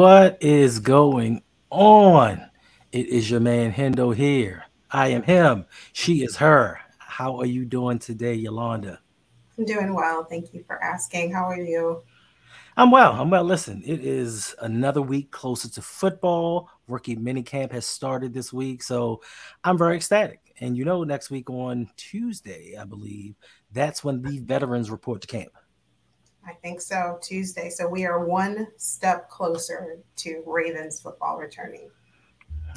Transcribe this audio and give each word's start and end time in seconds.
What 0.00 0.38
is 0.40 0.78
going 0.78 1.42
on? 1.68 2.50
It 2.90 3.08
is 3.08 3.30
your 3.30 3.40
man 3.40 3.70
Hendo 3.70 4.16
here. 4.16 4.64
I 4.90 5.08
am 5.08 5.22
him. 5.22 5.66
She 5.92 6.22
is 6.22 6.36
her. 6.36 6.80
How 6.96 7.36
are 7.36 7.44
you 7.44 7.66
doing 7.66 7.98
today, 7.98 8.32
Yolanda? 8.32 8.98
I'm 9.58 9.66
doing 9.66 9.94
well. 9.94 10.24
Thank 10.24 10.54
you 10.54 10.64
for 10.66 10.82
asking. 10.82 11.34
How 11.34 11.44
are 11.44 11.60
you? 11.60 12.02
I'm 12.78 12.90
well. 12.90 13.12
I'm 13.12 13.28
well. 13.28 13.44
Listen, 13.44 13.82
it 13.84 14.02
is 14.02 14.54
another 14.62 15.02
week 15.02 15.30
closer 15.32 15.68
to 15.68 15.82
football. 15.82 16.70
Rookie 16.88 17.16
minicamp 17.16 17.70
has 17.72 17.84
started 17.84 18.32
this 18.32 18.54
week, 18.54 18.82
so 18.82 19.20
I'm 19.64 19.76
very 19.76 19.96
ecstatic. 19.96 20.54
And 20.60 20.78
you 20.78 20.86
know, 20.86 21.04
next 21.04 21.28
week 21.28 21.50
on 21.50 21.90
Tuesday, 21.98 22.74
I 22.74 22.86
believe, 22.86 23.34
that's 23.70 24.02
when 24.02 24.22
the 24.22 24.38
veterans 24.38 24.90
report 24.90 25.20
to 25.20 25.26
camp. 25.26 25.52
I 26.46 26.54
think 26.54 26.80
so, 26.80 27.18
Tuesday. 27.22 27.70
So 27.70 27.86
we 27.86 28.06
are 28.06 28.24
one 28.24 28.68
step 28.76 29.28
closer 29.28 29.98
to 30.16 30.42
Ravens 30.46 31.00
football 31.00 31.38
returning. 31.38 31.90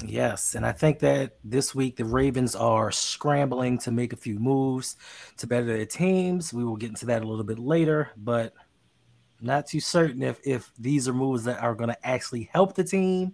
Yes, 0.06 0.56
and 0.56 0.66
I 0.66 0.72
think 0.72 1.00
that 1.00 1.38
this 1.44 1.74
week 1.74 1.96
the 1.96 2.06
Ravens 2.06 2.56
are 2.56 2.92
scrambling 2.92 3.78
to 3.80 3.92
make 3.92 4.12
a 4.12 4.18
few 4.18 4.40
moves 4.40 4.98
to 5.38 5.48
better 5.48 5.66
their 5.66 5.86
teams. 5.86 6.54
We 6.54 6.66
will 6.66 6.76
get 6.76 6.90
into 6.90 7.06
that 7.06 7.24
a 7.24 7.28
little 7.28 7.44
bit 7.44 7.60
later, 7.60 8.12
but 8.18 8.54
not 9.40 9.68
too 9.68 9.80
certain 9.80 10.24
if 10.24 10.40
if 10.46 10.72
these 10.80 11.08
are 11.08 11.14
moves 11.14 11.44
that 11.44 11.62
are 11.62 11.76
going 11.76 11.90
to 11.90 12.08
actually 12.08 12.50
help 12.52 12.76
the 12.76 12.84
team 12.84 13.34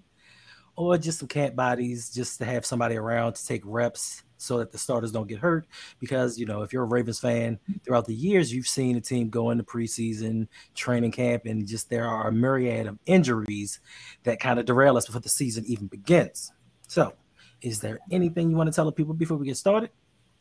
or 0.80 0.98
just 0.98 1.20
some 1.20 1.28
camp 1.28 1.58
bodies 1.58 2.10
just 2.10 2.38
to 2.38 2.46
have 2.46 2.66
somebody 2.66 2.96
around 2.96 3.34
to 3.34 3.46
take 3.46 3.62
reps 3.66 4.24
so 4.38 4.60
that 4.60 4.72
the 4.72 4.78
starters 4.78 5.12
don't 5.12 5.28
get 5.28 5.38
hurt. 5.38 5.68
Because, 6.00 6.40
you 6.40 6.46
know, 6.46 6.62
if 6.62 6.72
you're 6.72 6.84
a 6.84 6.88
Ravens 6.88 7.20
fan 7.20 7.60
throughout 7.84 8.06
the 8.06 8.16
years, 8.16 8.54
you've 8.54 8.66
seen 8.66 8.96
the 8.96 9.02
team 9.02 9.30
go 9.30 9.50
into 9.50 9.66
preseason 9.66 10.48
training 10.76 11.12
camp 11.12 11.46
and 11.46 11.68
just 11.68 11.90
there 11.90 12.08
are 12.08 12.30
a 12.30 12.32
myriad 12.32 12.88
of 12.88 12.98
injuries 13.06 13.82
that 14.24 14.40
kind 14.40 14.58
of 14.58 14.66
derail 14.66 14.96
us 14.96 15.06
before 15.06 15.20
the 15.20 15.28
season 15.28 15.66
even 15.68 15.88
begins. 15.88 16.54
So, 16.88 17.14
is 17.62 17.82
there 17.82 18.00
anything 18.10 18.50
you 18.50 18.56
want 18.56 18.72
to 18.72 18.74
tell 18.74 18.86
the 18.86 18.94
people 18.94 19.14
before 19.14 19.36
we 19.36 19.48
get 19.48 19.58
started? 19.58 19.90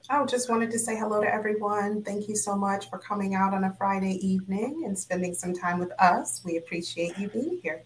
I 0.08 0.24
just 0.24 0.48
wanted 0.48 0.70
to 0.70 0.78
say 0.78 0.96
hello 0.96 1.20
to 1.20 1.34
everyone. 1.34 2.04
Thank 2.04 2.28
you 2.28 2.36
so 2.36 2.54
much 2.54 2.88
for 2.88 3.00
coming 3.00 3.34
out 3.34 3.54
on 3.54 3.64
a 3.64 3.74
Friday 3.74 4.24
evening 4.24 4.84
and 4.86 4.96
spending 4.96 5.34
some 5.34 5.52
time 5.52 5.80
with 5.80 5.90
us. 6.00 6.42
We 6.44 6.58
appreciate 6.58 7.18
you 7.18 7.28
being 7.28 7.58
here. 7.60 7.82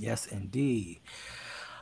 Yes, 0.00 0.26
indeed. 0.26 1.00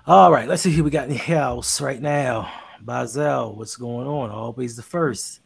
All 0.09 0.31
right, 0.31 0.47
let's 0.49 0.63
see 0.63 0.71
who 0.71 0.85
we 0.85 0.91
got 0.91 1.09
in 1.09 1.11
the 1.11 1.17
house 1.17 1.81
right 1.81 2.01
now. 2.01 2.49
Bazel, 2.81 3.57
what's 3.57 3.75
going 3.75 4.07
on? 4.07 4.31
Always 4.31 4.77
the 4.77 4.83
1st 4.83 5.41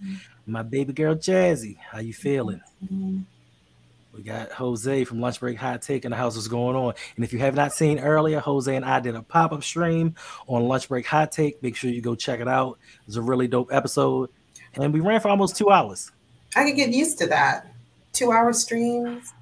My 0.45 0.63
baby 0.63 0.93
girl 0.93 1.15
Jazzy, 1.15 1.79
how 1.79 2.01
you 2.01 2.13
feeling? 2.13 2.61
We 2.91 4.23
got 4.23 4.53
Jose 4.53 5.05
from 5.05 5.19
Lunch 5.23 5.41
Break 5.41 5.57
Hot 5.57 5.81
Take 5.81 6.05
in 6.05 6.11
the 6.11 6.17
house. 6.19 6.35
What's 6.37 6.47
going 6.47 6.77
on? 6.77 6.93
And 7.17 7.25
if 7.25 7.33
you 7.33 7.39
have 7.39 7.55
not 7.55 7.73
seen 7.73 8.01
earlier, 8.01 8.39
Jose 8.39 8.77
and 8.77 8.85
I 8.85 9.01
did 9.01 9.15
a 9.15 9.23
pop 9.23 9.53
up 9.53 9.65
stream 9.65 10.15
on 10.47 10.69
Lunch 10.69 10.91
Break 10.91 11.07
Hot 11.07 11.33
Take. 11.33 11.63
Make 11.63 11.75
sure 11.75 11.89
you 11.89 12.03
go 12.03 12.15
check 12.15 12.41
it 12.41 12.49
out. 12.49 12.79
It's 13.07 13.17
a 13.17 13.23
really 13.23 13.49
dope 13.49 13.73
episode, 13.73 14.29
and 14.75 14.93
we 14.93 15.01
ran 15.01 15.21
for 15.21 15.29
almost 15.29 15.57
two 15.57 15.71
hours. 15.71 16.13
I 16.55 16.65
could 16.65 16.77
get 16.77 16.91
used 16.91 17.17
to 17.21 17.27
that. 17.29 17.73
Two 18.13 18.31
hour 18.31 18.53
streams, 18.53 19.33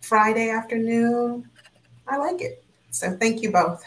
Friday 0.00 0.50
afternoon. 0.50 1.48
I 2.08 2.16
like 2.16 2.40
it. 2.40 2.64
So 2.90 3.16
thank 3.16 3.42
you 3.42 3.52
both 3.52 3.84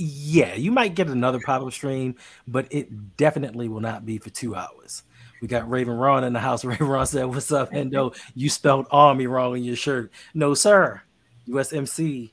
yeah, 0.00 0.54
you 0.54 0.72
might 0.72 0.94
get 0.94 1.08
another 1.08 1.38
pop 1.44 1.62
up 1.62 1.72
stream, 1.72 2.16
but 2.48 2.66
it 2.70 3.16
definitely 3.16 3.68
will 3.68 3.80
not 3.80 4.06
be 4.06 4.18
for 4.18 4.30
two 4.30 4.54
hours. 4.54 5.02
We 5.42 5.48
got 5.48 5.68
Raven 5.70 5.94
Ron 5.94 6.24
in 6.24 6.32
the 6.32 6.40
house. 6.40 6.64
Raven 6.66 6.86
Ron 6.86 7.06
said, 7.06 7.26
What's 7.26 7.52
up, 7.52 7.70
Hendo? 7.70 8.16
You 8.34 8.48
spelled 8.48 8.86
army 8.90 9.26
wrong 9.26 9.56
in 9.56 9.64
your 9.64 9.76
shirt. 9.76 10.10
No, 10.32 10.54
sir. 10.54 11.02
USMC 11.48 12.30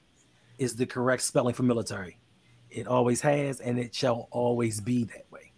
is 0.58 0.76
the 0.76 0.86
correct 0.86 1.24
spelling 1.24 1.54
for 1.54 1.64
military. 1.64 2.18
It 2.70 2.88
always 2.88 3.22
has, 3.22 3.60
and 3.60 3.80
it 3.80 3.94
shall 3.94 4.28
always 4.32 4.80
be 4.80 5.06
that 5.06 5.26
way. 5.32 5.52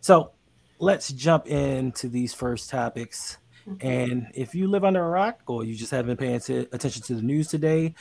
So 0.00 0.32
let's 0.78 1.12
jump 1.12 1.46
into 1.46 2.08
these 2.08 2.34
first 2.34 2.70
topics. 2.70 3.38
And 3.80 4.26
if 4.34 4.56
you 4.56 4.66
live 4.66 4.84
under 4.84 5.04
a 5.04 5.08
rock 5.08 5.40
or 5.46 5.64
you 5.64 5.76
just 5.76 5.92
haven't 5.92 6.16
been 6.16 6.16
paying 6.16 6.40
t- 6.40 6.68
attention 6.72 7.02
to 7.02 7.14
the 7.14 7.22
news 7.22 7.46
today, 7.46 7.94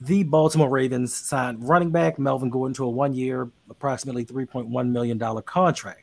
the 0.00 0.22
Baltimore 0.24 0.68
Ravens 0.68 1.14
signed 1.14 1.66
running 1.66 1.90
back 1.90 2.18
Melvin 2.18 2.50
Gordon 2.50 2.74
to 2.74 2.84
a 2.84 2.90
one 2.90 3.14
year, 3.14 3.50
approximately 3.70 4.24
$3.1 4.24 4.90
million 4.90 5.18
contract. 5.42 6.02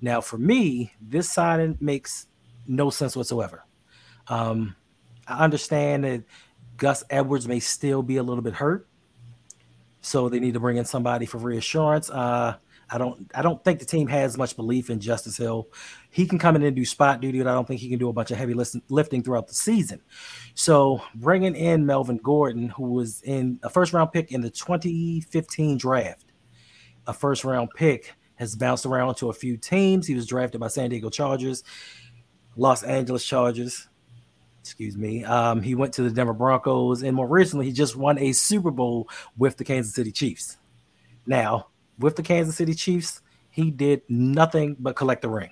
Now, 0.00 0.20
for 0.20 0.38
me, 0.38 0.92
this 1.00 1.30
signing 1.30 1.78
makes 1.80 2.26
no 2.66 2.90
sense 2.90 3.16
whatsoever. 3.16 3.64
Um, 4.28 4.76
I 5.26 5.44
understand 5.44 6.04
that 6.04 6.24
Gus 6.76 7.02
Edwards 7.08 7.48
may 7.48 7.60
still 7.60 8.02
be 8.02 8.18
a 8.18 8.22
little 8.22 8.42
bit 8.42 8.54
hurt, 8.54 8.86
so 10.02 10.28
they 10.28 10.38
need 10.38 10.54
to 10.54 10.60
bring 10.60 10.76
in 10.76 10.84
somebody 10.84 11.26
for 11.26 11.38
reassurance. 11.38 12.10
Uh, 12.10 12.56
I 12.88 12.98
don't 12.98 13.30
I 13.34 13.42
don't 13.42 13.62
think 13.64 13.80
the 13.80 13.84
team 13.84 14.06
has 14.08 14.38
much 14.38 14.54
belief 14.54 14.90
in 14.90 15.00
Justice 15.00 15.36
Hill. 15.36 15.68
He 16.10 16.26
can 16.26 16.38
come 16.38 16.54
in 16.54 16.62
and 16.62 16.76
do 16.76 16.84
spot 16.84 17.20
duty, 17.20 17.38
but 17.38 17.48
I 17.48 17.54
don't 17.54 17.66
think 17.66 17.80
he 17.80 17.88
can 17.88 17.98
do 17.98 18.08
a 18.08 18.12
bunch 18.12 18.30
of 18.30 18.38
heavy 18.38 18.54
lifting 18.88 19.22
throughout 19.22 19.48
the 19.48 19.54
season. 19.54 20.00
So 20.54 21.02
bringing 21.14 21.56
in 21.56 21.84
Melvin 21.84 22.18
Gordon, 22.18 22.68
who 22.68 22.92
was 22.92 23.22
in 23.22 23.58
a 23.62 23.70
first 23.70 23.92
round 23.92 24.12
pick 24.12 24.30
in 24.30 24.40
the 24.40 24.50
2015 24.50 25.78
draft, 25.78 26.26
a 27.06 27.12
first 27.12 27.44
round 27.44 27.70
pick 27.74 28.14
has 28.36 28.54
bounced 28.54 28.86
around 28.86 29.16
to 29.16 29.30
a 29.30 29.32
few 29.32 29.56
teams. 29.56 30.06
He 30.06 30.14
was 30.14 30.26
drafted 30.26 30.60
by 30.60 30.68
San 30.68 30.90
Diego 30.90 31.10
Chargers, 31.10 31.64
Los 32.56 32.82
Angeles 32.82 33.24
Chargers. 33.24 33.88
Excuse 34.60 34.96
me. 34.96 35.24
Um, 35.24 35.62
he 35.62 35.74
went 35.74 35.94
to 35.94 36.02
the 36.02 36.10
Denver 36.10 36.32
Broncos, 36.32 37.02
and 37.02 37.16
more 37.16 37.28
recently, 37.28 37.66
he 37.66 37.72
just 37.72 37.96
won 37.96 38.18
a 38.18 38.32
Super 38.32 38.70
Bowl 38.70 39.08
with 39.36 39.56
the 39.56 39.64
Kansas 39.64 39.94
City 39.94 40.12
Chiefs. 40.12 40.58
Now, 41.24 41.68
with 41.98 42.16
the 42.16 42.22
Kansas 42.22 42.56
City 42.56 42.74
Chiefs, 42.74 43.20
he 43.50 43.70
did 43.70 44.02
nothing 44.08 44.76
but 44.78 44.96
collect 44.96 45.22
the 45.22 45.30
ring. 45.30 45.50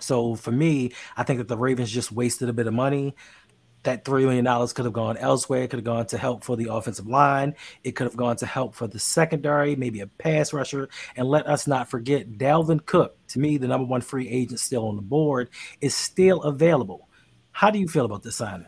So 0.00 0.34
for 0.34 0.52
me, 0.52 0.92
I 1.16 1.22
think 1.22 1.38
that 1.38 1.48
the 1.48 1.56
Ravens 1.56 1.90
just 1.90 2.12
wasted 2.12 2.48
a 2.48 2.52
bit 2.52 2.66
of 2.66 2.74
money. 2.74 3.14
That 3.84 4.04
$3 4.04 4.22
million 4.22 4.68
could 4.68 4.84
have 4.84 4.92
gone 4.92 5.16
elsewhere. 5.16 5.62
It 5.62 5.70
could 5.70 5.78
have 5.78 5.84
gone 5.84 6.06
to 6.06 6.18
help 6.18 6.42
for 6.42 6.56
the 6.56 6.72
offensive 6.72 7.06
line. 7.06 7.54
It 7.84 7.92
could 7.92 8.06
have 8.06 8.16
gone 8.16 8.36
to 8.36 8.46
help 8.46 8.74
for 8.74 8.88
the 8.88 8.98
secondary, 8.98 9.76
maybe 9.76 10.00
a 10.00 10.06
pass 10.06 10.52
rusher. 10.52 10.88
And 11.16 11.28
let 11.28 11.46
us 11.46 11.66
not 11.66 11.88
forget 11.88 12.32
Dalvin 12.32 12.84
Cook, 12.84 13.16
to 13.28 13.38
me, 13.38 13.56
the 13.56 13.68
number 13.68 13.86
one 13.86 14.00
free 14.00 14.28
agent 14.28 14.60
still 14.60 14.88
on 14.88 14.96
the 14.96 15.02
board, 15.02 15.50
is 15.80 15.94
still 15.94 16.42
available. 16.42 17.08
How 17.52 17.70
do 17.70 17.78
you 17.78 17.88
feel 17.88 18.04
about 18.04 18.22
this 18.22 18.36
signing? 18.36 18.66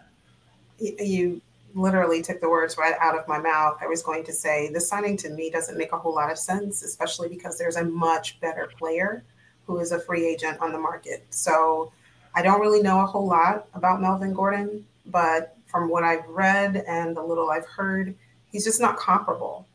You 0.78 1.42
literally 1.74 2.22
took 2.22 2.40
the 2.40 2.48
words 2.48 2.76
right 2.76 2.94
out 3.00 3.18
of 3.18 3.26
my 3.28 3.38
mouth. 3.38 3.78
I 3.80 3.86
was 3.86 4.02
going 4.02 4.24
to 4.24 4.32
say 4.32 4.70
the 4.72 4.80
signing 4.80 5.16
to 5.18 5.30
me 5.30 5.50
doesn't 5.50 5.78
make 5.78 5.92
a 5.92 5.98
whole 5.98 6.14
lot 6.14 6.30
of 6.30 6.38
sense, 6.38 6.82
especially 6.82 7.28
because 7.28 7.58
there's 7.58 7.76
a 7.76 7.84
much 7.84 8.40
better 8.40 8.70
player 8.78 9.24
who 9.66 9.78
is 9.78 9.92
a 9.92 10.00
free 10.00 10.26
agent 10.26 10.58
on 10.60 10.72
the 10.72 10.78
market. 10.78 11.24
So 11.30 11.92
I 12.34 12.42
don't 12.42 12.60
really 12.60 12.82
know 12.82 13.00
a 13.00 13.06
whole 13.06 13.26
lot 13.26 13.68
about 13.74 14.00
Melvin 14.00 14.34
Gordon, 14.34 14.84
but 15.06 15.56
from 15.66 15.88
what 15.88 16.02
I've 16.02 16.26
read 16.28 16.84
and 16.88 17.16
the 17.16 17.22
little 17.22 17.50
I've 17.50 17.66
heard, 17.66 18.14
he's 18.50 18.64
just 18.64 18.80
not 18.80 18.96
comparable 18.96 19.66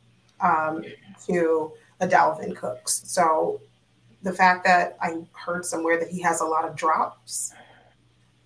um, 0.42 0.84
to 1.28 1.72
a 2.02 2.08
Dalvin 2.08 2.56
Cooks. 2.56 3.04
So 3.06 3.62
the 4.24 4.34
fact 4.34 4.66
that 4.66 4.98
I 5.02 5.24
heard 5.34 5.66
somewhere 5.66 5.98
that 6.00 6.10
he 6.10 6.22
has 6.22 6.42
a 6.42 6.46
lot 6.46 6.66
of 6.66 6.76
drops, 6.76 7.54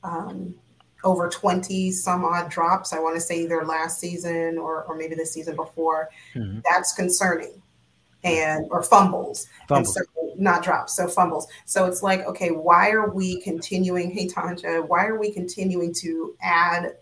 um, 0.03 0.53
over 1.03 1.29
20 1.29 1.91
some 1.91 2.25
odd 2.25 2.49
drops. 2.49 2.93
I 2.93 2.99
want 2.99 3.15
to 3.15 3.21
say 3.21 3.41
either 3.43 3.65
last 3.65 3.99
season 3.99 4.57
or, 4.57 4.83
or 4.83 4.95
maybe 4.95 5.15
the 5.15 5.25
season 5.25 5.55
before. 5.55 6.09
Mm-hmm. 6.35 6.59
That's 6.69 6.93
concerning. 6.93 7.61
And 8.23 8.67
or 8.69 8.83
fumbles. 8.83 9.47
fumbles. 9.69 9.93
So, 9.93 10.01
not 10.39 10.63
drops, 10.63 10.95
so 10.95 11.07
fumbles. 11.07 11.47
So 11.65 11.85
it's 11.85 12.01
like, 12.01 12.25
okay, 12.25 12.51
why 12.51 12.89
are 12.91 13.09
we 13.09 13.41
continuing? 13.41 14.11
Hey 14.11 14.27
Tanja, 14.27 14.87
why 14.87 15.05
are 15.05 15.19
we 15.19 15.31
continuing 15.31 15.93
to 15.95 16.35
add 16.41 16.97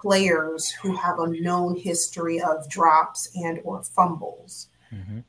players 0.00 0.70
who 0.70 0.96
have 0.96 1.18
a 1.18 1.28
known 1.28 1.76
history 1.76 2.40
of 2.40 2.68
drops 2.68 3.30
and 3.36 3.60
or 3.64 3.82
fumbles? 3.82 4.68
Mm-hmm. 4.92 5.20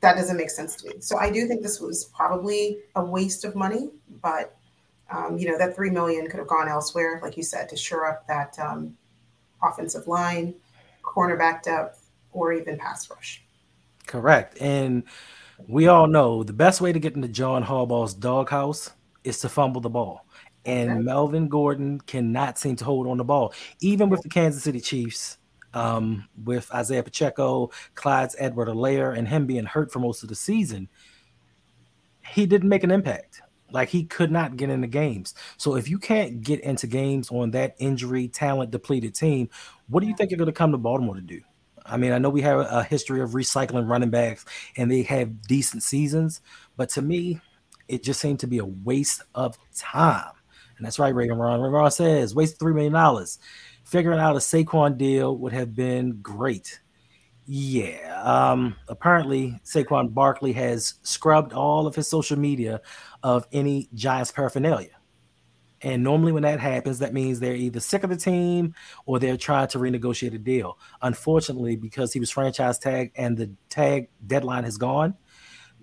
That 0.00 0.14
doesn't 0.14 0.36
make 0.36 0.50
sense 0.50 0.76
to 0.76 0.88
me. 0.88 0.94
So 1.00 1.18
I 1.18 1.30
do 1.30 1.48
think 1.48 1.62
this 1.62 1.80
was 1.80 2.04
probably 2.14 2.78
a 2.94 3.04
waste 3.04 3.44
of 3.44 3.56
money, 3.56 3.90
but 4.22 4.57
um, 5.10 5.38
you 5.38 5.50
know, 5.50 5.58
that 5.58 5.74
three 5.74 5.90
million 5.90 6.28
could 6.28 6.38
have 6.38 6.48
gone 6.48 6.68
elsewhere, 6.68 7.20
like 7.22 7.36
you 7.36 7.42
said, 7.42 7.68
to 7.70 7.76
shore 7.76 8.06
up 8.06 8.26
that 8.26 8.58
um, 8.58 8.96
offensive 9.62 10.06
line, 10.06 10.54
cornerback 11.02 11.62
depth, 11.62 12.10
or 12.32 12.52
even 12.52 12.76
pass 12.76 13.08
rush. 13.10 13.42
Correct. 14.06 14.60
And 14.60 15.04
we 15.66 15.88
all 15.88 16.06
know 16.06 16.42
the 16.42 16.52
best 16.52 16.80
way 16.80 16.92
to 16.92 17.00
get 17.00 17.14
into 17.14 17.28
John 17.28 17.64
Harbaugh's 17.64 18.14
doghouse 18.14 18.90
is 19.24 19.40
to 19.40 19.48
fumble 19.48 19.80
the 19.80 19.90
ball. 19.90 20.26
And 20.64 20.90
okay. 20.90 21.00
Melvin 21.00 21.48
Gordon 21.48 22.00
cannot 22.02 22.58
seem 22.58 22.76
to 22.76 22.84
hold 22.84 23.06
on 23.06 23.16
the 23.16 23.24
ball, 23.24 23.54
even 23.80 24.10
with 24.10 24.22
the 24.22 24.28
Kansas 24.28 24.62
City 24.62 24.80
Chiefs, 24.80 25.38
um, 25.72 26.28
with 26.44 26.72
Isaiah 26.74 27.02
Pacheco, 27.02 27.70
Clyde 27.94 28.30
Edwards-Helaire, 28.38 29.16
and 29.16 29.26
him 29.26 29.46
being 29.46 29.64
hurt 29.64 29.90
for 29.90 30.00
most 30.00 30.22
of 30.22 30.28
the 30.28 30.34
season. 30.34 30.88
He 32.26 32.44
didn't 32.44 32.68
make 32.68 32.84
an 32.84 32.90
impact 32.90 33.40
Like 33.70 33.88
he 33.88 34.04
could 34.04 34.30
not 34.30 34.56
get 34.56 34.70
into 34.70 34.86
games. 34.86 35.34
So 35.56 35.76
if 35.76 35.88
you 35.88 35.98
can't 35.98 36.40
get 36.40 36.60
into 36.60 36.86
games 36.86 37.30
on 37.30 37.50
that 37.52 37.76
injury 37.78 38.28
talent 38.28 38.70
depleted 38.70 39.14
team, 39.14 39.50
what 39.88 40.00
do 40.00 40.06
you 40.06 40.14
think 40.16 40.30
you're 40.30 40.38
going 40.38 40.46
to 40.46 40.52
come 40.52 40.72
to 40.72 40.78
Baltimore 40.78 41.16
to 41.16 41.20
do? 41.20 41.40
I 41.84 41.96
mean, 41.96 42.12
I 42.12 42.18
know 42.18 42.28
we 42.28 42.42
have 42.42 42.60
a 42.60 42.82
history 42.82 43.20
of 43.20 43.30
recycling 43.30 43.88
running 43.88 44.10
backs 44.10 44.44
and 44.76 44.90
they 44.90 45.02
have 45.02 45.42
decent 45.42 45.82
seasons, 45.82 46.40
but 46.76 46.90
to 46.90 47.02
me, 47.02 47.40
it 47.88 48.02
just 48.02 48.20
seemed 48.20 48.40
to 48.40 48.46
be 48.46 48.58
a 48.58 48.64
waste 48.64 49.22
of 49.34 49.56
time. 49.74 50.32
And 50.76 50.86
that's 50.86 50.98
right, 50.98 51.14
Raven 51.14 51.38
Ron. 51.38 51.60
Ron 51.60 51.90
says, 51.90 52.34
waste 52.34 52.60
$3 52.60 52.74
million. 52.74 53.26
Figuring 53.84 54.20
out 54.20 54.36
a 54.36 54.38
Saquon 54.38 54.98
deal 54.98 55.36
would 55.38 55.52
have 55.52 55.74
been 55.74 56.18
great. 56.20 56.80
Yeah. 57.46 58.22
Um, 58.22 58.76
apparently, 58.88 59.58
Saquon 59.64 60.12
Barkley 60.12 60.52
has 60.52 60.94
scrubbed 61.02 61.54
all 61.54 61.86
of 61.86 61.94
his 61.94 62.06
social 62.06 62.38
media 62.38 62.82
of 63.22 63.46
any 63.52 63.88
Giants 63.94 64.30
paraphernalia. 64.32 64.90
And 65.80 66.02
normally, 66.02 66.32
when 66.32 66.42
that 66.42 66.58
happens, 66.58 66.98
that 66.98 67.14
means 67.14 67.38
they're 67.38 67.54
either 67.54 67.78
sick 67.78 68.02
of 68.02 68.10
the 68.10 68.16
team 68.16 68.74
or 69.06 69.18
they're 69.18 69.36
trying 69.36 69.68
to 69.68 69.78
renegotiate 69.78 70.34
a 70.34 70.38
deal. 70.38 70.76
Unfortunately, 71.02 71.76
because 71.76 72.12
he 72.12 72.18
was 72.18 72.30
franchise 72.30 72.78
tag 72.78 73.12
and 73.14 73.36
the 73.36 73.50
tag 73.68 74.08
deadline 74.26 74.64
has 74.64 74.76
gone, 74.76 75.14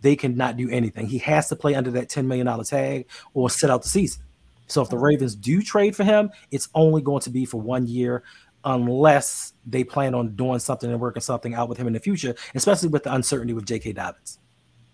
they 0.01 0.15
cannot 0.15 0.57
do 0.57 0.69
anything. 0.69 1.07
He 1.07 1.19
has 1.19 1.47
to 1.49 1.55
play 1.55 1.75
under 1.75 1.91
that 1.91 2.09
$10 2.09 2.25
million 2.25 2.63
tag 2.65 3.07
or 3.33 3.49
sit 3.49 3.69
out 3.69 3.83
the 3.83 3.89
season. 3.89 4.23
So 4.67 4.81
if 4.81 4.89
the 4.89 4.97
mm-hmm. 4.97 5.05
Ravens 5.05 5.35
do 5.35 5.61
trade 5.61 5.95
for 5.95 6.03
him, 6.03 6.29
it's 6.51 6.67
only 6.75 7.01
going 7.01 7.21
to 7.21 7.29
be 7.29 7.45
for 7.45 7.61
one 7.61 7.87
year 7.87 8.23
unless 8.65 9.53
they 9.65 9.83
plan 9.83 10.15
on 10.15 10.35
doing 10.35 10.59
something 10.59 10.91
and 10.91 10.99
working 10.99 11.21
something 11.21 11.53
out 11.53 11.69
with 11.69 11.77
him 11.77 11.87
in 11.87 11.93
the 11.93 11.99
future, 11.99 12.35
especially 12.55 12.89
with 12.89 13.03
the 13.03 13.13
uncertainty 13.13 13.53
with 13.53 13.65
J.K. 13.65 13.93
Dobbins. 13.93 14.39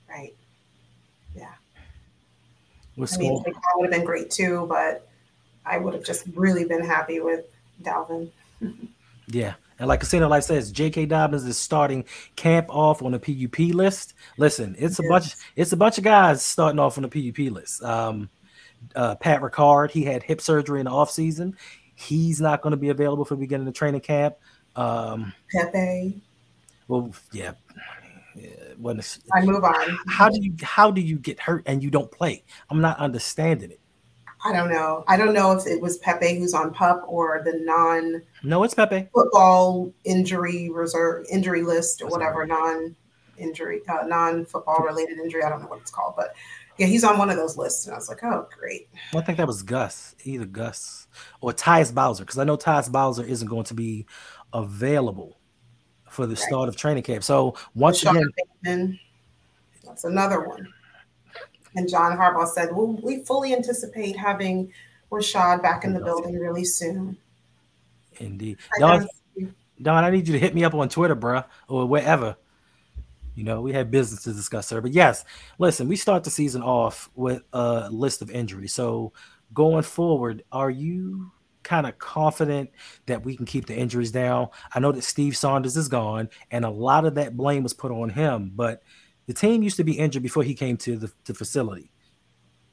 Right. 0.10 0.36
I 3.01 3.18
mean, 3.18 3.44
that 3.44 3.53
would 3.75 3.92
have 3.92 4.00
been 4.00 4.06
great 4.06 4.31
too, 4.31 4.65
but 4.68 5.07
I 5.65 5.77
would 5.77 5.94
have 5.94 6.03
just 6.03 6.25
really 6.36 6.65
been 6.65 6.83
happy 6.83 7.19
with 7.19 7.45
Dalvin. 7.81 8.30
yeah. 9.27 9.53
And 9.80 9.88
like 9.88 10.01
Casino 10.01 10.27
Life 10.27 10.44
says, 10.44 10.71
J.K. 10.71 11.07
Dobbins 11.07 11.44
is 11.44 11.57
starting 11.57 12.06
camp 12.36 12.68
off 12.69 13.01
on 13.01 13.13
the 13.13 13.19
PUP 13.19 13.74
list. 13.74 14.13
Listen, 14.38 14.75
it's 14.77 15.00
a 15.00 15.03
bunch. 15.09 15.33
It's 15.56 15.71
a 15.71 15.77
bunch 15.77 15.98
of 15.98 16.03
guys 16.03 16.44
starting 16.44 16.80
off 16.80 17.00
on 17.00 17.01
the 17.03 17.09
PUP 17.09 17.51
list. 17.51 17.81
Um, 17.83 18.30
uh, 18.95 19.15
Pat 19.15 19.42
Ricard, 19.42 19.89
he 19.89 20.03
had 20.03 20.21
hip 20.21 20.39
surgery 20.39 20.81
in 20.81 20.86
the 20.86 20.92
off 20.92 21.09
season. 21.09 21.57
He's 21.95 22.39
not 22.39 22.62
going 22.62 22.71
to 22.71 22.77
be 22.77 22.89
available 22.89 23.25
for 23.25 23.33
the 23.33 23.39
beginning 23.39 23.68
of 23.68 23.74
training 23.74 24.01
camp. 24.01 24.36
Um, 24.75 25.33
Pepe. 25.51 26.21
Well, 26.88 27.12
yeah, 27.31 27.53
when 28.81 29.01
I 29.33 29.42
move 29.42 29.63
on. 29.63 29.98
How 30.07 30.30
do 30.30 30.42
you 30.42 30.54
how 30.62 30.92
do 30.92 31.01
you 31.01 31.18
get 31.18 31.39
hurt 31.39 31.63
and 31.66 31.83
you 31.83 31.89
don't 31.89 32.12
play? 32.12 32.44
I'm 32.69 32.81
not 32.81 32.98
understanding 32.98 33.72
it. 33.72 33.80
I 34.44 34.51
don't 34.54 34.69
know. 34.69 35.04
I 35.07 35.18
don't 35.18 35.33
know 35.33 35.51
if 35.51 35.68
it 35.68 35.80
was 35.81 35.98
Pepe 36.00 36.39
who's 36.39 36.54
on 36.54 36.74
pup 36.74 37.04
or 37.07 37.42
the 37.45 37.60
non. 37.63 38.24
No, 38.44 38.63
it's 38.63 38.74
Pepe. 38.74 39.07
Football 39.13 39.94
injury 40.04 40.69
reserve 40.69 41.25
injury 41.31 41.62
list 41.62 42.01
or 42.01 42.07
whatever 42.07 42.45
non 42.45 42.95
injury 43.38 43.81
uh, 43.88 44.06
non 44.07 44.45
football 44.45 44.80
related 44.80 45.19
injury. 45.19 45.44
I 45.44 45.50
don't 45.50 45.62
know 45.62 45.68
what 45.68 45.81
it's 45.81 45.92
called, 45.92 46.16
but 46.18 46.34
yeah, 46.77 46.88
he's 46.88 47.04
on 47.04 47.19
one 47.19 47.30
of 47.30 47.38
those 47.38 47.57
lists, 47.57 47.86
and 47.86 47.94
I 47.94 47.98
was 47.98 48.10
like, 48.10 48.24
oh, 48.24 48.48
great. 48.57 48.89
Well, 49.13 49.22
I 49.22 49.25
think 49.25 49.38
that 49.38 49.45
was 49.45 49.62
Gus, 49.62 50.16
either 50.24 50.45
Gus 50.45 51.07
or 51.42 51.51
Tyus 51.51 51.94
Bowser, 51.94 52.24
because 52.24 52.39
I 52.39 52.44
know 52.44 52.57
Tyus 52.57 52.92
Bowser 52.92 53.24
isn't 53.24 53.48
going 53.48 53.66
to 53.66 53.74
be 53.74 54.06
available 54.54 55.38
for 56.12 56.25
the 56.25 56.36
right. 56.36 56.44
start 56.44 56.69
of 56.69 56.75
training 56.75 57.04
camp. 57.04 57.24
So 57.24 57.56
once 57.74 58.00
Sean 58.00 58.18
again, 58.18 58.30
Bateman, 58.63 59.00
that's 59.86 60.04
another 60.04 60.42
one. 60.48 60.68
And 61.75 61.90
John 61.90 62.18
Harbaugh 62.18 62.48
said, 62.48 62.75
"Well, 62.75 63.00
we 63.02 63.24
fully 63.24 63.54
anticipate 63.54 64.18
having 64.18 64.72
Rashod 65.10 65.62
back 65.62 65.86
in 65.86 65.94
the 65.94 66.02
building 66.02 66.38
really 66.38 66.66
soon." 66.66 67.18
Indeed, 68.19 68.58
Don, 68.78 69.08
Don, 69.81 70.04
I 70.04 70.10
need 70.10 70.28
you 70.28 70.34
to 70.34 70.40
hit 70.40 70.54
me 70.54 70.63
up 70.63 70.74
on 70.74 70.90
Twitter, 70.90 71.16
bro, 71.16 71.44
or 71.68 71.86
wherever. 71.88 72.36
You 73.34 73.46
know, 73.46 73.62
we 73.62 73.72
had 73.72 73.90
business 73.90 74.24
to 74.24 74.34
discuss, 74.34 74.68
sir. 74.68 74.81
But 74.81 74.92
yes, 74.92 75.24
listen, 75.58 75.88
we 75.88 75.96
start 75.96 76.25
the 76.25 76.30
season 76.30 76.62
off 76.62 77.10
with 77.16 77.42
a 77.54 77.90
list 77.90 78.22
of 78.22 78.30
injuries. 78.30 78.74
So 78.74 79.13
going 79.54 79.84
forward, 79.84 80.44
are 80.52 80.69
you 80.69 81.31
kind 81.72 81.88
of 81.88 81.98
confident 82.00 82.70
that 83.06 83.24
we 83.24 83.34
can 83.34 83.46
keep 83.46 83.66
the 83.66 83.74
injuries 83.74 84.12
down. 84.12 84.50
I 84.76 84.82
know 84.82 84.92
that 84.92 85.06
Steve 85.06 85.38
Saunders 85.38 85.78
is 85.78 85.88
gone, 85.88 86.28
and 86.52 86.66
a 86.66 86.70
lot 86.70 87.06
of 87.06 87.16
that 87.16 87.38
blame 87.38 87.64
was 87.64 87.74
put 87.74 87.94
on 87.94 88.10
him, 88.10 88.52
but 88.54 88.84
the 89.28 89.34
team 89.34 89.64
used 89.64 89.78
to 89.78 89.86
be 89.86 89.98
injured 89.98 90.22
before 90.22 90.44
he 90.44 90.54
came 90.54 90.76
to 90.80 90.98
the, 90.98 91.10
the 91.24 91.34
facility. 91.34 91.90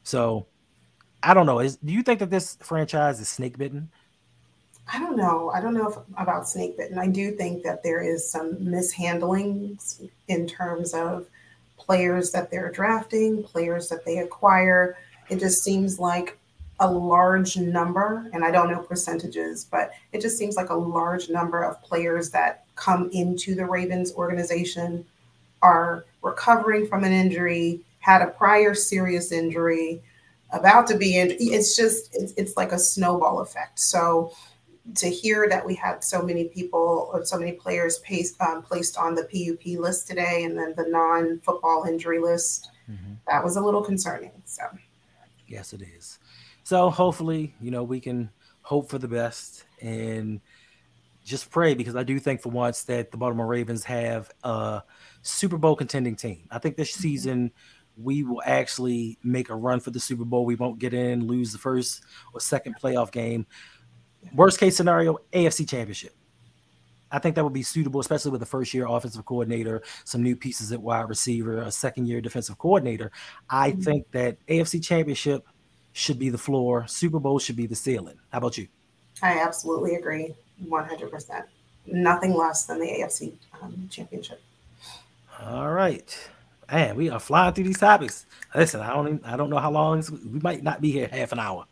So 0.03 0.49
I 1.23 1.33
don't 1.33 1.47
know. 1.47 1.61
Is, 1.61 1.77
do 1.77 1.93
you 1.93 2.03
think 2.03 2.19
that 2.19 2.31
this 2.31 2.59
franchise 2.61 3.21
is 3.21 3.29
snake 3.29 3.57
bitten? 3.57 3.89
I 4.93 4.99
don't 4.99 5.17
know. 5.17 5.53
I 5.55 5.61
don't 5.61 5.75
know 5.75 5.89
if, 5.89 5.97
about 6.21 6.49
snake 6.49 6.77
bitten. 6.77 6.99
I 6.99 7.07
do 7.07 7.31
think 7.37 7.63
that 7.63 7.85
there 7.85 8.03
is 8.03 8.29
some 8.29 8.57
mishandlings 8.57 10.03
in 10.27 10.49
terms 10.49 10.93
of 10.93 11.29
players 11.77 12.33
that 12.33 12.51
they're 12.51 12.73
drafting, 12.73 13.45
players 13.45 13.89
that 13.91 14.05
they 14.05 14.19
acquire. 14.19 14.97
It 15.29 15.39
just 15.39 15.63
seems 15.63 16.01
like 16.01 16.37
a 16.81 16.91
large 16.91 17.57
number, 17.57 18.31
and 18.33 18.45
I 18.45 18.51
don't 18.51 18.71
know 18.71 18.81
percentages, 18.81 19.65
but 19.65 19.91
it 20.13 20.21
just 20.21 20.39
seems 20.39 20.57
like 20.57 20.71
a 20.71 20.75
large 20.75 21.29
number 21.29 21.63
of 21.63 21.83
players 21.83 22.31
that 22.31 22.65
come 22.77 23.11
into 23.13 23.55
the 23.55 23.67
Ravens 23.67 24.13
organization 24.15 25.05
are 25.63 26.05
recovering 26.23 26.87
from 26.87 27.05
an 27.05 27.13
injury, 27.13 27.81
had 28.01 28.23
a 28.23 28.29
prior 28.29 28.75
serious 28.75 29.33
injury, 29.33 30.03
about 30.51 30.87
to 30.87 30.97
be 30.97 31.19
in. 31.19 31.37
It's 31.41 31.77
just, 31.77 32.15
it's, 32.15 32.33
it's 32.37 32.57
like 32.57 32.73
a 32.73 32.79
snowball 32.79 33.41
effect. 33.41 33.81
So 33.81 34.33
to 34.97 35.09
hear 35.09 35.49
that 35.49 35.67
we 35.67 35.75
had 35.75 36.03
so 36.03 36.23
many 36.23 36.45
people 36.45 37.11
or 37.13 37.25
so 37.25 37.39
many 37.39 37.53
players 37.53 37.99
placed, 37.99 38.41
um, 38.41 38.63
placed 38.63 38.97
on 38.97 39.15
the 39.15 39.25
PUP 39.25 39.79
list 39.79 40.07
today 40.07 40.45
and 40.45 40.57
then 40.57 40.75
the 40.77 40.87
non 40.89 41.41
football 41.41 41.85
injury 41.85 42.21
list, 42.21 42.71
mm-hmm. 42.91 43.15
that 43.27 43.45
was 43.45 43.57
a 43.57 43.61
little 43.61 43.83
concerning. 43.83 44.33
So, 44.47 44.63
yes, 45.47 45.73
it 45.73 45.83
is. 45.83 46.19
So 46.69 46.91
hopefully, 46.91 47.55
you 47.63 47.71
know, 47.71 47.83
we 47.83 47.99
can 47.99 48.29
hope 48.61 48.91
for 48.91 48.99
the 48.99 49.09
best 49.09 49.65
and 49.81 50.39
just 51.25 51.51
pray 51.51 51.73
because 51.73 51.97
I 51.97 52.03
do 52.03 52.19
think 52.19 52.43
for 52.43 52.51
once 52.51 52.83
that 52.83 53.11
the 53.11 53.17
Baltimore 53.17 53.47
Ravens 53.47 53.85
have 53.85 54.31
a 54.45 54.83
Super 55.23 55.57
Bowl 55.57 55.75
contending 55.77 56.15
team. 56.15 56.47
I 56.51 56.59
think 56.59 56.77
this 56.77 56.93
mm-hmm. 56.93 57.01
season 57.01 57.53
we 57.97 58.23
will 58.23 58.43
actually 58.45 59.17
make 59.25 59.49
a 59.49 59.55
run 59.55 59.81
for 59.81 59.93
the 59.93 59.99
Super 59.99 60.27
Bowl. 60.27 60.45
We 60.45 60.57
won't 60.57 60.79
get 60.79 60.93
in, 60.93 61.27
lose 61.27 61.53
the 61.53 61.59
first 61.59 62.03
or 62.35 62.41
second 62.41 62.77
playoff 62.79 63.13
game. 63.13 63.47
Worst 64.35 64.61
case 64.61 64.77
scenario, 64.77 65.17
AFC 65.33 65.67
Championship. 65.67 66.15
I 67.11 67.19
think 67.19 67.35
that 67.37 67.45
would 67.45 67.55
be 67.55 67.63
suitable, 67.63 68.01
especially 68.01 68.33
with 68.33 68.41
the 68.41 68.47
first 68.47 68.75
year 68.75 68.87
offensive 68.87 69.25
coordinator, 69.25 69.83
some 70.05 70.23
new 70.23 70.37
pieces 70.37 70.71
at 70.71 70.83
wide 70.83 71.09
receiver, 71.09 71.63
a 71.63 71.73
second 71.73 72.09
year 72.09 72.21
defensive 72.21 72.59
coordinator. 72.59 73.11
I 73.49 73.71
mm-hmm. 73.71 73.81
think 73.81 74.11
that 74.11 74.47
AFC 74.49 74.85
Championship 74.85 75.47
should 75.99 76.19
be 76.19 76.29
the 76.29 76.39
floor. 76.39 76.87
Super 76.87 77.19
Bowl 77.19 77.39
should 77.39 77.57
be 77.57 77.67
the 77.67 77.75
ceiling. 77.75 78.19
How 78.31 78.39
about 78.39 78.57
you? 78.57 78.69
I 79.23 79.41
absolutely 79.41 79.97
agree, 79.97 80.35
one 80.67 80.85
hundred 80.85 81.11
percent. 81.11 81.45
Nothing 81.87 82.35
less 82.35 82.67
than 82.67 82.79
the 82.79 82.87
AFC 82.87 83.35
um, 83.61 83.89
Championship. 83.91 84.41
All 85.43 85.73
right, 85.73 86.17
man, 86.71 86.97
we 86.97 87.11
are 87.11 87.19
flying 87.19 87.53
through 87.55 87.65
these 87.65 87.79
topics. 87.79 88.27
Listen, 88.55 88.81
I 88.81 88.93
don't, 88.93 89.09
even, 89.09 89.25
I 89.25 89.37
don't 89.37 89.51
know 89.51 89.59
how 89.59 89.71
long 89.71 90.03
we 90.33 90.39
might 90.39 90.63
not 90.63 90.81
be 90.81 90.93
here 90.93 91.09
half 91.11 91.33
an 91.33 91.41
hour. 91.41 91.65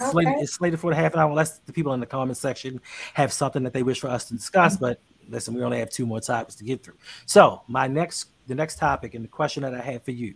Okay. 0.00 0.10
Slated, 0.10 0.34
it's 0.38 0.54
slated 0.54 0.80
for 0.80 0.90
the 0.90 0.96
half 0.96 1.12
an 1.12 1.20
hour 1.20 1.28
unless 1.28 1.58
the 1.58 1.72
people 1.72 1.92
in 1.92 2.00
the 2.00 2.06
comment 2.06 2.38
section 2.38 2.80
have 3.12 3.32
something 3.32 3.62
that 3.62 3.74
they 3.74 3.82
wish 3.82 4.00
for 4.00 4.08
us 4.08 4.24
to 4.26 4.34
discuss. 4.34 4.76
Mm-hmm. 4.76 4.84
But 4.86 5.00
listen, 5.28 5.54
we 5.54 5.62
only 5.62 5.78
have 5.80 5.90
two 5.90 6.06
more 6.06 6.20
topics 6.20 6.54
to 6.56 6.64
get 6.64 6.82
through. 6.82 6.96
So 7.26 7.62
my 7.68 7.88
next, 7.88 8.28
the 8.46 8.54
next 8.54 8.78
topic 8.78 9.14
and 9.14 9.24
the 9.24 9.28
question 9.28 9.62
that 9.64 9.74
I 9.74 9.80
have 9.80 10.02
for 10.02 10.12
you 10.12 10.34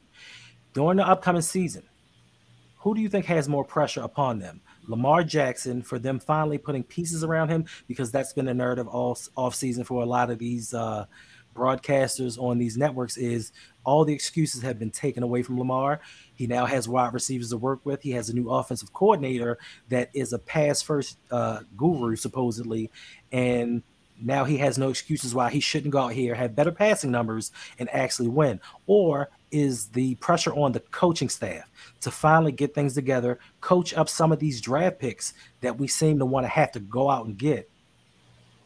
during 0.74 0.98
the 0.98 1.08
upcoming 1.08 1.42
season, 1.42 1.82
who 2.86 2.94
do 2.94 3.00
you 3.00 3.08
think 3.08 3.26
has 3.26 3.48
more 3.48 3.64
pressure 3.64 4.02
upon 4.02 4.38
them? 4.38 4.60
Lamar 4.86 5.24
Jackson 5.24 5.82
for 5.82 5.98
them 5.98 6.20
finally 6.20 6.56
putting 6.56 6.84
pieces 6.84 7.24
around 7.24 7.48
him 7.48 7.64
because 7.88 8.12
that's 8.12 8.32
been 8.32 8.46
a 8.46 8.54
narrative 8.54 8.86
all 8.86 9.18
off 9.34 9.56
season 9.56 9.82
for 9.82 10.04
a 10.04 10.06
lot 10.06 10.30
of 10.30 10.38
these 10.38 10.72
uh, 10.72 11.04
broadcasters 11.52 12.40
on 12.40 12.58
these 12.58 12.76
networks 12.76 13.16
is 13.16 13.50
all 13.82 14.04
the 14.04 14.14
excuses 14.14 14.62
have 14.62 14.78
been 14.78 14.92
taken 14.92 15.24
away 15.24 15.42
from 15.42 15.58
Lamar. 15.58 16.00
He 16.36 16.46
now 16.46 16.64
has 16.64 16.88
wide 16.88 17.12
receivers 17.12 17.50
to 17.50 17.56
work 17.56 17.80
with. 17.82 18.02
He 18.02 18.12
has 18.12 18.28
a 18.28 18.34
new 18.34 18.50
offensive 18.50 18.92
coordinator 18.92 19.58
that 19.88 20.10
is 20.14 20.32
a 20.32 20.38
pass 20.38 20.80
first 20.80 21.18
uh, 21.32 21.62
guru 21.76 22.14
supposedly, 22.14 22.92
and 23.32 23.82
now 24.20 24.44
he 24.44 24.58
has 24.58 24.78
no 24.78 24.88
excuses 24.88 25.34
why 25.34 25.50
he 25.50 25.60
shouldn't 25.60 25.92
go 25.92 25.98
out 25.98 26.12
here 26.12 26.34
have 26.34 26.56
better 26.56 26.72
passing 26.72 27.10
numbers 27.10 27.52
and 27.78 27.88
actually 27.90 28.28
win. 28.28 28.60
Or 28.86 29.30
is 29.50 29.88
the 29.88 30.14
pressure 30.16 30.54
on 30.54 30.72
the 30.72 30.80
coaching 30.80 31.28
staff 31.28 31.70
to 32.00 32.10
finally 32.10 32.52
get 32.52 32.74
things 32.74 32.94
together, 32.94 33.38
coach 33.60 33.94
up 33.94 34.08
some 34.08 34.32
of 34.32 34.38
these 34.38 34.60
draft 34.60 34.98
picks 34.98 35.34
that 35.60 35.78
we 35.78 35.88
seem 35.88 36.18
to 36.18 36.26
want 36.26 36.44
to 36.44 36.48
have 36.48 36.72
to 36.72 36.80
go 36.80 37.10
out 37.10 37.26
and 37.26 37.36
get? 37.36 37.70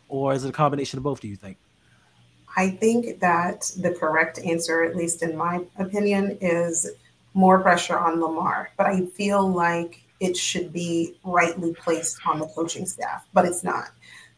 Or 0.09 0.35
is 0.35 0.45
it 0.45 0.49
a 0.49 0.53
combination 0.53 0.99
of 0.99 1.03
both, 1.03 1.21
do 1.21 1.29
you 1.29 1.37
think? 1.37 1.57
I 2.57 2.71
think 2.71 3.21
that 3.21 3.71
the 3.79 3.93
correct 3.93 4.41
answer, 4.41 4.83
at 4.83 4.97
least 4.97 5.23
in 5.23 5.37
my 5.37 5.65
opinion, 5.79 6.37
is 6.41 6.91
more 7.35 7.61
pressure 7.61 7.97
on 7.97 8.21
Lamar, 8.21 8.71
but 8.77 8.87
I 8.87 9.07
feel 9.07 9.49
like 9.49 10.03
it 10.19 10.37
should 10.37 10.73
be 10.73 11.17
rightly 11.25 11.73
placed 11.75 12.19
on 12.27 12.41
the 12.41 12.47
coaching 12.47 12.87
staff, 12.87 13.27
but 13.33 13.45
it's 13.45 13.63
not. 13.63 13.91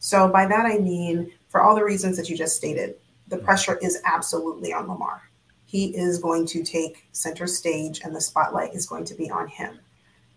So 0.03 0.29
by 0.29 0.47
that 0.47 0.67
I 0.67 0.79
mean, 0.79 1.33
for 1.49 1.61
all 1.61 1.77
the 1.77 1.85
reasons 1.85 2.17
that 2.17 2.29
you 2.29 2.37
just 2.37 2.57
stated, 2.57 2.97
the 3.29 3.37
mm-hmm. 3.37 3.45
pressure 3.45 3.79
is 3.81 4.03
absolutely 4.05 4.73
on 4.73 4.89
Lamar. 4.89 5.23
He 5.65 5.97
is 5.97 6.19
going 6.19 6.45
to 6.49 6.65
take 6.65 7.07
center 7.13 7.47
stage 7.47 8.01
and 8.05 8.15
the 8.15 8.21
spotlight 8.21 8.75
is 8.75 8.85
going 8.85 9.05
to 9.05 9.15
be 9.15 9.31
on 9.31 9.47
him. 9.47 9.79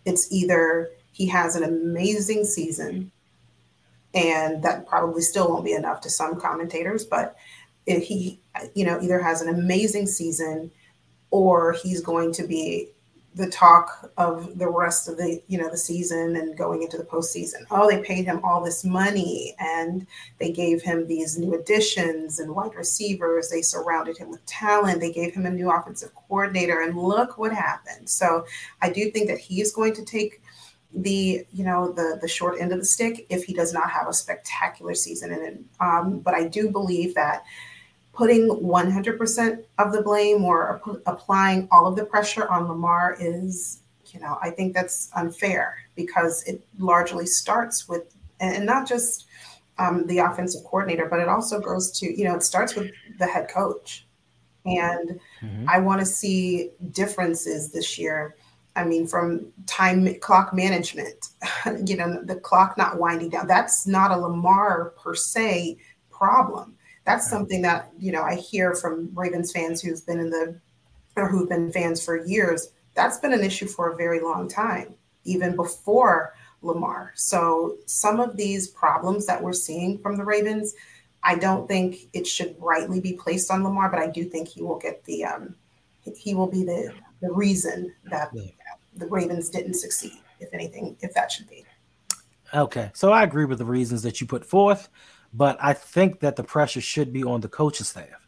It's 0.05 0.31
either 0.31 0.91
he 1.12 1.25
has 1.29 1.55
an 1.55 1.63
amazing 1.63 2.45
season, 2.45 3.12
and 4.13 4.62
that 4.62 4.86
probably 4.86 5.24
still 5.24 5.50
won't 5.50 5.65
be 5.65 5.74
enough 5.74 6.00
to 6.01 6.12
some 6.12 6.39
commentators, 6.39 7.03
but 7.03 7.36
if 7.88 8.03
he, 8.03 8.39
you 8.75 8.86
know, 8.86 9.01
either 9.01 9.19
has 9.19 9.41
an 9.41 9.50
amazing 9.50 10.05
season 10.05 10.69
or 11.31 11.72
he's 11.72 12.01
going 12.01 12.31
to 12.34 12.45
be 12.45 12.91
the 13.36 13.50
talk 13.50 14.12
of 14.15 14.58
the 14.58 14.68
rest 14.68 15.10
of 15.10 15.18
the 15.18 15.42
you 15.48 15.58
know 15.58 15.70
the 15.70 15.77
season 15.77 16.38
and 16.38 16.58
going 16.58 16.82
into 16.82 16.98
the 16.98 17.04
postseason. 17.04 17.65
Oh, 17.70 17.89
they 17.89 18.01
paid 18.01 18.25
him 18.25 18.39
all 18.44 18.63
this 18.63 18.86
money 18.86 19.54
and 19.60 20.08
they 20.39 20.51
gave 20.51 20.82
him 20.82 21.06
these 21.06 21.38
new 21.38 21.54
additions 21.54 22.39
and 22.39 22.56
wide 22.56 22.74
receivers. 22.75 23.50
They 23.50 23.62
surrounded 23.62 24.18
him 24.18 24.30
with 24.32 24.46
talent. 24.46 25.01
They 25.01 25.12
gave 25.12 25.34
him 25.34 25.46
a 25.46 25.51
new 25.51 25.70
offensive 25.70 26.15
coordinator, 26.15 26.82
and 26.82 26.98
look 26.98 27.38
what 27.38 27.51
happened. 27.51 28.10
So 28.10 28.46
I 28.82 28.89
do 28.89 29.12
think 29.12 29.27
that 29.27 29.39
he 29.39 29.60
is 29.60 29.74
going 29.74 29.94
to 29.96 30.06
take 30.06 30.42
the 30.94 31.46
you 31.51 31.65
know 31.65 31.92
the 31.92 32.18
the 32.22 32.27
short 32.30 32.62
end 32.62 32.72
of 32.72 32.80
the 32.80 32.86
stick 32.86 33.25
if 33.30 33.44
he 33.44 33.54
does 33.54 33.74
not 33.74 33.92
have 33.92 34.08
a 34.08 34.13
spectacular 34.13 34.96
season. 34.96 35.34
And 35.34 35.65
um, 35.82 36.20
but 36.20 36.34
I 36.34 36.48
do 36.48 36.70
believe 36.70 37.15
that 37.15 37.44
putting 38.15 38.50
100% 38.50 39.63
of 39.77 39.91
the 39.91 40.01
blame 40.01 40.43
or 40.43 40.81
applying 41.05 41.67
all 41.72 41.86
of 41.86 41.95
the 41.95 42.05
pressure 42.05 42.48
on 42.48 42.67
Lamar 42.67 43.17
is, 43.19 43.81
you 44.07 44.19
know, 44.19 44.38
I 44.41 44.50
think 44.50 44.74
that's 44.74 45.10
unfair 45.15 45.77
because 45.95 46.43
it 46.43 46.65
largely 46.79 47.25
starts 47.25 47.89
with, 47.89 48.15
and 48.39 48.65
not 48.65 48.88
just 48.88 49.25
um, 49.77 50.07
the 50.07 50.19
offensive 50.19 50.63
coordinator, 50.63 51.07
but 51.07 51.19
it 51.19 51.27
also 51.27 51.60
goes 51.60 51.91
to, 52.00 52.17
you 52.17 52.24
know, 52.24 52.36
it 52.36 52.43
starts 52.43 52.75
with 52.75 52.91
the 53.19 53.27
head 53.27 53.50
coach. 53.50 54.05
And 54.65 55.19
mm-hmm. 55.41 55.69
I 55.69 55.79
want 55.79 56.00
to 56.00 56.05
see 56.05 56.72
differences 56.91 57.72
this 57.72 58.00
year. 58.00 58.36
I 58.77 58.86
mean, 58.86 59.07
from 59.07 59.48
time 59.67 60.13
clock 60.22 60.53
management, 60.53 61.29
you 61.86 61.98
know, 61.98 62.22
the 62.24 62.36
clock 62.36 62.77
not 62.77 62.98
winding 62.98 63.29
down. 63.29 63.48
That's 63.48 63.86
not 63.86 64.12
a 64.12 64.17
Lamar 64.17 64.93
per 65.01 65.15
se 65.15 65.77
problem 66.10 66.75
that's 67.05 67.29
something 67.29 67.62
that 67.62 67.91
you 67.97 68.12
know 68.12 68.24
I 68.24 68.35
hear 68.35 68.74
from 68.75 69.09
Ravens 69.13 69.51
fans 69.51 69.81
who've 69.81 70.05
been 70.05 70.19
in 70.19 70.29
the 70.29 70.59
or 71.15 71.29
who've 71.29 71.47
been 71.47 71.71
fans 71.71 72.03
for 72.03 72.25
years. 72.25 72.67
That's 72.93 73.17
been 73.19 73.33
an 73.33 73.43
issue 73.43 73.67
for 73.67 73.91
a 73.91 73.95
very 73.95 74.19
long 74.19 74.47
time, 74.50 74.95
even 75.24 75.55
before 75.55 76.33
Lamar. 76.62 77.12
So 77.15 77.77
some 77.85 78.19
of 78.19 78.38
these 78.38 78.67
problems 78.67 79.25
that 79.27 79.41
we're 79.41 79.53
seeing 79.53 79.97
from 80.00 80.17
the 80.17 80.24
Ravens, 80.24 80.74
I 81.24 81.35
don't 81.35 81.67
think 81.67 81.97
it 82.13 82.25
should 82.25 82.55
rightly 82.59 83.00
be 83.00 83.13
placed 83.13 83.51
on 83.51 83.63
Lamar, 83.63 83.89
but 83.89 84.00
I 84.00 84.07
do 84.07 84.25
think 84.25 84.47
he 84.47 84.62
will 84.62 84.79
get 84.79 85.03
the 85.05 85.25
um, 85.25 85.55
he 86.17 86.33
will 86.33 86.47
be 86.47 86.63
the 86.63 86.93
the 87.21 87.31
reason 87.31 87.93
that 88.05 88.31
the 88.95 89.07
Ravens 89.07 89.50
didn't 89.50 89.75
succeed, 89.75 90.19
if 90.39 90.53
anything, 90.53 90.97
if 91.01 91.13
that 91.13 91.31
should 91.31 91.50
be. 91.50 91.65
Okay, 92.53 92.91
so 92.93 93.12
I 93.12 93.24
agree 93.24 93.45
with 93.45 93.57
the 93.57 93.65
reasons 93.65 94.03
that 94.03 94.21
you 94.21 94.27
put 94.27 94.45
forth. 94.45 94.89
But 95.36 95.58
I 95.62 95.74
think 95.74 96.22
that 96.22 96.38
the 96.38 96.44
pressure 96.44 96.82
should 96.82 97.12
be 97.12 97.24
on 97.24 97.42
the 97.42 97.50
coaching 97.50 97.86
staff. 97.86 98.27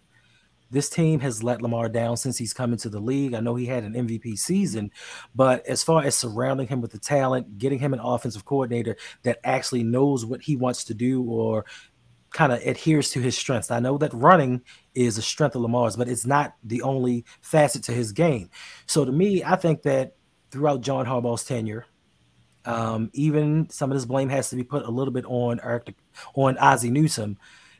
This 0.70 0.90
team 0.90 1.22
has 1.22 1.42
let 1.42 1.62
Lamar 1.62 1.88
down 1.88 2.18
since 2.18 2.38
he's 2.38 2.54
come 2.54 2.74
into 2.74 2.90
the 2.90 3.00
league. 3.00 3.34
I 3.34 3.40
know 3.40 3.56
he 3.56 3.66
had 3.66 3.86
an 3.86 3.94
MVP 3.94 4.38
season, 4.38 4.92
but 5.34 5.66
as 5.66 5.82
far 5.82 6.04
as 6.04 6.18
surrounding 6.18 6.68
him 6.68 6.82
with 6.82 6.92
the 6.92 7.00
talent, 7.00 7.58
getting 7.58 7.80
him 7.80 7.94
an 7.94 8.02
offensive 8.02 8.44
coordinator 8.44 8.98
that 9.24 9.40
actually 9.46 9.84
knows 9.84 10.26
what 10.26 10.42
he 10.42 10.58
wants 10.58 10.84
to 10.86 10.94
do 10.94 11.24
or 11.24 11.66
kind 12.34 12.52
of 12.52 12.62
adheres 12.66 13.12
to 13.12 13.22
his 13.22 13.38
strengths. 13.38 13.72
I 13.72 13.80
know 13.80 13.98
that 14.00 14.14
running 14.14 14.62
is 14.94 15.18
a 15.18 15.22
strength 15.22 15.56
of 15.56 15.62
Lamar's, 15.62 15.96
but 15.96 16.10
it's 16.10 16.26
not 16.26 16.56
the 16.66 16.82
only 16.82 17.24
facet 17.42 17.84
to 17.84 17.94
his 17.94 18.12
game. 18.12 18.50
So 18.88 19.06
to 19.06 19.12
me, 19.14 19.46
I 19.46 19.56
think 19.56 19.84
that 19.84 20.16
throughout 20.52 20.82
John 20.82 21.06
Harbaugh's 21.06 21.46
tenure, 21.46 21.86
um, 22.68 23.10
even 23.14 23.70
some 23.70 23.90
of 23.90 23.96
this 23.96 24.06
blame 24.06 24.28
has 24.30 24.50
to 24.50 24.58
be 24.58 24.64
put 24.64 24.86
a 24.86 24.92
little 24.92 25.14
bit 25.14 25.24
on 25.26 25.62
Eric, 25.64 25.96
on 26.36 26.58
Ozzie 26.58 26.92
Newsome. 26.92 27.38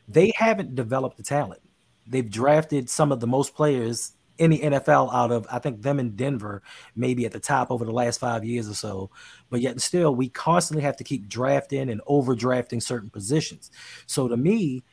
They 0.08 0.32
haven't 0.34 0.74
developed 0.74 1.18
the 1.18 1.22
talent. 1.22 1.60
They've 2.06 2.28
drafted 2.28 2.88
some 2.88 3.12
of 3.12 3.20
the 3.20 3.26
most 3.26 3.54
players 3.54 4.12
in 4.38 4.50
the 4.50 4.60
NFL 4.60 5.12
out 5.12 5.30
of 5.30 5.46
I 5.52 5.58
think 5.58 5.82
them 5.82 6.00
in 6.00 6.16
Denver, 6.16 6.62
maybe 6.96 7.26
at 7.26 7.32
the 7.32 7.40
top 7.40 7.70
over 7.70 7.84
the 7.84 7.92
last 7.92 8.18
five 8.18 8.44
years 8.44 8.66
or 8.66 8.74
so. 8.74 9.10
But 9.50 9.60
yet 9.60 9.78
still, 9.82 10.14
we 10.14 10.30
constantly 10.30 10.84
have 10.84 10.96
to 10.96 11.04
keep 11.04 11.28
drafting 11.28 11.90
and 11.90 12.00
overdrafting 12.08 12.82
certain 12.82 13.10
positions. 13.10 13.70
So 14.06 14.26
to 14.26 14.38
me, 14.38 14.84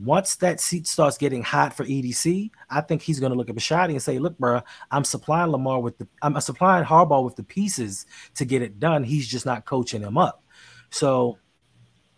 once 0.00 0.36
that 0.36 0.60
seat 0.60 0.86
starts 0.86 1.16
getting 1.16 1.42
hot 1.42 1.72
for 1.74 1.84
EDC, 1.84 2.50
I 2.68 2.80
think 2.80 3.02
he's 3.02 3.20
going 3.20 3.32
to 3.32 3.38
look 3.38 3.48
at 3.48 3.54
Bisciotti 3.54 3.90
and 3.90 4.02
say, 4.02 4.18
"Look, 4.18 4.36
bro, 4.38 4.60
I'm 4.90 5.04
supplying 5.04 5.52
Lamar 5.52 5.80
with 5.80 5.98
the, 5.98 6.08
I'm 6.22 6.40
supplying 6.40 6.84
Harbaugh 6.84 7.24
with 7.24 7.36
the 7.36 7.44
pieces 7.44 8.06
to 8.34 8.44
get 8.44 8.62
it 8.62 8.80
done. 8.80 9.04
He's 9.04 9.28
just 9.28 9.46
not 9.46 9.66
coaching 9.66 10.02
him 10.02 10.18
up." 10.18 10.42
So 10.90 11.38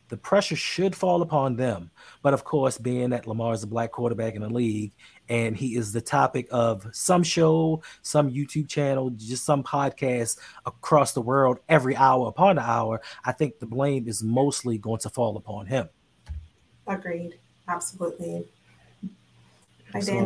the 0.09 0.17
pressure 0.17 0.57
should 0.57 0.95
fall 0.95 1.23
upon 1.23 1.57
them. 1.57 1.91
But 2.23 2.35
of 2.35 2.45
course, 2.45 2.79
being 2.79 3.11
that 3.11 3.27
Lamar 3.27 3.55
is 3.55 3.63
a 3.63 3.67
black 3.67 3.93
quarterback 3.93 4.35
in 4.35 4.43
the 4.43 4.49
league 4.49 4.93
and 5.29 5.57
he 5.57 5.77
is 5.77 5.93
the 5.93 6.01
topic 6.01 6.47
of 6.51 6.87
some 6.93 7.23
show, 7.23 7.83
some 8.03 8.31
YouTube 8.31 8.69
channel, 8.69 9.11
just 9.11 9.45
some 9.45 9.65
podcast 9.65 10.39
across 10.65 11.13
the 11.13 11.21
world 11.21 11.59
every 11.69 11.97
hour 11.97 12.29
upon 12.29 12.57
the 12.57 12.63
hour, 12.63 13.01
I 13.25 13.33
think 13.33 13.59
the 13.59 13.67
blame 13.67 14.07
is 14.07 14.23
mostly 14.23 14.79
going 14.79 15.01
to 15.01 15.11
fall 15.11 15.37
upon 15.37 15.67
him. 15.67 15.89
Agreed. 16.87 17.39
Absolutely. 17.69 18.45
Hi, 19.93 20.01
Dan. 20.01 20.25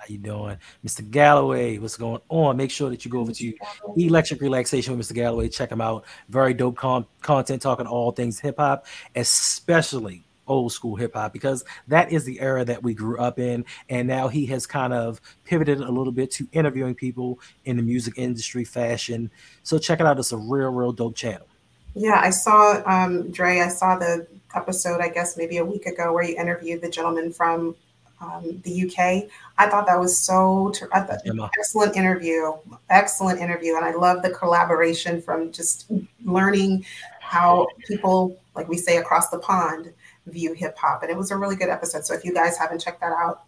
How 0.00 0.06
you 0.08 0.18
doing, 0.18 0.56
Mr. 0.84 1.08
Galloway? 1.10 1.76
What's 1.76 1.98
going 1.98 2.22
on? 2.30 2.56
Make 2.56 2.70
sure 2.70 2.88
that 2.88 3.04
you 3.04 3.10
go 3.10 3.20
over 3.20 3.32
to 3.32 3.52
Electric 3.98 4.40
Relaxation 4.40 4.96
with 4.96 5.06
Mr. 5.06 5.14
Galloway. 5.14 5.48
Check 5.50 5.70
him 5.70 5.82
out. 5.82 6.06
Very 6.30 6.54
dope 6.54 6.76
com- 6.76 7.06
content, 7.20 7.60
talking 7.60 7.86
all 7.86 8.10
things 8.10 8.40
hip 8.40 8.56
hop, 8.56 8.86
especially 9.14 10.22
old 10.46 10.72
school 10.72 10.96
hip 10.96 11.12
hop, 11.14 11.34
because 11.34 11.64
that 11.88 12.10
is 12.10 12.24
the 12.24 12.40
era 12.40 12.64
that 12.64 12.82
we 12.82 12.94
grew 12.94 13.18
up 13.18 13.38
in. 13.38 13.62
And 13.90 14.08
now 14.08 14.28
he 14.28 14.46
has 14.46 14.66
kind 14.66 14.94
of 14.94 15.20
pivoted 15.44 15.80
a 15.80 15.90
little 15.90 16.12
bit 16.12 16.30
to 16.32 16.48
interviewing 16.52 16.94
people 16.94 17.38
in 17.66 17.76
the 17.76 17.82
music 17.82 18.14
industry, 18.16 18.64
fashion. 18.64 19.30
So 19.64 19.78
check 19.78 20.00
it 20.00 20.06
out. 20.06 20.18
It's 20.18 20.32
a 20.32 20.38
real, 20.38 20.70
real 20.70 20.92
dope 20.92 21.14
channel. 21.14 21.46
Yeah, 21.94 22.20
I 22.22 22.30
saw 22.30 22.82
um, 22.86 23.30
Dre. 23.32 23.60
I 23.60 23.68
saw 23.68 23.98
the 23.98 24.26
episode, 24.54 25.00
I 25.00 25.08
guess 25.08 25.36
maybe 25.36 25.58
a 25.58 25.64
week 25.64 25.86
ago, 25.86 26.12
where 26.12 26.24
you 26.24 26.36
interviewed 26.36 26.80
the 26.82 26.90
gentleman 26.90 27.32
from 27.32 27.76
um, 28.20 28.60
the 28.64 28.84
UK. 28.84 29.30
I 29.58 29.68
thought 29.68 29.86
that 29.86 29.98
was 29.98 30.18
so 30.18 30.70
ter- 30.74 30.88
excellent 30.92 31.96
interview, 31.96 32.52
excellent 32.90 33.40
interview, 33.40 33.76
and 33.76 33.84
I 33.84 33.92
love 33.92 34.22
the 34.22 34.30
collaboration 34.30 35.22
from 35.22 35.52
just 35.52 35.90
learning 36.24 36.84
how 37.20 37.66
people, 37.86 38.38
like 38.54 38.68
we 38.68 38.76
say 38.76 38.98
across 38.98 39.30
the 39.30 39.38
pond, 39.38 39.92
view 40.26 40.52
hip 40.52 40.76
hop, 40.76 41.02
and 41.02 41.10
it 41.10 41.16
was 41.16 41.30
a 41.30 41.36
really 41.36 41.56
good 41.56 41.68
episode. 41.68 42.04
So 42.04 42.14
if 42.14 42.24
you 42.24 42.34
guys 42.34 42.58
haven't 42.58 42.80
checked 42.80 43.00
that 43.00 43.12
out, 43.12 43.44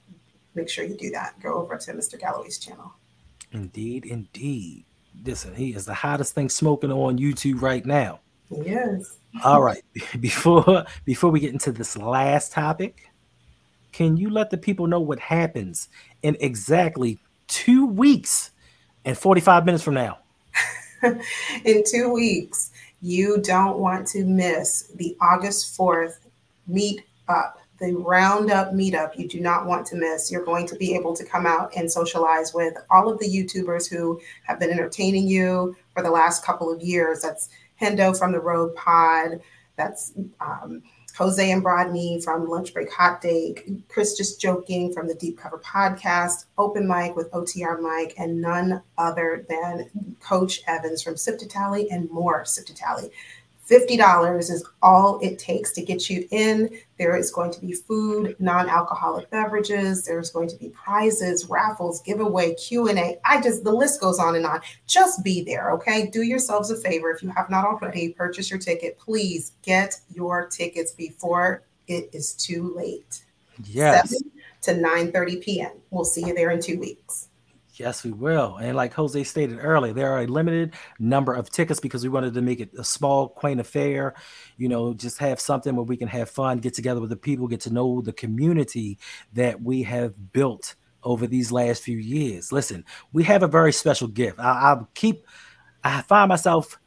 make 0.55 0.69
sure 0.69 0.85
you 0.85 0.97
do 0.97 1.11
that. 1.11 1.39
Go 1.41 1.55
over 1.55 1.77
to 1.77 1.93
Mr. 1.93 2.19
Galloway's 2.19 2.59
channel. 2.59 2.93
Indeed, 3.53 4.07
indeed. 4.07 4.85
Listen, 5.25 5.55
he 5.55 5.75
is 5.75 5.85
the 5.85 5.95
hottest 5.95 6.35
thing 6.35 6.49
smoking 6.49 6.91
on 6.91 7.19
YouTube 7.19 7.61
right 7.61 7.85
now. 7.85 8.21
Yes. 8.51 9.19
All 9.45 9.63
right. 9.63 9.83
Before 10.21 10.85
before 11.05 11.31
we 11.31 11.41
get 11.41 11.53
into 11.53 11.73
this 11.73 11.97
last 11.97 12.53
topic, 12.53 13.11
can 13.93 14.17
you 14.17 14.31
let 14.31 14.51
the 14.51 14.59
people 14.59 14.87
know 14.87 15.01
what 15.01 15.19
happens 15.19 15.89
in 16.23 16.37
exactly 16.41 17.19
two 17.47 17.87
weeks 17.87 18.51
and 19.05 19.17
45 19.17 19.65
minutes 19.65 19.85
from 19.85 19.95
now? 19.95 20.19
in 21.65 21.83
two 21.87 22.13
weeks, 22.13 22.71
you 23.01 23.41
don't 23.43 23.79
want 23.79 24.07
to 24.09 24.25
miss 24.25 24.91
the 24.95 25.17
August 25.21 25.77
4th 25.77 26.19
meet 26.67 27.03
up, 27.29 27.59
the 27.79 27.95
roundup 27.95 28.73
meetup. 28.73 29.19
You 29.19 29.29
do 29.29 29.41
not 29.41 29.67
want 29.67 29.87
to 29.89 29.97
miss. 29.97 30.31
You're 30.31 30.45
going 30.45 30.67
to 30.69 30.77
be 30.77 30.95
able 30.95 31.15
to 31.17 31.25
come 31.25 31.47
out 31.47 31.73
and 31.77 31.91
socialize 31.91 32.55
with 32.55 32.75
all 32.91 33.09
of 33.09 33.19
the 33.19 33.27
YouTubers 33.27 33.91
who 33.91 34.21
have 34.45 34.61
been 34.61 34.71
entertaining 34.71 35.27
you 35.27 35.77
for 35.93 36.03
the 36.03 36.11
last 36.11 36.45
couple 36.45 36.73
of 36.73 36.81
years. 36.81 37.21
That's 37.23 37.49
Hendo 37.83 38.17
from 38.17 38.33
the 38.33 38.41
Road 38.41 38.75
Pod. 38.77 39.41
That's 39.77 40.13
um, 40.41 40.83
Jose 41.17 41.51
and 41.51 41.63
Brodney 41.63 42.23
from 42.23 42.49
Lunch 42.49 42.73
Break 42.73 42.91
Hot 42.93 43.21
Take, 43.21 43.69
Chris 43.89 44.17
Just 44.17 44.41
Joking 44.41 44.93
from 44.93 45.09
the 45.09 45.15
Deep 45.15 45.39
Cover 45.39 45.59
Podcast, 45.59 46.47
Open 46.57 46.89
Mic 46.89 47.17
with 47.17 47.31
OTR 47.33 47.81
Mike, 47.81 48.15
and 48.17 48.41
none 48.41 48.83
other 48.97 49.45
than 49.49 50.17
Coach 50.21 50.63
Evans 50.67 51.03
from 51.03 51.17
Sip 51.17 51.39
to 51.39 51.47
Tally 51.47 51.91
and 51.91 52.11
more 52.11 52.45
Sip 52.45 52.65
to 52.67 52.75
Tally. 52.75 53.11
$50 53.73 54.39
is 54.39 54.69
all 54.83 55.19
it 55.21 55.39
takes 55.39 55.73
to 55.73 55.83
get 55.83 56.11
you 56.11 56.29
in. 56.31 56.69
There 56.99 57.17
is 57.17 57.31
going 57.31 57.53
to 57.53 57.61
be 57.61 57.73
food, 57.73 58.37
non-alcoholic 58.39 59.31
beverages, 59.31 60.05
there's 60.05 60.31
going 60.31 60.49
to 60.49 60.57
be 60.57 60.69
prizes, 60.69 61.47
raffles, 61.47 62.03
giveaway, 62.03 62.55
Q&A. 62.55 63.19
I 63.25 63.41
just 63.41 63.65
the 63.65 63.73
list 63.73 64.01
goes 64.01 64.19
on 64.19 64.37
and 64.37 64.45
on. 64.45 64.61
Just 64.87 65.25
be 65.25 65.43
there, 65.43 65.71
okay? 65.73 66.09
Do 66.09 66.23
yourselves 66.23 66.71
a 66.71 66.77
favor 66.77 67.11
if 67.11 67.23
you 67.23 67.31
have 67.31 67.49
not 67.49 67.65
already 67.65 68.11
purchased 68.11 68.51
your 68.51 68.59
ticket, 68.59 68.99
please 68.99 69.53
get 69.63 69.97
your 70.15 70.47
tickets 70.47 70.93
before 70.93 71.63
it 71.89 72.11
is 72.13 72.35
too 72.35 72.75
late. 72.77 73.25
Yes. 73.65 74.11
7 74.11 74.31
to 74.63 74.75
9:30 74.75 75.43
p.m. 75.43 75.73
We'll 75.91 76.05
see 76.05 76.25
you 76.27 76.35
there 76.35 76.51
in 76.51 76.61
2 76.61 76.79
weeks. 76.79 77.29
Yes, 77.83 78.05
we 78.05 78.13
will. 78.13 78.59
And 78.59 78.77
like 78.77 78.95
Jose 78.95 79.25
stated 79.25 79.59
earlier, 79.61 79.93
there 79.93 80.13
are 80.13 80.21
a 80.21 80.27
limited 80.29 80.75
number 81.01 81.35
of 81.35 81.51
tickets 81.51 81.81
because 81.81 82.05
we 82.05 82.11
wanted 82.11 82.33
to 82.35 82.41
make 82.41 82.61
it 82.61 82.71
a 82.79 82.85
small, 82.85 83.29
quaint 83.29 83.59
affair. 83.59 84.15
You 84.57 84.69
know, 84.69 84.95
just 84.95 85.19
have 85.19 85.41
something 85.41 85.75
where 85.75 85.85
we 85.85 85.97
can 85.97 86.07
have 86.07 86.31
fun, 86.31 86.59
get 86.59 86.75
together 86.75 87.01
with 87.01 87.11
the 87.11 87.17
people, 87.17 87.49
get 87.49 87.63
to 87.63 87.73
know 87.73 88.01
the 88.01 88.13
community 88.13 89.01
that 89.33 89.61
we 89.61 89.83
have 89.83 90.33
built 90.33 90.77
over 91.03 91.27
these 91.27 91.51
last 91.51 91.83
few 91.83 91.99
years. 91.99 92.53
Listen, 92.53 92.85
we 93.13 93.25
have 93.25 93.43
a 93.43 93.49
very 93.49 93.73
special 93.73 94.07
gift. 94.07 94.39
I, 94.39 94.45
I 94.45 94.77
keep, 94.95 95.27
I 95.83 96.03
find 96.03 96.29
myself 96.29 96.79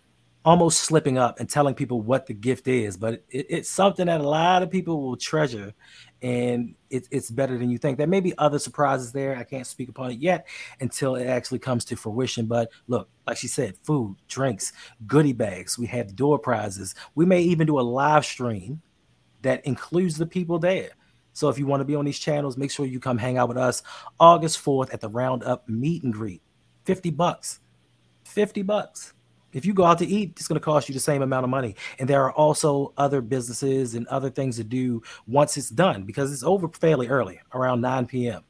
almost 0.45 0.81
slipping 0.81 1.17
up 1.17 1.39
and 1.39 1.49
telling 1.49 1.73
people 1.73 2.01
what 2.01 2.27
the 2.27 2.33
gift 2.33 2.67
is, 2.67 2.95
but 2.95 3.15
it, 3.31 3.47
it's 3.49 3.69
something 3.69 4.05
that 4.05 4.21
a 4.21 4.29
lot 4.29 4.61
of 4.61 4.69
people 4.69 5.01
will 5.01 5.17
treasure 5.17 5.73
and 6.21 6.75
it, 6.89 7.07
it's 7.11 7.31
better 7.31 7.57
than 7.57 7.69
you 7.69 7.79
think. 7.79 7.97
There 7.97 8.07
may 8.07 8.19
be 8.19 8.37
other 8.37 8.59
surprises 8.59 9.11
there. 9.11 9.35
I 9.35 9.43
can't 9.43 9.65
speak 9.65 9.89
upon 9.89 10.11
it 10.11 10.19
yet 10.19 10.47
until 10.79 11.15
it 11.15 11.25
actually 11.25 11.59
comes 11.59 11.83
to 11.85 11.95
fruition. 11.95 12.45
But 12.45 12.71
look, 12.87 13.09
like 13.25 13.37
she 13.37 13.47
said, 13.47 13.75
food, 13.83 14.15
drinks, 14.27 14.71
goodie 15.07 15.33
bags. 15.33 15.79
We 15.79 15.87
have 15.87 16.15
door 16.15 16.37
prizes. 16.37 16.93
We 17.15 17.25
may 17.25 17.41
even 17.41 17.65
do 17.65 17.79
a 17.79 17.81
live 17.81 18.23
stream 18.23 18.81
that 19.41 19.65
includes 19.65 20.17
the 20.17 20.27
people 20.27 20.59
there. 20.59 20.91
So 21.33 21.49
if 21.49 21.59
you 21.59 21.65
want 21.65 21.81
to 21.81 21.85
be 21.85 21.95
on 21.95 22.05
these 22.05 22.19
channels, 22.19 22.55
make 22.55 22.71
sure 22.71 22.85
you 22.85 22.99
come 22.99 23.17
hang 23.17 23.37
out 23.37 23.49
with 23.49 23.57
us 23.57 23.83
August 24.19 24.63
4th 24.63 24.93
at 24.93 25.01
the 25.01 25.09
Roundup 25.09 25.67
meet 25.67 26.03
and 26.03 26.13
greet. 26.13 26.41
50 26.85 27.09
bucks. 27.09 27.59
50 28.25 28.61
bucks. 28.61 29.14
If 29.55 29.65
you 29.65 29.73
go 29.73 29.85
out 29.85 29.99
to 29.99 30.05
eat, 30.05 30.33
it's 30.35 30.49
going 30.49 30.59
to 30.59 30.63
cost 30.63 30.89
you 30.89 30.93
the 30.93 30.99
same 30.99 31.21
amount 31.21 31.45
of 31.45 31.49
money. 31.49 31.75
And 31.97 32.09
there 32.09 32.23
are 32.25 32.33
also 32.33 32.93
other 32.97 33.21
businesses 33.21 33.95
and 33.95 34.05
other 34.07 34.29
things 34.29 34.57
to 34.57 34.65
do 34.65 35.01
once 35.27 35.55
it's 35.55 35.69
done 35.69 36.03
because 36.03 36.31
it's 36.33 36.43
over 36.43 36.67
fairly 36.67 37.07
early, 37.07 37.39
around 37.53 37.79
9 37.79 38.05
p.m. 38.05 38.43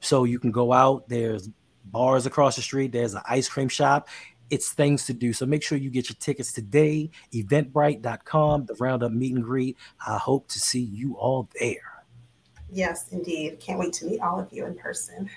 So 0.00 0.24
you 0.24 0.40
can 0.40 0.50
go 0.50 0.72
out. 0.72 1.08
There's 1.08 1.48
bars 1.84 2.26
across 2.26 2.56
the 2.56 2.62
street. 2.62 2.90
There's 2.90 3.14
an 3.14 3.22
ice 3.28 3.48
cream 3.48 3.68
shop. 3.68 4.08
It's 4.50 4.72
things 4.72 5.06
to 5.06 5.14
do. 5.14 5.32
So 5.32 5.46
make 5.46 5.62
sure 5.62 5.78
you 5.78 5.88
get 5.88 6.08
your 6.08 6.16
tickets 6.18 6.52
today. 6.52 7.10
Eventbrite.com, 7.32 8.66
the 8.66 8.74
Roundup 8.74 9.12
meet 9.12 9.34
and 9.34 9.44
greet. 9.44 9.76
I 10.04 10.18
hope 10.18 10.48
to 10.48 10.58
see 10.58 10.82
you 10.82 11.14
all 11.16 11.48
there. 11.60 12.04
Yes, 12.72 13.12
indeed. 13.12 13.60
Can't 13.60 13.78
wait 13.78 13.92
to 13.94 14.06
meet 14.06 14.20
all 14.20 14.40
of 14.40 14.52
you 14.52 14.66
in 14.66 14.74
person. 14.74 15.30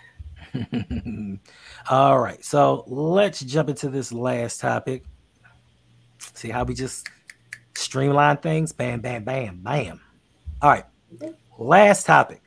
All 1.89 2.19
right, 2.19 2.43
so 2.43 2.83
let's 2.87 3.39
jump 3.41 3.69
into 3.69 3.89
this 3.89 4.11
last 4.11 4.59
topic. 4.59 5.03
See 6.33 6.49
how 6.49 6.63
we 6.63 6.73
just 6.73 7.07
streamline 7.75 8.37
things? 8.37 8.71
Bam, 8.71 9.01
bam, 9.01 9.23
bam, 9.23 9.61
bam. 9.61 10.01
All 10.61 10.69
right, 10.69 10.85
last 11.57 12.05
topic. 12.05 12.41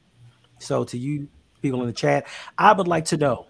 So, 0.58 0.84
to 0.84 0.98
you 0.98 1.28
people 1.60 1.80
in 1.82 1.86
the 1.86 1.92
chat, 1.92 2.26
I 2.56 2.72
would 2.72 2.88
like 2.88 3.04
to 3.06 3.16
know 3.16 3.46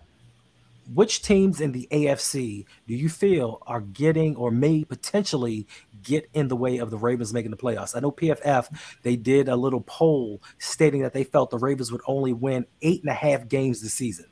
which 0.92 1.22
teams 1.22 1.60
in 1.60 1.72
the 1.72 1.88
AFC 1.90 2.64
do 2.86 2.94
you 2.94 3.08
feel 3.08 3.62
are 3.66 3.80
getting 3.80 4.36
or 4.36 4.50
may 4.50 4.84
potentially 4.84 5.66
get 6.02 6.28
in 6.32 6.48
the 6.48 6.56
way 6.56 6.78
of 6.78 6.90
the 6.90 6.98
Ravens 6.98 7.32
making 7.32 7.50
the 7.50 7.56
playoffs? 7.56 7.96
I 7.96 8.00
know 8.00 8.12
PFF 8.12 8.68
they 9.02 9.16
did 9.16 9.48
a 9.48 9.56
little 9.56 9.80
poll 9.80 10.42
stating 10.58 11.02
that 11.02 11.12
they 11.12 11.24
felt 11.24 11.50
the 11.50 11.58
Ravens 11.58 11.90
would 11.90 12.02
only 12.06 12.32
win 12.32 12.66
eight 12.82 13.02
and 13.02 13.10
a 13.10 13.14
half 13.14 13.48
games 13.48 13.82
this 13.82 13.94
season. 13.94 14.26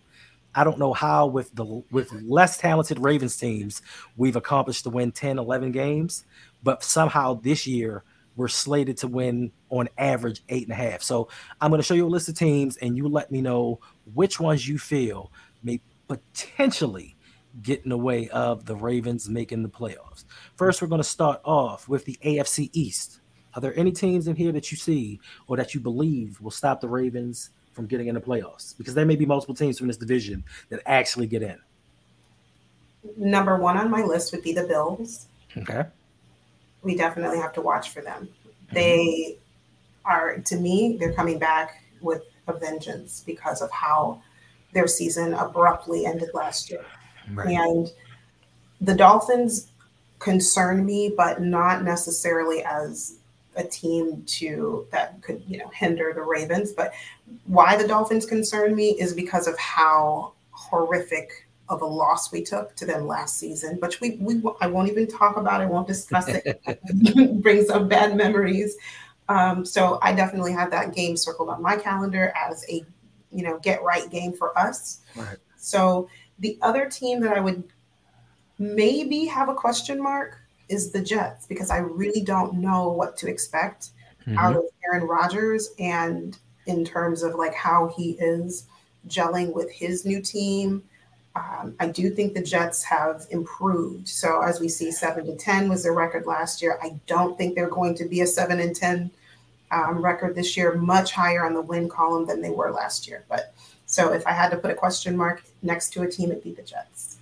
I 0.54 0.64
don't 0.64 0.78
know 0.78 0.92
how 0.92 1.26
with 1.26 1.54
the 1.54 1.64
with 1.90 2.12
less 2.22 2.58
talented 2.58 2.98
Ravens 2.98 3.36
teams 3.36 3.82
we've 4.16 4.36
accomplished 4.36 4.84
to 4.84 4.90
win 4.90 5.12
10, 5.12 5.38
11 5.38 5.72
games, 5.72 6.24
but 6.62 6.82
somehow 6.82 7.34
this 7.34 7.66
year 7.66 8.04
we're 8.36 8.48
slated 8.48 8.96
to 8.98 9.08
win 9.08 9.52
on 9.70 9.88
average 9.98 10.42
eight 10.48 10.64
and 10.64 10.72
a 10.72 10.76
half. 10.76 11.02
So 11.02 11.28
I'm 11.60 11.70
going 11.70 11.80
to 11.80 11.86
show 11.86 11.94
you 11.94 12.06
a 12.06 12.08
list 12.08 12.28
of 12.28 12.36
teams, 12.36 12.76
and 12.78 12.96
you 12.96 13.08
let 13.08 13.30
me 13.30 13.40
know 13.40 13.80
which 14.14 14.40
ones 14.40 14.66
you 14.68 14.78
feel 14.78 15.30
may 15.62 15.80
potentially 16.08 17.16
get 17.62 17.82
in 17.84 17.90
the 17.90 17.98
way 17.98 18.28
of 18.30 18.66
the 18.66 18.74
Ravens 18.74 19.28
making 19.28 19.62
the 19.62 19.68
playoffs. 19.68 20.24
First, 20.56 20.82
we're 20.82 20.88
going 20.88 21.00
to 21.00 21.04
start 21.04 21.40
off 21.44 21.88
with 21.88 22.04
the 22.04 22.18
AFC 22.24 22.70
East. 22.72 23.20
Are 23.54 23.60
there 23.60 23.78
any 23.78 23.92
teams 23.92 24.26
in 24.26 24.34
here 24.34 24.50
that 24.52 24.72
you 24.72 24.76
see 24.76 25.20
or 25.46 25.56
that 25.56 25.74
you 25.74 25.80
believe 25.80 26.40
will 26.40 26.50
stop 26.50 26.80
the 26.80 26.88
Ravens 26.88 27.50
from 27.74 27.86
getting 27.86 28.06
in 28.06 28.14
the 28.14 28.20
playoffs? 28.20 28.76
Because 28.78 28.94
there 28.94 29.04
may 29.04 29.16
be 29.16 29.26
multiple 29.26 29.54
teams 29.54 29.78
from 29.78 29.88
this 29.88 29.96
division 29.96 30.42
that 30.70 30.80
actually 30.86 31.26
get 31.26 31.42
in. 31.42 31.58
Number 33.16 33.56
one 33.56 33.76
on 33.76 33.90
my 33.90 34.02
list 34.02 34.32
would 34.32 34.42
be 34.42 34.52
the 34.54 34.64
Bills. 34.64 35.26
Okay. 35.56 35.84
We 36.82 36.96
definitely 36.96 37.38
have 37.38 37.52
to 37.54 37.60
watch 37.60 37.90
for 37.90 38.00
them. 38.00 38.28
Mm-hmm. 38.66 38.74
They 38.74 39.38
are, 40.04 40.38
to 40.38 40.56
me, 40.56 40.96
they're 40.98 41.12
coming 41.12 41.38
back 41.38 41.82
with 42.00 42.22
a 42.48 42.52
vengeance 42.52 43.22
because 43.26 43.60
of 43.60 43.70
how 43.70 44.22
their 44.72 44.86
season 44.86 45.34
abruptly 45.34 46.06
ended 46.06 46.30
last 46.34 46.70
year. 46.70 46.84
Right. 47.32 47.48
And 47.56 47.90
the 48.80 48.94
Dolphins 48.94 49.68
concern 50.18 50.84
me, 50.84 51.12
but 51.14 51.42
not 51.42 51.84
necessarily 51.84 52.62
as 52.64 53.16
a 53.56 53.64
team 53.64 54.22
to 54.26 54.86
that 54.90 55.20
could 55.22 55.42
you 55.46 55.58
know 55.58 55.70
hinder 55.74 56.12
the 56.14 56.22
Ravens. 56.22 56.72
But 56.72 56.92
why 57.44 57.76
the 57.76 57.86
Dolphins 57.86 58.26
concern 58.26 58.74
me 58.74 58.90
is 59.00 59.12
because 59.12 59.46
of 59.46 59.58
how 59.58 60.32
horrific 60.50 61.48
of 61.68 61.82
a 61.82 61.86
loss 61.86 62.30
we 62.30 62.42
took 62.42 62.74
to 62.76 62.84
them 62.84 63.06
last 63.06 63.38
season. 63.38 63.76
which 63.80 64.00
we 64.00 64.16
we 64.20 64.42
I 64.60 64.66
won't 64.66 64.90
even 64.90 65.06
talk 65.06 65.36
about 65.36 65.60
it. 65.60 65.64
I 65.64 65.66
won't 65.66 65.86
discuss 65.86 66.28
it. 66.28 66.60
Brings 67.42 67.70
up 67.70 67.88
bad 67.88 68.16
memories. 68.16 68.76
Um, 69.28 69.64
so 69.64 69.98
I 70.02 70.12
definitely 70.12 70.52
have 70.52 70.70
that 70.70 70.94
game 70.94 71.16
circled 71.16 71.48
on 71.48 71.62
my 71.62 71.76
calendar 71.76 72.32
as 72.36 72.64
a 72.68 72.84
you 73.30 73.42
know 73.42 73.58
get 73.60 73.82
right 73.82 74.10
game 74.10 74.32
for 74.32 74.56
us. 74.58 75.00
Right. 75.16 75.38
So 75.56 76.08
the 76.38 76.58
other 76.62 76.86
team 76.86 77.20
that 77.20 77.36
I 77.36 77.40
would 77.40 77.64
maybe 78.58 79.24
have 79.26 79.48
a 79.48 79.54
question 79.54 80.02
mark 80.02 80.38
is 80.68 80.90
the 80.90 81.02
Jets 81.02 81.46
because 81.46 81.70
I 81.70 81.78
really 81.78 82.22
don't 82.22 82.54
know 82.54 82.88
what 82.88 83.16
to 83.18 83.28
expect 83.28 83.90
mm-hmm. 84.26 84.38
out 84.38 84.56
of 84.56 84.64
Aaron 84.84 85.06
Rodgers 85.06 85.70
and 85.78 86.38
in 86.66 86.84
terms 86.84 87.22
of 87.22 87.34
like 87.34 87.54
how 87.54 87.92
he 87.96 88.12
is 88.12 88.66
gelling 89.08 89.52
with 89.52 89.70
his 89.70 90.04
new 90.04 90.20
team. 90.20 90.82
Um, 91.36 91.74
I 91.80 91.88
do 91.88 92.10
think 92.10 92.34
the 92.34 92.42
Jets 92.42 92.82
have 92.84 93.26
improved. 93.30 94.08
So 94.08 94.40
as 94.40 94.60
we 94.60 94.68
see, 94.68 94.92
seven 94.92 95.26
to 95.26 95.36
ten 95.36 95.68
was 95.68 95.82
their 95.82 95.92
record 95.92 96.26
last 96.26 96.62
year. 96.62 96.78
I 96.82 96.98
don't 97.06 97.36
think 97.36 97.54
they're 97.54 97.68
going 97.68 97.94
to 97.96 98.04
be 98.04 98.20
a 98.20 98.26
seven 98.26 98.60
and 98.60 98.74
ten 98.74 99.10
um, 99.70 100.02
record 100.02 100.36
this 100.36 100.56
year. 100.56 100.74
Much 100.74 101.12
higher 101.12 101.44
on 101.44 101.54
the 101.54 101.60
win 101.60 101.88
column 101.88 102.26
than 102.26 102.40
they 102.40 102.50
were 102.50 102.70
last 102.70 103.08
year. 103.08 103.24
But 103.28 103.52
so 103.86 104.12
if 104.12 104.26
I 104.26 104.32
had 104.32 104.50
to 104.50 104.56
put 104.56 104.70
a 104.70 104.74
question 104.74 105.16
mark 105.16 105.42
next 105.62 105.92
to 105.94 106.02
a 106.02 106.10
team, 106.10 106.30
it'd 106.30 106.44
be 106.44 106.52
the 106.52 106.62
Jets. 106.62 107.13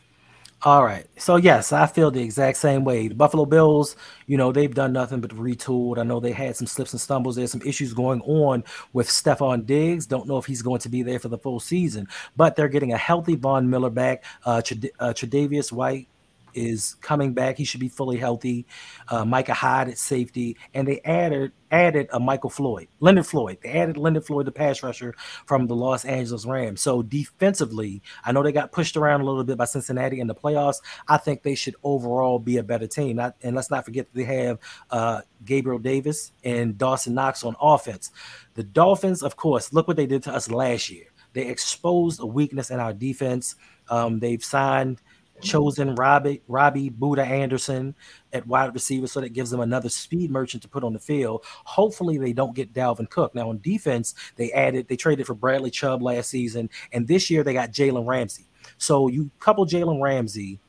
All 0.65 0.85
right. 0.85 1.09
So 1.17 1.37
yes, 1.37 1.73
I 1.73 1.89
feel 1.89 2.13
the 2.13 2.23
exact 2.23 2.57
same 2.57 2.85
way. 2.85 3.09
The 3.09 3.17
Buffalo 3.17 3.47
Bills, 3.47 3.97
you 4.29 4.37
know, 4.37 4.53
they've 4.53 4.73
done 4.73 4.93
nothing 4.93 5.21
but 5.21 5.33
retooled. 5.33 5.99
I 5.99 6.05
know 6.05 6.21
they 6.21 6.31
had 6.31 6.55
some 6.55 6.69
slips 6.69 6.93
and 6.93 7.01
stumbles. 7.01 7.35
There's 7.35 7.51
some 7.51 7.63
issues 7.63 7.93
going 7.93 8.21
on 8.21 8.63
with 8.93 9.09
Stefon 9.09 9.67
Diggs. 9.67 10.07
Don't 10.07 10.29
know 10.29 10.39
if 10.39 10.47
he's 10.47 10.63
going 10.63 10.79
to 10.81 10.89
be 10.89 11.03
there 11.03 11.19
for 11.19 11.27
the 11.29 11.39
full 11.39 11.59
season, 11.59 12.07
but 12.37 12.55
they're 12.55 12.69
getting 12.69 12.93
a 12.93 12.97
healthy 12.97 13.35
Von 13.35 13.71
Miller 13.71 13.91
back. 13.91 14.23
Uh, 14.45 14.63
uh 15.01 15.13
Tre'Davious 15.13 15.73
White 15.73 16.07
is 16.55 16.97
coming 17.01 17.33
back. 17.33 17.57
He 17.57 17.65
should 17.65 17.81
be 17.81 17.89
fully 17.89 18.17
healthy. 18.17 18.67
Uh, 19.09 19.25
Micah 19.25 19.55
Hyde 19.55 19.89
at 19.89 19.99
safety, 19.99 20.57
and 20.75 20.87
they 20.87 21.01
added 21.05 21.53
added 21.73 22.07
a 22.13 22.21
Michael 22.21 22.51
Floyd, 22.51 22.87
Leonard 23.01 23.27
Floyd. 23.27 23.59
They 23.63 23.71
added 23.71 23.97
Leonard 23.97 24.27
Floyd, 24.27 24.47
the 24.47 24.53
pass 24.53 24.83
rusher 24.83 25.15
from 25.47 25.67
the 25.67 25.75
Los 25.75 26.05
Angeles 26.05 26.45
Rams. 26.45 26.83
So 26.83 27.03
defensively, 27.03 28.03
I 28.25 28.33
know 28.33 28.43
they 28.43 28.53
got 28.53 28.73
pushed 28.73 28.97
around 28.97 29.23
a 29.23 29.25
little 29.25 29.43
bit 29.43 29.57
by 29.57 29.65
Cincinnati 29.65 30.21
in 30.21 30.27
the 30.27 30.35
playoffs. 30.35 30.77
I 31.09 31.17
think 31.17 31.43
they 31.43 31.55
should 31.55 31.75
overall 31.83 32.39
be 32.39 32.59
a 32.59 32.63
better 32.63 32.87
team. 32.87 33.17
Not, 33.17 33.37
and 33.43 33.57
let's 33.57 33.71
not 33.71 33.87
forget 33.87 34.07
that 34.07 34.19
they 34.19 34.25
have 34.25 34.59
uh, 34.91 35.23
Gabriel 35.45 35.79
Davis 35.79 36.33
and 36.45 36.77
Dawson 36.77 37.15
Knox 37.15 37.43
on 37.43 37.57
offense. 37.61 38.11
The 38.55 38.63
Dolphins, 38.63 39.23
of 39.23 39.37
course, 39.37 39.73
look 39.73 39.89
what 39.89 39.97
they 39.97 40.07
did 40.07 40.23
to 40.25 40.35
us 40.35 40.51
last 40.51 40.91
year. 40.91 41.07
They 41.33 41.47
exposed 41.47 42.21
a 42.21 42.27
weakness 42.27 42.71
in 42.71 42.79
our 42.79 42.93
defense. 42.93 43.57
Um, 43.89 44.19
they've 44.19 44.45
signed 44.45 45.01
chosen 45.43 45.95
Robbie 45.95 46.43
Robbie 46.49 46.89
Buddha 46.89 47.25
Anderson 47.25 47.95
at 48.33 48.47
wide 48.47 48.73
receiver, 48.73 49.07
so 49.07 49.21
that 49.21 49.33
gives 49.33 49.51
them 49.51 49.61
another 49.61 49.89
speed 49.89 50.31
merchant 50.31 50.63
to 50.63 50.69
put 50.69 50.85
on 50.85 50.93
the 50.93 50.99
field. 50.99 51.45
Hopefully, 51.45 52.19
they 52.19 52.33
don't 52.33 52.55
get 52.55 52.73
Dalvin 52.73 53.11
Cook. 53.11 53.35
Now 53.35 53.51
on 53.51 53.61
defense, 53.61 54.15
they 54.37 54.53
added 54.53 54.89
they 54.89 54.97
traded 54.97 55.27
for 55.27 55.35
Bradley 55.35 55.71
Chubb 55.71 56.03
last 56.03 56.31
season, 56.31 56.71
and 56.93 57.07
this 57.07 57.31
year 57.31 57.43
they 57.43 57.53
got 57.53 57.73
Jalen 57.73 58.07
Ramsey. 58.07 58.47
So 58.79 59.09
you 59.09 59.31
couple 59.41 59.67
Jalen 59.67 60.03
Ramsey 60.03 60.61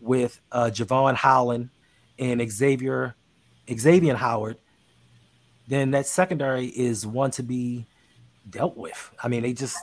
with 0.00 0.40
uh, 0.52 0.70
Jevon 0.72 1.14
Holland 1.14 1.70
and 2.18 2.50
Xavier 2.50 3.14
Xavier 3.72 4.16
Howard, 4.16 4.58
then 5.68 5.92
that 5.92 6.06
secondary 6.06 6.66
is 6.66 7.06
one 7.06 7.30
to 7.32 7.42
be 7.42 7.86
dealt 8.48 8.76
with. 8.76 9.10
I 9.22 9.28
mean, 9.28 9.42
they 9.42 9.52
just 9.52 9.78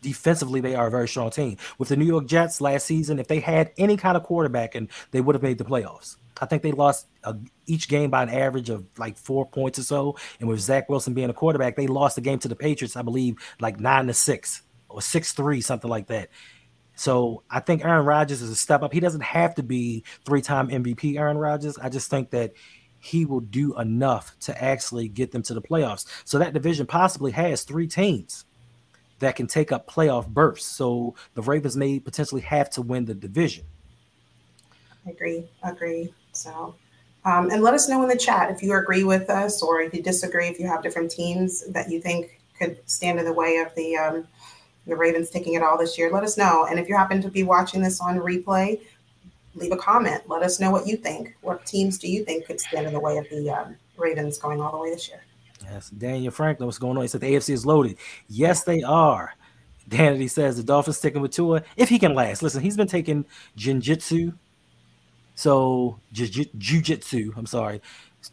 defensively 0.00 0.60
they 0.60 0.74
are 0.74 0.86
a 0.86 0.90
very 0.90 1.08
strong 1.08 1.30
team. 1.30 1.56
With 1.78 1.88
the 1.88 1.96
New 1.96 2.04
York 2.04 2.26
Jets 2.26 2.60
last 2.60 2.86
season, 2.86 3.18
if 3.18 3.28
they 3.28 3.40
had 3.40 3.72
any 3.78 3.96
kind 3.96 4.16
of 4.16 4.22
quarterback, 4.22 4.74
and 4.74 4.88
they 5.10 5.20
would 5.20 5.34
have 5.34 5.42
made 5.42 5.58
the 5.58 5.64
playoffs. 5.64 6.16
I 6.40 6.46
think 6.46 6.62
they 6.62 6.72
lost 6.72 7.06
a, 7.24 7.34
each 7.66 7.88
game 7.88 8.10
by 8.10 8.22
an 8.22 8.28
average 8.28 8.68
of 8.68 8.84
like 8.98 9.16
four 9.16 9.46
points 9.46 9.78
or 9.78 9.82
so. 9.82 10.16
And 10.38 10.48
with 10.48 10.60
Zach 10.60 10.88
Wilson 10.88 11.14
being 11.14 11.30
a 11.30 11.34
quarterback, 11.34 11.76
they 11.76 11.86
lost 11.86 12.16
the 12.16 12.20
game 12.20 12.38
to 12.40 12.48
the 12.48 12.56
Patriots, 12.56 12.96
I 12.96 13.02
believe, 13.02 13.36
like 13.58 13.80
nine 13.80 14.06
to 14.08 14.14
six 14.14 14.62
or 14.88 15.00
six 15.00 15.32
three, 15.32 15.60
something 15.60 15.90
like 15.90 16.08
that. 16.08 16.28
So 16.94 17.42
I 17.50 17.60
think 17.60 17.84
Aaron 17.84 18.06
Rodgers 18.06 18.42
is 18.42 18.50
a 18.50 18.56
step 18.56 18.82
up. 18.82 18.92
He 18.92 19.00
doesn't 19.00 19.22
have 19.22 19.54
to 19.56 19.62
be 19.62 20.04
three 20.24 20.42
time 20.42 20.68
MVP 20.68 21.18
Aaron 21.18 21.38
Rodgers. 21.38 21.78
I 21.78 21.88
just 21.88 22.10
think 22.10 22.30
that 22.30 22.52
he 22.98 23.24
will 23.24 23.40
do 23.40 23.78
enough 23.78 24.36
to 24.40 24.62
actually 24.62 25.08
get 25.08 25.30
them 25.30 25.42
to 25.42 25.54
the 25.54 25.62
playoffs. 25.62 26.06
So 26.24 26.38
that 26.38 26.54
division 26.54 26.86
possibly 26.86 27.32
has 27.32 27.62
three 27.62 27.86
teams 27.86 28.44
that 29.18 29.36
can 29.36 29.46
take 29.46 29.72
up 29.72 29.90
playoff 29.90 30.26
berths. 30.26 30.64
So 30.64 31.14
the 31.34 31.42
Ravens 31.42 31.76
may 31.76 31.98
potentially 31.98 32.42
have 32.42 32.70
to 32.70 32.82
win 32.82 33.04
the 33.04 33.14
division. 33.14 33.64
I 35.06 35.10
agree. 35.10 35.48
Agree. 35.62 36.12
So, 36.32 36.74
um, 37.24 37.50
and 37.50 37.62
let 37.62 37.74
us 37.74 37.88
know 37.88 38.02
in 38.02 38.08
the 38.08 38.16
chat 38.16 38.50
if 38.50 38.62
you 38.62 38.74
agree 38.74 39.04
with 39.04 39.30
us 39.30 39.62
or 39.62 39.80
if 39.80 39.94
you 39.94 40.02
disagree. 40.02 40.48
If 40.48 40.58
you 40.58 40.66
have 40.66 40.82
different 40.82 41.10
teams 41.10 41.66
that 41.72 41.90
you 41.90 42.00
think 42.00 42.40
could 42.58 42.78
stand 42.86 43.18
in 43.18 43.24
the 43.24 43.32
way 43.32 43.56
of 43.58 43.74
the 43.74 43.96
um, 43.96 44.28
the 44.86 44.96
Ravens 44.96 45.30
taking 45.30 45.54
it 45.54 45.62
all 45.62 45.76
this 45.76 45.98
year, 45.98 46.10
let 46.12 46.22
us 46.22 46.36
know. 46.36 46.66
And 46.70 46.78
if 46.78 46.88
you 46.88 46.96
happen 46.96 47.20
to 47.22 47.28
be 47.28 47.42
watching 47.42 47.82
this 47.82 48.00
on 48.00 48.18
replay, 48.18 48.80
leave 49.56 49.72
a 49.72 49.76
comment. 49.76 50.22
Let 50.28 50.42
us 50.42 50.60
know 50.60 50.70
what 50.70 50.86
you 50.86 50.96
think. 50.96 51.34
What 51.40 51.66
teams 51.66 51.98
do 51.98 52.08
you 52.08 52.24
think 52.24 52.46
could 52.46 52.60
stand 52.60 52.86
in 52.86 52.92
the 52.92 53.00
way 53.00 53.18
of 53.18 53.28
the 53.28 53.50
um, 53.50 53.76
Ravens 53.96 54.38
going 54.38 54.60
all 54.60 54.70
the 54.70 54.78
way 54.78 54.90
this 54.90 55.08
year? 55.08 55.25
Yes, 55.64 55.90
Daniel 55.90 56.30
Franklin, 56.30 56.66
what's 56.66 56.78
going 56.78 56.96
on? 56.96 57.02
He 57.02 57.08
said 57.08 57.20
the 57.20 57.32
AFC 57.32 57.50
is 57.50 57.66
loaded. 57.66 57.96
Yes, 58.28 58.64
they 58.64 58.82
are. 58.82 59.32
Danity 59.88 60.28
says 60.28 60.56
the 60.56 60.62
Dolphins 60.62 60.98
sticking 60.98 61.22
with 61.22 61.30
Tua 61.30 61.62
if 61.76 61.88
he 61.88 61.98
can 61.98 62.14
last. 62.14 62.42
Listen, 62.42 62.60
he's 62.60 62.76
been 62.76 62.88
taking 62.88 63.24
jinjitsu, 63.56 64.34
so 65.34 65.98
jujitsu. 66.12 67.36
I'm 67.36 67.46
sorry, 67.46 67.80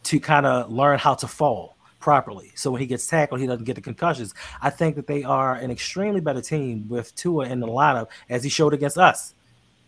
to 0.04 0.20
kind 0.20 0.46
of 0.46 0.72
learn 0.72 0.98
how 1.00 1.14
to 1.16 1.28
fall 1.28 1.78
properly. 2.00 2.52
So 2.56 2.72
when 2.72 2.82
he 2.82 2.88
gets 2.88 3.08
tackled, 3.08 3.40
he 3.40 3.48
doesn't 3.48 3.66
get 3.66 3.76
the 3.76 3.82
concussions. 3.82 4.34
I 4.62 4.70
think 4.70 4.96
that 4.96 5.08
they 5.08 5.24
are 5.24 5.56
an 5.56 5.72
extremely 5.72 6.22
better 6.22 6.42
team 6.42 6.86
with 6.90 7.16
Tua 7.16 7.46
in 7.46 7.60
the 7.60 7.68
lineup, 7.68 8.10
as 8.30 8.44
he 8.44 8.50
showed 8.50 8.74
against 8.74 8.98
us. 8.98 9.36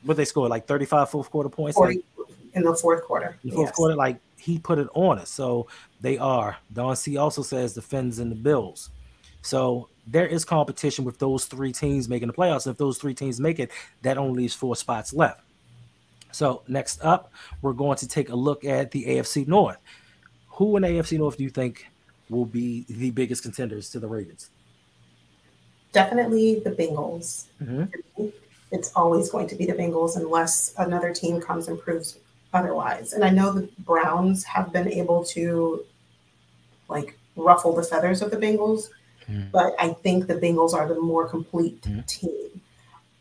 What 0.03 0.17
they 0.17 0.25
scored 0.25 0.51
like 0.51 0.67
35 0.67 1.09
fourth 1.09 1.31
quarter 1.31 1.49
points 1.49 1.75
40 1.75 2.03
in 2.53 2.63
the 2.63 2.75
fourth 2.75 3.03
quarter. 3.03 3.37
In 3.43 3.49
the 3.49 3.55
fourth 3.55 3.67
yes. 3.69 3.75
quarter, 3.75 3.95
like 3.95 4.19
he 4.45 4.59
put 4.59 4.77
it 4.77 4.87
on 4.93 5.17
us. 5.17 5.29
So 5.29 5.67
they 6.01 6.19
are. 6.19 6.57
Don 6.71 6.95
C 6.95 7.17
also 7.17 7.41
says 7.41 7.73
the 7.73 7.81
Fins 7.81 8.19
and 8.19 8.31
the 8.31 8.35
Bills. 8.35 8.91
So 9.41 9.89
there 10.05 10.27
is 10.27 10.45
competition 10.45 11.03
with 11.03 11.17
those 11.17 11.45
three 11.45 11.73
teams 11.73 12.07
making 12.07 12.27
the 12.27 12.33
playoffs. 12.33 12.67
If 12.67 12.77
those 12.77 12.99
three 12.99 13.15
teams 13.15 13.39
make 13.39 13.59
it, 13.59 13.71
that 14.03 14.19
only 14.19 14.43
leaves 14.43 14.53
four 14.53 14.75
spots 14.75 15.13
left. 15.13 15.41
So 16.31 16.61
next 16.67 17.03
up, 17.03 17.31
we're 17.63 17.73
going 17.73 17.97
to 17.97 18.07
take 18.07 18.29
a 18.29 18.35
look 18.35 18.63
at 18.63 18.91
the 18.91 19.05
AFC 19.05 19.47
North. 19.47 19.77
Who 20.49 20.77
in 20.77 20.83
AFC 20.83 21.17
North 21.17 21.37
do 21.37 21.43
you 21.43 21.49
think 21.49 21.87
will 22.29 22.45
be 22.45 22.85
the 22.87 23.09
biggest 23.09 23.41
contenders 23.41 23.89
to 23.91 23.99
the 23.99 24.07
Ravens? 24.07 24.51
Definitely 25.91 26.59
the 26.59 26.71
Bengals. 26.71 27.45
Mm-hmm. 27.63 28.27
It's 28.71 28.91
always 28.95 29.29
going 29.31 29.47
to 29.47 29.55
be 29.55 29.65
the 29.65 29.73
Bengals 29.73 30.17
unless 30.17 30.75
another 30.77 31.13
team 31.13 31.41
comes 31.41 31.67
and 31.67 31.79
proves 31.79 32.19
otherwise. 32.55 33.13
And 33.13 33.23
I 33.23 33.29
know 33.29 33.51
the 33.51 33.69
Browns 33.79 34.43
have 34.45 34.71
been 34.71 34.91
able 34.91 35.23
to 35.25 35.83
like 36.87 37.17
ruffle 37.35 37.75
the 37.75 37.83
feathers 37.83 38.21
of 38.21 38.31
the 38.31 38.37
Bengals, 38.37 38.89
mm. 39.29 39.51
but 39.51 39.75
I 39.77 39.89
think 39.89 40.27
the 40.27 40.35
Bengals 40.35 40.73
are 40.73 40.87
the 40.87 40.99
more 40.99 41.27
complete 41.27 41.81
mm. 41.81 42.05
team. 42.07 42.61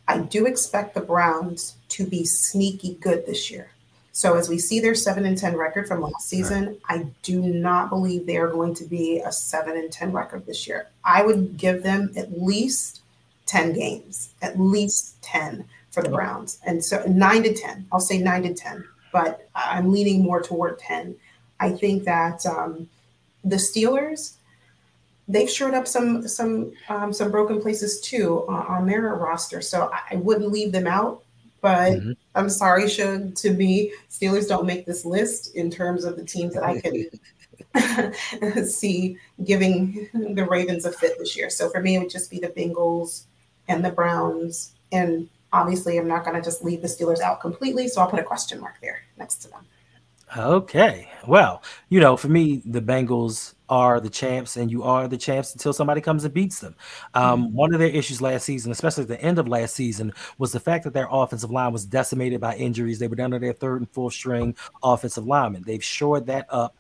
I 0.07 0.19
do 0.19 0.47
expect 0.47 0.95
the 0.95 1.01
Browns 1.01 1.77
to 1.89 2.07
be 2.07 2.25
sneaky 2.25 2.95
good 3.01 3.27
this 3.27 3.51
year. 3.51 3.71
So 4.13 4.37
as 4.37 4.49
we 4.49 4.59
see 4.59 4.79
their 4.79 4.95
7 4.95 5.25
and 5.25 5.37
10 5.37 5.57
record 5.57 5.89
from 5.89 6.03
last 6.03 6.29
season, 6.29 6.67
right. 6.67 6.79
I 6.89 7.07
do 7.23 7.43
not 7.43 7.91
believe 7.91 8.27
they 8.27 8.37
are 8.37 8.49
going 8.49 8.75
to 8.77 8.85
be 8.85 9.21
a 9.21 9.33
7 9.33 9.77
and 9.77 9.91
10 9.91 10.13
record 10.13 10.47
this 10.47 10.69
year. 10.69 10.87
I 11.05 11.25
would 11.25 11.57
give 11.57 11.83
them 11.83 12.13
at 12.17 12.41
least 12.41 13.01
10 13.47 13.73
games, 13.73 14.33
at 14.41 14.61
least 14.61 15.21
10 15.23 15.65
for 15.91 16.03
the 16.03 16.11
Browns. 16.11 16.61
And 16.65 16.85
so 16.85 17.03
9 17.09 17.43
to 17.43 17.55
10. 17.55 17.89
I'll 17.91 17.99
say 17.99 18.19
9 18.19 18.45
to 18.45 18.55
10 18.55 18.85
but 19.15 19.49
I'm 19.55 19.93
leaning 19.93 20.25
more 20.25 20.43
toward 20.43 20.81
10. 20.81 21.15
I 21.61 21.71
think 21.71 22.03
that 22.03 22.45
um, 22.45 22.91
the 23.45 23.57
Steelers, 23.57 24.35
they've 25.29 25.49
shored 25.49 25.73
up 25.73 25.87
some 25.87 26.27
some 26.27 26.73
um, 26.89 27.13
some 27.13 27.31
broken 27.31 27.63
places 27.63 28.01
too 28.01 28.45
on, 28.49 28.67
on 28.67 28.87
their 28.87 29.15
roster. 29.15 29.61
So 29.61 29.89
I, 30.11 30.17
wouldn't 30.17 30.51
leave 30.51 30.73
them 30.73 30.89
out. 30.89 31.23
But 31.61 31.93
mm-hmm. 31.93 32.13
I'm 32.35 32.51
sorry, 32.51 32.89
should 32.89 33.37
to 33.37 33.53
me, 33.53 33.93
Steelers 34.11 34.49
don't 34.49 34.67
make 34.67 34.85
this 34.85 35.05
list 35.05 35.55
in 35.55 35.71
terms 35.71 36.05
of 36.05 36.17
the 36.17 36.25
teams 36.25 36.53
that 36.55 36.65
I 36.65 36.81
can 36.81 38.67
see 38.67 39.17
giving 39.45 40.09
the 40.13 40.45
Ravens 40.45 40.87
a 40.87 40.93
fit 40.93 41.19
this 41.21 41.37
year. 41.37 41.51
So 41.51 41.71
for 41.71 41.81
me, 41.81 41.95
it 41.95 42.01
would 42.01 42.11
just 42.11 42.33
be 42.33 42.41
the 42.41 42.49
Bengals 42.49 43.27
and 43.69 43.85
the 43.85 43.91
Browns 43.91 44.73
and 44.91 45.29
obviously 45.55 45.97
I'm 45.97 46.09
not 46.09 46.25
going 46.25 46.37
to 46.37 46.43
just 46.43 46.65
leave 46.65 46.83
the 46.83 46.89
Steelers 46.89 47.21
out 47.21 47.41
completely. 47.41 47.89
So 47.89 48.01
I'll 48.01 48.11
put 48.11 48.21
a 48.21 48.25
question 48.25 48.61
mark 48.61 48.75
there 48.83 49.03
next 49.17 49.37
to 49.37 49.49
them. 49.49 49.65
Okay. 50.37 51.09
Well, 51.29 51.63
you 51.91 52.01
know, 52.01 52.17
for 52.17 52.29
me, 52.29 52.61
the 52.65 52.81
Bengals 52.83 53.55
are 53.69 54.01
the 54.01 54.11
champs, 54.11 54.57
and 54.57 54.69
you 54.69 54.83
are 54.83 55.07
the 55.07 55.17
champs 55.17 55.53
until 55.53 55.73
somebody 55.73 56.01
comes 56.01 56.25
and 56.25 56.35
beats 56.35 56.59
them. 56.59 56.75
Um, 57.15 57.45
mm-hmm. 57.45 57.55
One 57.55 57.73
of 57.73 57.79
their 57.79 57.89
issues 57.89 58.21
last 58.21 58.45
season, 58.45 58.73
especially 58.73 59.03
at 59.03 59.09
the 59.09 59.21
end 59.21 59.39
of 59.39 59.47
last 59.47 59.75
season, 59.75 60.13
was 60.39 60.51
the 60.51 60.59
fact 60.59 60.83
that 60.85 60.93
their 60.93 61.07
offensive 61.09 61.53
line 61.53 61.73
was 61.73 61.87
decimated 61.87 62.41
by 62.41 62.57
injuries. 62.57 62.99
They 62.99 63.07
were 63.07 63.17
down 63.17 63.31
to 63.31 63.39
their 63.39 63.53
third 63.53 63.83
and 63.83 63.91
fourth 63.91 64.15
string 64.15 64.57
offensive 64.83 65.27
linemen. 65.27 65.63
They've 65.65 65.85
shored 65.85 66.27
that 66.27 66.47
up 66.51 66.77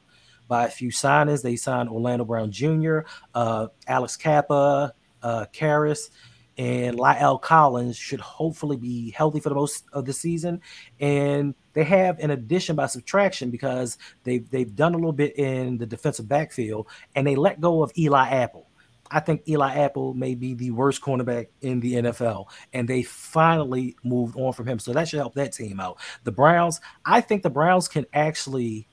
by 0.49 0.65
a 0.65 0.71
few 0.71 0.89
signings. 0.91 1.43
They 1.43 1.57
signed 1.57 1.89
Orlando 1.89 2.25
Brown 2.25 2.51
Jr., 2.51 3.01
uh, 3.35 3.69
Alex 3.87 4.17
Cappa, 4.17 4.95
uh, 5.23 5.47
Karras 5.53 6.11
and 6.57 6.97
La'el 6.97 7.40
Collins 7.40 7.97
should 7.97 8.21
hopefully 8.21 8.77
be 8.77 9.11
healthy 9.11 9.40
for 9.40 9.49
the 9.49 9.55
most 9.55 9.85
of 9.93 10.05
the 10.05 10.12
season. 10.12 10.61
And 11.01 11.55
they 11.73 11.85
have 11.85 12.19
an 12.21 12.31
addition 12.31 12.77
by 12.77 12.87
subtraction 12.87 13.51
because 13.51 13.99
they've 14.23 14.49
they've 14.51 14.75
done 14.75 14.95
a 14.95 14.97
little 14.97 15.12
bit 15.12 15.38
in 15.38 15.79
the 15.79 15.87
defensive 15.87 16.29
backfield 16.29 16.87
and 17.14 17.27
they 17.27 17.37
let 17.37 17.61
go 17.61 17.83
of 17.83 17.93
Eli 17.99 18.29
Apple. 18.29 18.69
I 19.11 19.21
think 19.21 19.43
Eli 19.49 19.75
Apple 19.75 20.14
may 20.14 20.35
be 20.35 20.55
the 20.55 20.71
worst 20.71 21.03
cornerback 21.03 21.49
in 21.61 21.79
the 21.81 21.95
NFL, 21.95 22.47
and 22.73 22.88
they 22.88 23.03
finally 23.03 23.97
moved 24.03 24.35
on 24.37 24.53
from 24.53 24.67
him. 24.67 24.79
So 24.79 24.93
that 24.93 25.09
should 25.09 25.19
help 25.19 25.35
that 25.35 25.53
team 25.53 25.79
out. 25.79 25.99
The 26.25 26.33
Browns, 26.33 26.81
I 27.05 27.21
think 27.21 27.43
the 27.43 27.51
Browns 27.51 27.87
can 27.87 28.07
actually 28.14 28.88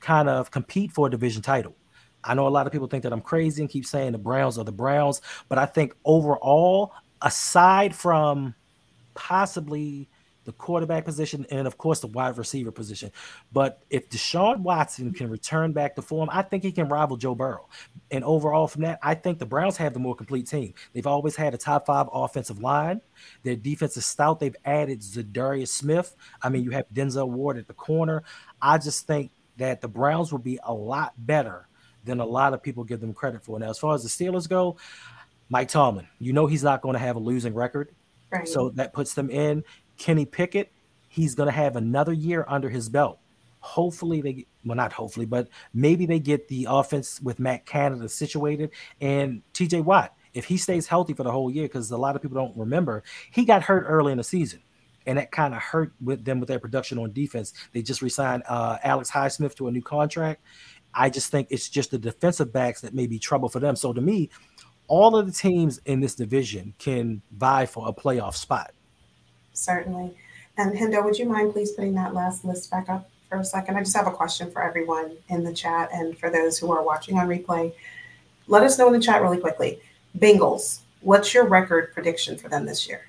kind 0.00 0.28
of 0.28 0.50
compete 0.50 0.92
for 0.92 1.06
a 1.06 1.10
division 1.10 1.42
title. 1.42 1.76
I 2.24 2.34
know 2.34 2.46
a 2.46 2.50
lot 2.50 2.66
of 2.66 2.72
people 2.72 2.86
think 2.86 3.02
that 3.02 3.12
I'm 3.12 3.20
crazy 3.20 3.62
and 3.62 3.70
keep 3.70 3.86
saying 3.86 4.12
the 4.12 4.18
Browns 4.18 4.58
are 4.58 4.64
the 4.64 4.72
Browns, 4.72 5.20
but 5.48 5.58
I 5.58 5.66
think 5.66 5.94
overall, 6.04 6.92
aside 7.20 7.94
from 7.94 8.54
possibly 9.14 10.08
the 10.44 10.52
quarterback 10.52 11.04
position 11.04 11.46
and 11.50 11.66
of 11.66 11.78
course 11.78 12.00
the 12.00 12.08
wide 12.08 12.36
receiver 12.36 12.72
position. 12.72 13.10
But 13.52 13.82
if 13.90 14.08
Deshaun 14.08 14.58
Watson 14.58 15.12
can 15.12 15.30
return 15.30 15.72
back 15.72 15.94
to 15.96 16.02
form, 16.02 16.28
I 16.32 16.42
think 16.42 16.64
he 16.64 16.72
can 16.72 16.88
rival 16.88 17.16
Joe 17.16 17.34
Burrow. 17.34 17.68
And 18.10 18.24
overall, 18.24 18.66
from 18.66 18.82
that, 18.82 18.98
I 19.02 19.14
think 19.14 19.38
the 19.38 19.46
Browns 19.46 19.76
have 19.76 19.92
the 19.92 20.00
more 20.00 20.16
complete 20.16 20.48
team. 20.48 20.74
They've 20.92 21.06
always 21.06 21.36
had 21.36 21.54
a 21.54 21.58
top 21.58 21.86
five 21.86 22.08
offensive 22.12 22.60
line. 22.60 23.00
Their 23.44 23.56
defense 23.56 23.96
is 23.96 24.06
stout. 24.06 24.40
They've 24.40 24.56
added 24.64 25.00
Za'Darius 25.00 25.68
Smith. 25.68 26.16
I 26.42 26.48
mean, 26.48 26.64
you 26.64 26.70
have 26.70 26.86
Denzel 26.92 27.28
Ward 27.28 27.56
at 27.56 27.68
the 27.68 27.74
corner. 27.74 28.24
I 28.60 28.78
just 28.78 29.06
think 29.06 29.30
that 29.58 29.80
the 29.80 29.88
Browns 29.88 30.32
will 30.32 30.40
be 30.40 30.58
a 30.64 30.74
lot 30.74 31.12
better 31.16 31.68
than 32.04 32.20
a 32.20 32.26
lot 32.26 32.54
of 32.54 32.62
people 32.62 32.84
give 32.84 33.00
them 33.00 33.14
credit 33.14 33.42
for. 33.42 33.58
Now, 33.58 33.70
as 33.70 33.78
far 33.78 33.94
as 33.94 34.02
the 34.02 34.08
Steelers 34.08 34.48
go, 34.48 34.76
Mike 35.48 35.68
Tomlin, 35.68 36.06
you 36.18 36.32
know 36.32 36.46
he's 36.46 36.62
not 36.62 36.82
going 36.82 36.94
to 36.94 36.98
have 36.98 37.16
a 37.16 37.20
losing 37.20 37.54
record. 37.54 37.94
Right. 38.30 38.48
So 38.48 38.70
that 38.70 38.92
puts 38.92 39.14
them 39.14 39.30
in. 39.30 39.64
Kenny 39.98 40.24
Pickett, 40.24 40.72
he's 41.08 41.34
going 41.34 41.48
to 41.48 41.52
have 41.52 41.76
another 41.76 42.12
year 42.12 42.44
under 42.48 42.70
his 42.70 42.88
belt. 42.88 43.18
Hopefully 43.60 44.20
they 44.20 44.46
well 44.64 44.76
not 44.76 44.92
hopefully, 44.92 45.26
but 45.26 45.48
maybe 45.72 46.06
they 46.06 46.18
get 46.18 46.48
the 46.48 46.66
offense 46.68 47.20
with 47.20 47.38
Matt 47.38 47.64
Canada 47.66 48.08
situated 48.08 48.70
and 49.00 49.42
TJ 49.54 49.84
Watt. 49.84 50.14
If 50.34 50.46
he 50.46 50.56
stays 50.56 50.86
healthy 50.86 51.12
for 51.12 51.22
the 51.22 51.30
whole 51.30 51.50
year, 51.50 51.64
because 51.64 51.90
a 51.90 51.96
lot 51.96 52.16
of 52.16 52.22
people 52.22 52.36
don't 52.36 52.56
remember, 52.56 53.04
he 53.30 53.44
got 53.44 53.62
hurt 53.62 53.84
early 53.86 54.12
in 54.12 54.18
the 54.18 54.24
season 54.24 54.62
and 55.06 55.18
that 55.18 55.30
kind 55.30 55.54
of 55.54 55.60
hurt 55.60 55.92
with 56.00 56.24
them 56.24 56.40
with 56.40 56.48
their 56.48 56.58
production 56.58 56.98
on 56.98 57.12
defense. 57.12 57.52
They 57.72 57.82
just 57.82 58.02
resigned 58.02 58.42
uh, 58.48 58.78
Alex 58.82 59.10
Highsmith 59.10 59.54
to 59.56 59.68
a 59.68 59.70
new 59.70 59.82
contract, 59.82 60.42
I 60.94 61.10
just 61.10 61.30
think 61.30 61.48
it's 61.50 61.68
just 61.68 61.90
the 61.90 61.98
defensive 61.98 62.52
backs 62.52 62.80
that 62.82 62.94
may 62.94 63.06
be 63.06 63.18
trouble 63.18 63.48
for 63.48 63.60
them. 63.60 63.76
So 63.76 63.92
to 63.92 64.00
me, 64.00 64.30
all 64.88 65.16
of 65.16 65.26
the 65.26 65.32
teams 65.32 65.80
in 65.86 66.00
this 66.00 66.14
division 66.14 66.74
can 66.78 67.22
vie 67.32 67.66
for 67.66 67.88
a 67.88 67.92
playoff 67.92 68.34
spot. 68.34 68.72
Certainly. 69.52 70.16
And 70.58 70.76
Hendo, 70.76 71.02
would 71.04 71.18
you 71.18 71.26
mind 71.26 71.52
please 71.52 71.72
putting 71.72 71.94
that 71.94 72.14
last 72.14 72.44
list 72.44 72.70
back 72.70 72.88
up 72.88 73.08
for 73.28 73.38
a 73.38 73.44
second? 73.44 73.76
I 73.76 73.80
just 73.80 73.96
have 73.96 74.06
a 74.06 74.10
question 74.10 74.50
for 74.50 74.62
everyone 74.62 75.12
in 75.28 75.44
the 75.44 75.52
chat 75.52 75.88
and 75.92 76.18
for 76.18 76.30
those 76.30 76.58
who 76.58 76.70
are 76.72 76.82
watching 76.82 77.18
on 77.18 77.26
replay. 77.26 77.72
Let 78.48 78.62
us 78.62 78.78
know 78.78 78.86
in 78.88 78.92
the 78.92 79.00
chat 79.00 79.22
really 79.22 79.38
quickly. 79.38 79.80
Bengals, 80.18 80.80
what's 81.00 81.32
your 81.32 81.46
record 81.46 81.94
prediction 81.94 82.36
for 82.36 82.48
them 82.48 82.66
this 82.66 82.86
year? 82.86 83.08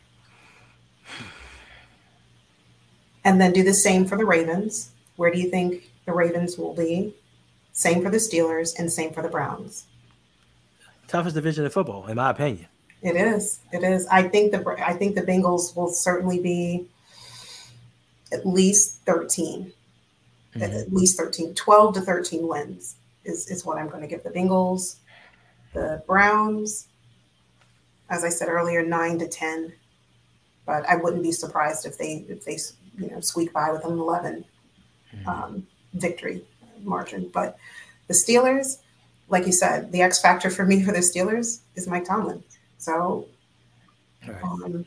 And 3.26 3.42
then 3.42 3.52
do 3.52 3.64
the 3.64 3.74
same 3.74 4.06
for 4.06 4.18
the 4.18 4.26
Ravens. 4.26 4.92
Where 5.16 5.32
do 5.32 5.40
you 5.40 5.50
think 5.50 5.92
the 6.06 6.14
Ravens 6.14 6.58
will 6.58 6.74
be? 6.74 7.14
Same 7.74 8.04
for 8.04 8.10
the 8.12 8.18
Steelers 8.18 8.78
and 8.78 8.92
same 8.92 9.12
for 9.12 9.24
the 9.24 9.30
Browns. 9.30 9.88
Toughest 11.08 11.36
division 11.36 11.66
in 11.66 11.72
football, 11.72 12.06
in 12.08 12.16
my 12.16 12.30
opinion. 12.30 12.68
It 13.02 13.16
is. 13.16 13.60
It 13.74 13.84
is. 13.84 14.08
I 14.08 14.24
think 14.24 14.52
the 14.52 14.76
I 14.86 14.94
think 14.94 15.16
the 15.16 15.22
Bengals 15.22 15.76
will 15.76 15.90
certainly 15.90 16.40
be 16.40 16.88
at 18.32 18.46
least 18.46 19.02
13. 19.06 19.74
Mm-hmm. 20.56 20.62
At 20.62 20.94
least 20.94 21.18
13. 21.18 21.54
12 21.56 21.96
to 21.96 22.02
13 22.02 22.48
wins 22.48 22.96
is, 23.26 23.50
is 23.50 23.66
what 23.66 23.78
I'm 23.78 23.90
going 23.90 24.02
to 24.02 24.08
give 24.08 24.24
the 24.24 24.30
Bengals. 24.30 24.98
The 25.74 26.04
Browns, 26.08 26.88
as 28.10 28.24
I 28.24 28.30
said 28.30 28.48
earlier, 28.48 28.86
nine 28.86 29.20
to 29.20 29.28
10. 29.28 29.74
But 30.66 30.88
I 30.88 30.96
wouldn't 30.96 31.24
be 31.24 31.32
surprised 31.32 31.86
if 31.86 31.98
they 31.98 32.26
if 32.30 32.46
they 32.46 32.58
you 32.98 33.10
know 33.10 33.20
squeak 33.20 33.52
by 33.52 33.72
with 33.72 33.84
an 33.84 34.00
11 34.00 34.46
mm-hmm. 35.14 35.28
um, 35.28 35.68
victory 35.96 36.46
margin. 36.86 37.30
But 37.34 37.58
the 38.08 38.14
Steelers, 38.14 38.80
like 39.30 39.46
you 39.46 39.52
said, 39.52 39.92
the 39.92 40.02
X 40.02 40.22
factor 40.22 40.50
for 40.50 40.66
me 40.66 40.84
for 40.86 40.92
the 40.92 41.00
Steelers 41.00 41.60
is 41.76 41.88
Mike 41.88 42.06
Tomlin. 42.06 42.44
So 42.78 43.28
right. 44.28 44.44
um, 44.44 44.86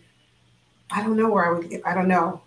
I 0.90 1.02
don't 1.02 1.16
know 1.16 1.30
where 1.30 1.46
I 1.46 1.58
would. 1.58 1.82
I 1.84 1.94
don't 1.94 2.08
know. 2.08 2.42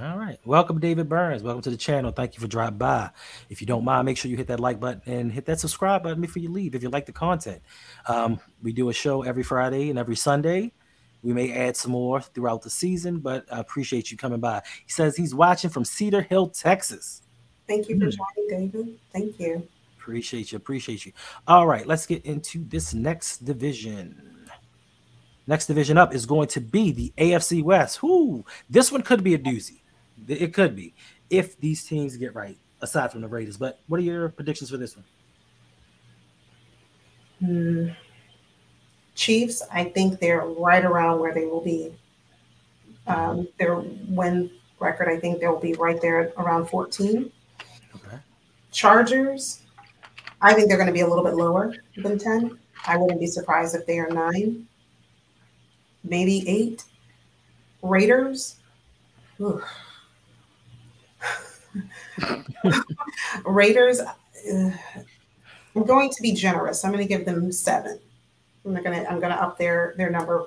All 0.00 0.16
right. 0.16 0.38
Welcome, 0.44 0.78
David 0.78 1.08
Burns. 1.08 1.42
Welcome 1.42 1.62
to 1.62 1.70
the 1.70 1.76
channel. 1.76 2.12
Thank 2.12 2.34
you 2.34 2.40
for 2.40 2.46
dropping 2.46 2.78
by. 2.78 3.10
If 3.48 3.60
you 3.60 3.66
don't 3.66 3.84
mind, 3.84 4.06
make 4.06 4.16
sure 4.16 4.30
you 4.30 4.36
hit 4.36 4.46
that 4.46 4.60
like 4.60 4.78
button 4.78 5.02
and 5.04 5.32
hit 5.32 5.46
that 5.46 5.58
subscribe 5.58 6.04
button 6.04 6.20
before 6.20 6.40
you 6.40 6.48
leave 6.48 6.76
if 6.76 6.82
you 6.84 6.90
like 6.90 7.06
the 7.06 7.12
content. 7.12 7.60
Um, 8.06 8.38
we 8.62 8.72
do 8.72 8.88
a 8.88 8.92
show 8.92 9.22
every 9.22 9.42
Friday 9.42 9.90
and 9.90 9.98
every 9.98 10.14
Sunday. 10.14 10.72
We 11.22 11.32
may 11.32 11.52
add 11.52 11.76
some 11.76 11.90
more 11.90 12.20
throughout 12.20 12.62
the 12.62 12.70
season, 12.70 13.18
but 13.18 13.44
I 13.52 13.58
appreciate 13.58 14.12
you 14.12 14.16
coming 14.16 14.38
by. 14.38 14.62
He 14.86 14.92
says 14.92 15.16
he's 15.16 15.34
watching 15.34 15.70
from 15.70 15.84
Cedar 15.84 16.22
Hill, 16.22 16.48
Texas. 16.48 17.22
Thank 17.70 17.88
you 17.88 18.00
for 18.00 18.06
mm. 18.06 18.16
joining, 18.16 18.68
David. 18.72 18.98
Thank 19.12 19.38
you. 19.38 19.68
Appreciate 19.96 20.50
you. 20.50 20.56
Appreciate 20.56 21.06
you. 21.06 21.12
All 21.46 21.68
right, 21.68 21.86
let's 21.86 22.04
get 22.04 22.26
into 22.26 22.64
this 22.64 22.94
next 22.94 23.44
division. 23.44 24.50
Next 25.46 25.68
division 25.68 25.96
up 25.96 26.12
is 26.12 26.26
going 26.26 26.48
to 26.48 26.60
be 26.60 26.90
the 26.90 27.12
AFC 27.16 27.62
West. 27.62 28.02
Whoo, 28.02 28.44
this 28.68 28.90
one 28.90 29.02
could 29.02 29.22
be 29.22 29.34
a 29.34 29.38
doozy. 29.38 29.82
It 30.26 30.52
could 30.52 30.74
be 30.74 30.94
if 31.30 31.60
these 31.60 31.84
teams 31.84 32.16
get 32.16 32.34
right, 32.34 32.58
aside 32.80 33.12
from 33.12 33.20
the 33.20 33.28
Raiders. 33.28 33.56
But 33.56 33.78
what 33.86 34.00
are 34.00 34.02
your 34.02 34.30
predictions 34.30 34.70
for 34.70 34.76
this 34.76 34.96
one? 34.96 35.04
Hmm. 37.38 37.88
Chiefs, 39.14 39.62
I 39.72 39.84
think 39.84 40.18
they're 40.18 40.44
right 40.44 40.84
around 40.84 41.20
where 41.20 41.32
they 41.32 41.46
will 41.46 41.62
be. 41.62 41.94
Um, 43.06 43.46
their 43.60 43.76
win 43.76 44.50
record, 44.80 45.08
I 45.08 45.20
think 45.20 45.38
they'll 45.38 45.60
be 45.60 45.74
right 45.74 46.00
there 46.00 46.32
around 46.36 46.66
14. 46.66 47.30
Chargers, 48.70 49.62
I 50.40 50.54
think 50.54 50.68
they're 50.68 50.76
going 50.76 50.86
to 50.86 50.92
be 50.92 51.00
a 51.00 51.06
little 51.06 51.24
bit 51.24 51.34
lower 51.34 51.74
than 51.96 52.18
10. 52.18 52.58
I 52.86 52.96
wouldn't 52.96 53.20
be 53.20 53.26
surprised 53.26 53.74
if 53.74 53.84
they 53.86 53.98
are 53.98 54.08
nine, 54.08 54.66
maybe 56.04 56.48
eight. 56.48 56.84
Raiders, 57.82 58.56
Raiders, 63.46 64.00
uh, 64.00 64.70
I'm 65.74 65.84
going 65.84 66.10
to 66.10 66.22
be 66.22 66.32
generous. 66.32 66.84
I'm 66.84 66.92
going 66.92 67.06
to 67.06 67.08
give 67.08 67.24
them 67.24 67.50
seven. 67.52 67.98
I'm 68.64 68.74
going 68.74 68.84
to 68.84 69.10
I'm 69.10 69.18
going 69.18 69.32
to 69.32 69.42
up 69.42 69.56
their 69.56 69.94
their 69.96 70.10
number 70.10 70.46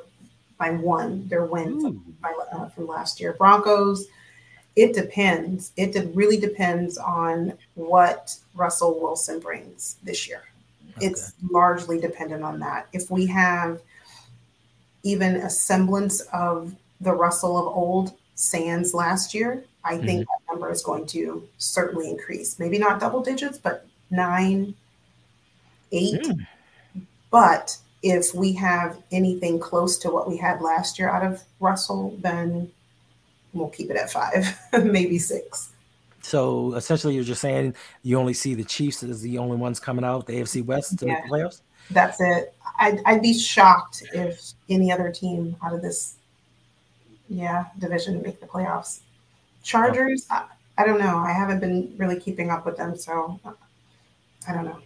by 0.60 0.72
one. 0.72 1.28
Their 1.28 1.46
win 1.46 2.04
by, 2.22 2.34
uh, 2.52 2.68
from 2.70 2.88
last 2.88 3.20
year. 3.20 3.34
Broncos. 3.34 4.06
It 4.76 4.94
depends. 4.94 5.72
It 5.78 5.96
really 6.16 6.38
depends 6.38 6.98
on 6.98 7.54
what 7.76 8.36
Russell 8.56 9.00
Wilson 9.00 9.40
brings 9.40 9.98
this 10.04 10.28
year. 10.28 10.44
Okay. 10.98 11.08
It's 11.08 11.34
largely 11.52 12.00
dependent 12.00 12.44
on 12.44 12.60
that. 12.60 12.88
If 12.94 13.10
we 13.12 13.26
have 13.28 13.82
even 15.04 15.36
a 15.36 15.50
semblance 15.50 16.22
of 16.34 16.76
the 17.02 17.14
Russell 17.14 17.58
of 17.58 17.68
old 17.76 18.14
Sands 18.36 18.94
last 18.94 19.34
year, 19.34 19.64
I 19.84 19.98
think 19.98 20.22
mm-hmm. 20.22 20.48
that 20.48 20.54
number 20.54 20.72
is 20.72 20.82
going 20.82 21.06
to 21.08 21.48
certainly 21.58 22.10
increase. 22.10 22.58
Maybe 22.58 22.80
not 22.80 23.00
double 23.00 23.22
digits, 23.22 23.58
but 23.58 23.86
nine, 24.10 24.74
eight. 25.92 26.22
Mm. 26.22 26.48
But 27.30 27.78
if 28.02 28.34
we 28.34 28.54
have 28.54 29.02
anything 29.12 29.60
close 29.60 29.98
to 30.00 30.10
what 30.10 30.30
we 30.30 30.38
had 30.38 30.62
last 30.62 30.98
year 30.98 31.10
out 31.10 31.26
of 31.26 31.44
Russell, 31.60 32.18
then 32.22 32.72
we'll 33.54 33.70
keep 33.70 33.90
it 33.90 33.98
at 33.98 34.12
five, 34.12 34.58
maybe 34.84 35.18
six. 35.18 35.70
So 36.22 36.74
essentially, 36.76 37.16
you're 37.16 37.24
just 37.24 37.42
saying 37.42 37.76
you 38.02 38.18
only 38.18 38.34
see 38.34 38.54
the 38.54 38.64
Chiefs 38.64 39.04
as 39.04 39.22
the 39.22 39.38
only 39.38 39.58
ones 39.58 39.80
coming 39.80 40.06
out 40.06 40.26
the 40.26 40.34
AFC 40.34 40.66
West 40.66 41.00
to 41.00 41.06
yeah, 41.06 41.14
make 41.14 41.24
the 41.24 41.30
playoffs. 41.30 41.62
That's 41.92 42.22
it. 42.22 42.56
I'd, 42.80 43.02
I'd 43.06 43.22
be 43.22 43.34
shocked 43.38 44.04
if 44.14 44.54
any 44.70 44.92
other 44.92 45.12
team 45.12 45.56
out 45.64 45.74
of 45.74 45.82
this, 45.82 46.16
yeah, 47.30 47.66
division 47.78 48.22
make 48.22 48.40
the 48.40 48.48
playoffs. 48.48 49.02
Chargers, 49.64 50.26
I, 50.30 50.46
I 50.78 50.86
don't 50.86 51.00
know. 51.00 51.18
I 51.18 51.32
haven't 51.32 51.60
been 51.60 51.94
really 51.98 52.20
keeping 52.20 52.50
up 52.50 52.66
with 52.66 52.78
them, 52.78 52.98
so 52.98 53.40
uh, 53.46 53.52
I 54.48 54.54
don't 54.54 54.66
know. 54.66 54.80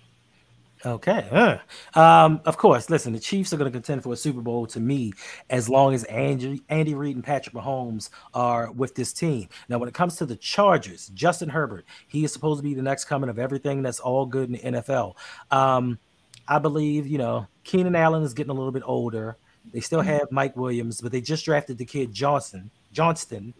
Okay. 0.88 1.28
Uh, 1.30 2.00
um, 2.00 2.39
of 2.45 2.58
course, 2.58 2.89
listen, 2.89 3.12
the 3.12 3.19
Chiefs 3.19 3.52
are 3.52 3.58
going 3.58 3.69
to 3.69 3.76
contend 3.76 4.04
for 4.04 4.13
a 4.13 4.15
Super 4.15 4.39
Bowl 4.39 4.65
to 4.67 4.80
me 4.80 5.12
as 5.50 5.67
long 5.67 5.93
as 5.93 6.06
Andy, 6.06 6.62
Andy 6.69 6.95
Reid 6.95 7.15
and 7.15 7.26
Patrick 7.26 7.54
Mahomes 7.54 8.10
are 8.34 8.71
with 8.71 8.95
this 8.95 9.12
team. 9.12 9.50
Now, 9.67 9.80
when 9.80 9.89
it 9.89 9.93
comes 9.93 10.15
to 10.17 10.26
the 10.26 10.38
Chargers, 10.38 11.10
Justin 11.10 11.50
Herbert, 11.50 11.86
he 12.08 12.23
is 12.23 12.32
supposed 12.32 12.60
to 12.60 12.63
be 12.63 12.73
the 12.73 12.82
next 12.82 13.06
coming 13.06 13.30
of 13.30 13.38
everything 13.38 13.82
that's 13.82 14.00
all 14.00 14.26
good 14.26 14.50
in 14.50 14.54
the 14.54 14.80
NFL. 14.80 15.15
Um, 15.52 16.00
I 16.47 16.60
believe, 16.60 17.06
you 17.06 17.17
know, 17.17 17.47
Keenan 17.65 17.95
Allen 17.95 18.23
is 18.23 18.34
getting 18.34 18.52
a 18.52 18.56
little 18.56 18.71
bit 18.71 18.84
older. 18.86 19.38
They 19.73 19.82
still 19.82 20.00
mm-hmm. 20.00 20.10
have 20.10 20.32
Mike 20.32 20.56
Williams, 20.56 21.02
but 21.02 21.12
they 21.12 21.19
just 21.19 21.43
drafted 21.43 21.78
the 21.78 21.86
kid 21.86 22.13
Johnson, 22.13 22.71
Johnston 22.93 23.54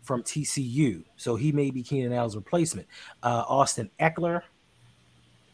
from 0.00 0.22
TCU. 0.22 1.04
So 1.16 1.36
he 1.36 1.52
may 1.52 1.70
be 1.70 1.82
Keenan 1.82 2.14
Allen's 2.14 2.34
replacement. 2.34 2.88
Uh, 3.22 3.44
Austin 3.46 3.90
Ekeler. 4.00 4.42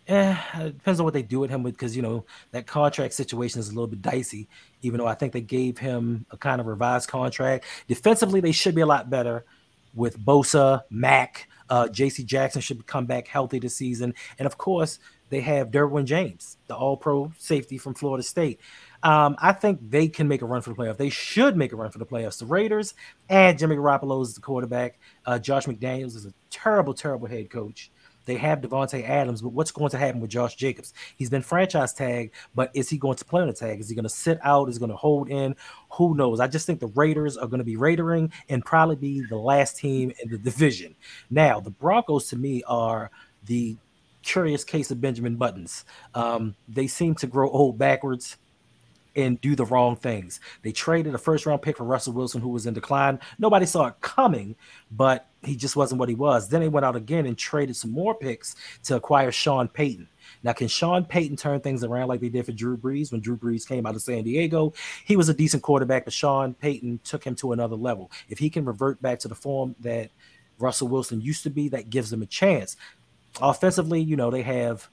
Eh, 0.08 0.36
it 0.60 0.78
depends 0.78 0.98
on 1.00 1.04
what 1.04 1.12
they 1.12 1.22
do 1.22 1.38
with 1.38 1.50
him 1.50 1.62
because 1.62 1.94
you 1.94 2.00
know 2.00 2.24
that 2.52 2.66
contract 2.66 3.12
situation 3.12 3.60
is 3.60 3.68
a 3.68 3.72
little 3.72 3.86
bit 3.86 4.00
dicey. 4.00 4.48
Even 4.80 4.98
though 4.98 5.06
I 5.06 5.14
think 5.14 5.34
they 5.34 5.42
gave 5.42 5.76
him 5.76 6.24
a 6.30 6.36
kind 6.36 6.60
of 6.60 6.66
revised 6.66 7.08
contract. 7.08 7.66
Defensively, 7.86 8.40
they 8.40 8.52
should 8.52 8.74
be 8.74 8.80
a 8.80 8.86
lot 8.86 9.10
better 9.10 9.44
with 9.94 10.18
Bosa, 10.18 10.82
Mack, 10.90 11.48
uh, 11.68 11.88
J.C. 11.88 12.24
Jackson 12.24 12.62
should 12.62 12.86
come 12.86 13.04
back 13.04 13.28
healthy 13.28 13.58
this 13.58 13.76
season, 13.76 14.14
and 14.38 14.46
of 14.46 14.56
course 14.56 14.98
they 15.28 15.40
have 15.42 15.70
Derwin 15.70 16.04
James, 16.04 16.56
the 16.68 16.74
All-Pro 16.74 17.32
safety 17.36 17.76
from 17.76 17.94
Florida 17.94 18.22
State. 18.22 18.60
Um, 19.02 19.36
I 19.38 19.52
think 19.52 19.78
they 19.90 20.08
can 20.08 20.26
make 20.26 20.40
a 20.40 20.46
run 20.46 20.62
for 20.62 20.70
the 20.70 20.76
playoffs. 20.76 20.96
They 20.96 21.10
should 21.10 21.56
make 21.56 21.72
a 21.72 21.76
run 21.76 21.90
for 21.90 21.98
the 21.98 22.06
playoffs. 22.06 22.38
The 22.38 22.46
Raiders 22.46 22.94
and 23.28 23.58
Jimmy 23.58 23.76
Garoppolo 23.76 24.22
is 24.22 24.34
the 24.34 24.40
quarterback. 24.40 24.98
Uh, 25.26 25.38
Josh 25.38 25.66
McDaniels 25.66 26.16
is 26.16 26.24
a 26.24 26.32
terrible, 26.50 26.94
terrible 26.94 27.28
head 27.28 27.50
coach. 27.50 27.90
They 28.28 28.36
have 28.36 28.60
Davante 28.60 29.08
Adams, 29.08 29.40
but 29.40 29.54
what's 29.54 29.70
going 29.70 29.88
to 29.88 29.96
happen 29.96 30.20
with 30.20 30.28
Josh 30.28 30.54
Jacobs? 30.54 30.92
He's 31.16 31.30
been 31.30 31.40
franchise 31.40 31.94
tag, 31.94 32.34
but 32.54 32.70
is 32.74 32.90
he 32.90 32.98
going 32.98 33.16
to 33.16 33.24
play 33.24 33.40
on 33.40 33.48
the 33.48 33.54
tag? 33.54 33.80
Is 33.80 33.88
he 33.88 33.94
going 33.94 34.02
to 34.02 34.10
sit 34.10 34.38
out? 34.42 34.68
Is 34.68 34.76
he 34.76 34.80
going 34.80 34.90
to 34.90 34.96
hold 34.96 35.30
in? 35.30 35.56
Who 35.92 36.14
knows? 36.14 36.38
I 36.38 36.46
just 36.46 36.66
think 36.66 36.78
the 36.78 36.88
Raiders 36.88 37.38
are 37.38 37.46
going 37.46 37.60
to 37.60 37.64
be 37.64 37.76
Raidering 37.76 38.30
and 38.50 38.62
probably 38.62 38.96
be 38.96 39.22
the 39.22 39.38
last 39.38 39.78
team 39.78 40.12
in 40.22 40.28
the 40.28 40.36
division. 40.36 40.94
Now, 41.30 41.58
the 41.58 41.70
Broncos 41.70 42.28
to 42.28 42.36
me 42.36 42.62
are 42.64 43.10
the 43.46 43.78
curious 44.20 44.62
case 44.62 44.90
of 44.90 45.00
Benjamin 45.00 45.36
Buttons. 45.36 45.86
Um, 46.14 46.54
they 46.68 46.86
seem 46.86 47.14
to 47.14 47.26
grow 47.26 47.48
old 47.48 47.78
backwards 47.78 48.36
and 49.16 49.40
do 49.40 49.56
the 49.56 49.64
wrong 49.64 49.96
things. 49.96 50.38
They 50.60 50.72
traded 50.72 51.14
a 51.14 51.18
first 51.18 51.46
round 51.46 51.62
pick 51.62 51.78
for 51.78 51.84
Russell 51.84 52.12
Wilson, 52.12 52.42
who 52.42 52.50
was 52.50 52.66
in 52.66 52.74
decline. 52.74 53.20
Nobody 53.38 53.64
saw 53.64 53.86
it 53.86 53.94
coming, 54.02 54.54
but 54.90 55.27
he 55.44 55.56
just 55.56 55.76
wasn't 55.76 55.98
what 55.98 56.08
he 56.08 56.14
was. 56.14 56.48
Then 56.48 56.60
they 56.60 56.68
went 56.68 56.84
out 56.84 56.96
again 56.96 57.26
and 57.26 57.36
traded 57.36 57.76
some 57.76 57.92
more 57.92 58.14
picks 58.14 58.56
to 58.84 58.96
acquire 58.96 59.30
Sean 59.30 59.68
Payton. 59.68 60.08
Now, 60.42 60.52
can 60.52 60.68
Sean 60.68 61.04
Payton 61.04 61.36
turn 61.36 61.60
things 61.60 61.84
around 61.84 62.08
like 62.08 62.20
they 62.20 62.28
did 62.28 62.46
for 62.46 62.52
Drew 62.52 62.76
Brees 62.76 63.12
when 63.12 63.20
Drew 63.20 63.36
Brees 63.36 63.66
came 63.66 63.86
out 63.86 63.94
of 63.94 64.02
San 64.02 64.24
Diego? 64.24 64.72
He 65.04 65.16
was 65.16 65.28
a 65.28 65.34
decent 65.34 65.62
quarterback, 65.62 66.04
but 66.04 66.12
Sean 66.12 66.54
Payton 66.54 67.00
took 67.04 67.24
him 67.24 67.34
to 67.36 67.52
another 67.52 67.76
level. 67.76 68.10
If 68.28 68.38
he 68.38 68.50
can 68.50 68.64
revert 68.64 69.00
back 69.00 69.18
to 69.20 69.28
the 69.28 69.34
form 69.34 69.74
that 69.80 70.10
Russell 70.58 70.88
Wilson 70.88 71.20
used 71.20 71.44
to 71.44 71.50
be, 71.50 71.68
that 71.68 71.90
gives 71.90 72.10
them 72.10 72.22
a 72.22 72.26
chance. 72.26 72.76
Offensively, 73.40 74.00
you 74.00 74.16
know, 74.16 74.30
they 74.30 74.42
have 74.42 74.88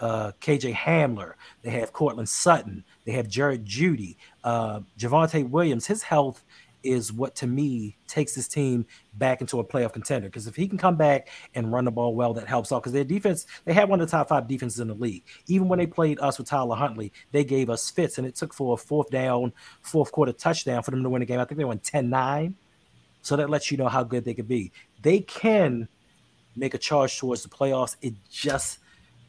uh, 0.00 0.32
KJ 0.40 0.74
Hamler, 0.74 1.34
they 1.62 1.70
have 1.70 1.92
Courtland 1.92 2.28
Sutton, 2.28 2.84
they 3.04 3.12
have 3.12 3.28
Jerry 3.28 3.58
Jeudy, 3.58 4.16
uh, 4.44 4.80
Javonte 4.98 5.48
Williams. 5.48 5.86
His 5.86 6.02
health 6.02 6.44
is 6.82 7.12
what 7.12 7.34
to 7.36 7.46
me 7.46 7.96
takes 8.06 8.34
this 8.34 8.48
team 8.48 8.86
back 9.14 9.40
into 9.40 9.58
a 9.58 9.64
playoff 9.64 9.92
contender. 9.92 10.28
Because 10.28 10.46
if 10.46 10.56
he 10.56 10.68
can 10.68 10.78
come 10.78 10.96
back 10.96 11.28
and 11.54 11.72
run 11.72 11.84
the 11.84 11.90
ball 11.90 12.14
well, 12.14 12.34
that 12.34 12.46
helps 12.46 12.72
out. 12.72 12.82
Because 12.82 12.92
their 12.92 13.04
defense, 13.04 13.46
they 13.64 13.72
had 13.72 13.88
one 13.88 14.00
of 14.00 14.06
the 14.06 14.10
top 14.10 14.28
five 14.28 14.48
defenses 14.48 14.80
in 14.80 14.88
the 14.88 14.94
league. 14.94 15.24
Even 15.46 15.68
when 15.68 15.78
they 15.78 15.86
played 15.86 16.18
us 16.20 16.38
with 16.38 16.48
Tyler 16.48 16.76
Huntley, 16.76 17.12
they 17.32 17.44
gave 17.44 17.70
us 17.70 17.90
fits, 17.90 18.18
and 18.18 18.26
it 18.26 18.34
took 18.34 18.54
for 18.54 18.74
a 18.74 18.76
fourth 18.76 19.10
down, 19.10 19.52
fourth 19.82 20.12
quarter 20.12 20.32
touchdown 20.32 20.82
for 20.82 20.90
them 20.90 21.02
to 21.02 21.10
win 21.10 21.20
the 21.20 21.26
game. 21.26 21.40
I 21.40 21.44
think 21.44 21.58
they 21.58 21.64
won 21.64 21.78
10 21.78 22.08
9. 22.08 22.54
So 23.22 23.36
that 23.36 23.50
lets 23.50 23.70
you 23.70 23.76
know 23.76 23.88
how 23.88 24.04
good 24.04 24.24
they 24.24 24.34
could 24.34 24.48
be. 24.48 24.72
They 25.02 25.20
can 25.20 25.88
make 26.56 26.74
a 26.74 26.78
charge 26.78 27.18
towards 27.18 27.42
the 27.42 27.48
playoffs. 27.48 27.96
It 28.00 28.14
just 28.30 28.78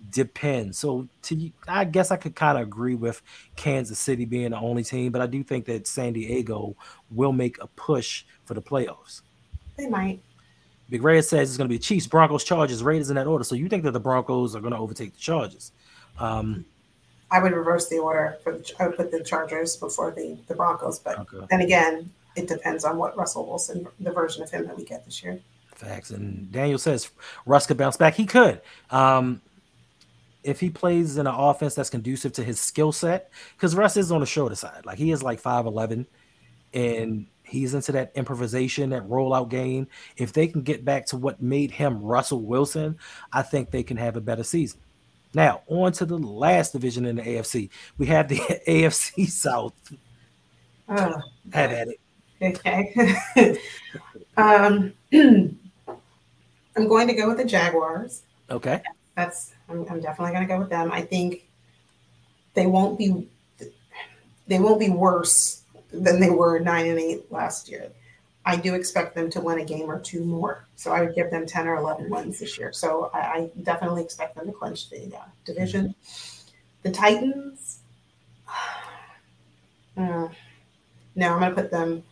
depends. 0.10 0.78
So 0.78 1.08
to 1.24 1.52
I 1.68 1.86
guess 1.86 2.12
I 2.12 2.16
could 2.16 2.36
kind 2.36 2.58
of 2.58 2.64
agree 2.64 2.96
with 2.96 3.22
Kansas 3.56 4.00
City 4.00 4.26
being 4.26 4.52
the 4.52 4.60
only 4.60 4.84
team, 4.84 5.12
but 5.12 5.22
I 5.22 5.28
do 5.28 5.44
think 5.44 5.66
that 5.66 5.88
San 5.88 6.14
Diego 6.14 6.76
will 7.12 7.32
make 7.32 7.62
a 7.62 7.68
push 7.68 8.26
for 8.46 8.54
the 8.54 8.62
playoffs. 8.62 9.22
They 9.78 9.88
might. 9.88 10.22
Big 10.90 11.04
Red 11.04 11.24
says 11.24 11.50
it's 11.50 11.58
going 11.58 11.70
to 11.70 11.74
be 11.74 11.78
Chiefs, 11.78 12.08
Broncos, 12.08 12.44
Chargers, 12.44 12.82
Raiders 12.82 13.10
in 13.10 13.16
that 13.16 13.28
order. 13.28 13.44
So 13.44 13.56
you 13.56 13.70
think 13.70 13.84
that 13.84 13.92
the 13.92 14.00
Broncos 14.00 14.56
are 14.56 14.60
going 14.60 14.74
to 14.74 14.80
overtake 14.80 15.14
the 15.14 15.20
Chargers? 15.20 15.72
Um, 16.18 16.66
I 17.32 17.42
would 17.42 17.52
reverse 17.52 17.88
the 17.90 18.00
order 18.00 18.40
for 18.44 18.54
the, 18.54 18.74
I 18.80 18.88
would 18.88 18.98
put 18.98 19.12
the 19.12 19.24
Chargers 19.24 19.76
before 19.78 20.12
the 20.12 20.38
the 20.48 20.56
Broncos, 20.56 21.00
but 21.00 21.20
okay. 21.20 21.46
then 21.50 21.62
again, 21.62 22.12
it 22.36 22.48
depends 22.48 22.86
on 22.86 22.98
what 22.98 23.16
Russell 23.16 23.46
Wilson, 23.46 23.88
the 24.00 24.12
version 24.12 24.42
of 24.42 24.50
him 24.50 24.66
that 24.66 24.76
we 24.76 24.84
get 24.84 25.06
this 25.06 25.24
year. 25.24 25.40
Facts. 25.76 26.10
And 26.10 26.52
Daniel 26.52 26.78
says 26.78 27.10
Russ 27.46 27.66
could 27.66 27.78
bounce 27.78 27.96
back. 27.96 28.16
He 28.16 28.26
could. 28.26 28.62
Um, 28.90 29.42
if 30.44 30.60
he 30.60 30.70
plays 30.70 31.18
in 31.18 31.28
an 31.28 31.36
offense 31.36 31.76
that's 31.76 31.90
conducive 31.90 32.34
to 32.34 32.44
his 32.44 32.60
skill 32.60 32.92
set, 32.92 33.32
because 33.56 33.76
Russ 33.76 33.98
is 33.98 34.12
on 34.12 34.22
the 34.22 34.26
shorter 34.26 34.56
side. 34.56 34.86
Like 34.86 34.98
he 34.98 35.12
is 35.12 35.24
like 35.24 35.42
5'11 35.42 36.06
and 36.74 37.26
he's 37.44 37.74
into 37.74 37.92
that 37.94 38.12
improvisation, 38.16 38.92
that 38.92 39.08
rollout 39.08 39.50
game. 39.50 39.88
If 40.18 40.34
they 40.34 40.48
can 40.48 40.62
get 40.62 40.86
back 40.86 41.08
to 41.08 41.18
what 41.18 41.42
made 41.42 41.72
him 41.72 42.02
Russell 42.02 42.42
Wilson, 42.42 42.98
I 43.34 43.42
think 43.42 43.72
they 43.72 43.84
can 43.84 43.98
have 43.98 44.16
a 44.16 44.22
better 44.22 44.44
season. 44.44 44.80
Now, 45.34 45.62
on 45.68 45.92
to 45.94 46.06
the 46.06 46.18
last 46.18 46.72
division 46.72 47.06
in 47.06 47.18
the 47.18 47.22
AFC. 47.22 47.70
We 47.98 48.08
have 48.08 48.30
the 48.30 48.38
AFC 48.68 49.28
South. 49.28 49.74
Oh, 50.88 51.22
have 51.54 51.72
at 51.72 51.88
it. 51.88 52.00
Okay. 52.42 53.60
um, 54.38 54.94
I'm 55.14 56.88
going 56.88 57.08
to 57.08 57.14
go 57.14 57.28
with 57.28 57.38
the 57.38 57.46
Jaguars. 57.46 58.24
Okay. 58.50 58.82
That's 59.16 59.54
I'm, 59.70 59.86
I'm 59.90 60.00
definitely 60.00 60.34
going 60.34 60.48
to 60.48 60.54
go 60.54 60.60
with 60.60 60.70
them. 60.70 60.92
I 60.92 61.02
think 61.02 61.48
they 62.54 62.66
won't 62.66 62.98
be 62.98 63.28
they 64.48 64.60
won't 64.60 64.80
be 64.80 64.90
worse 64.90 65.62
than 65.92 66.20
they 66.20 66.30
were 66.30 66.60
nine 66.60 66.88
and 66.88 67.00
eight 67.00 67.32
last 67.32 67.70
year. 67.70 67.92
I 68.46 68.56
do 68.56 68.74
expect 68.74 69.14
them 69.14 69.30
to 69.32 69.42
win 69.42 69.60
a 69.60 69.66
game 69.66 69.92
or 69.92 70.00
two 70.00 70.24
more. 70.24 70.66
So 70.76 70.92
I 70.92 71.02
would 71.02 71.14
give 71.14 71.30
them 71.30 71.46
10 71.46 71.68
or 71.68 71.76
11 71.76 72.10
wins 72.10 72.40
this 72.40 72.58
year. 72.58 72.74
So 72.74 73.12
I, 73.14 73.20
I 73.20 73.50
definitely 73.62 74.02
expect 74.02 74.36
them 74.36 74.48
to 74.48 74.52
clinch 74.52 74.90
the 74.90 75.16
uh, 75.16 75.26
division. 75.46 75.94
The 76.82 76.90
Titans, 76.90 77.80
uh, 79.98 80.30
no, 81.16 81.34
I'm 81.34 81.40
going 81.40 81.56
to 81.56 81.62
put 81.62 81.70
them, 81.70 82.04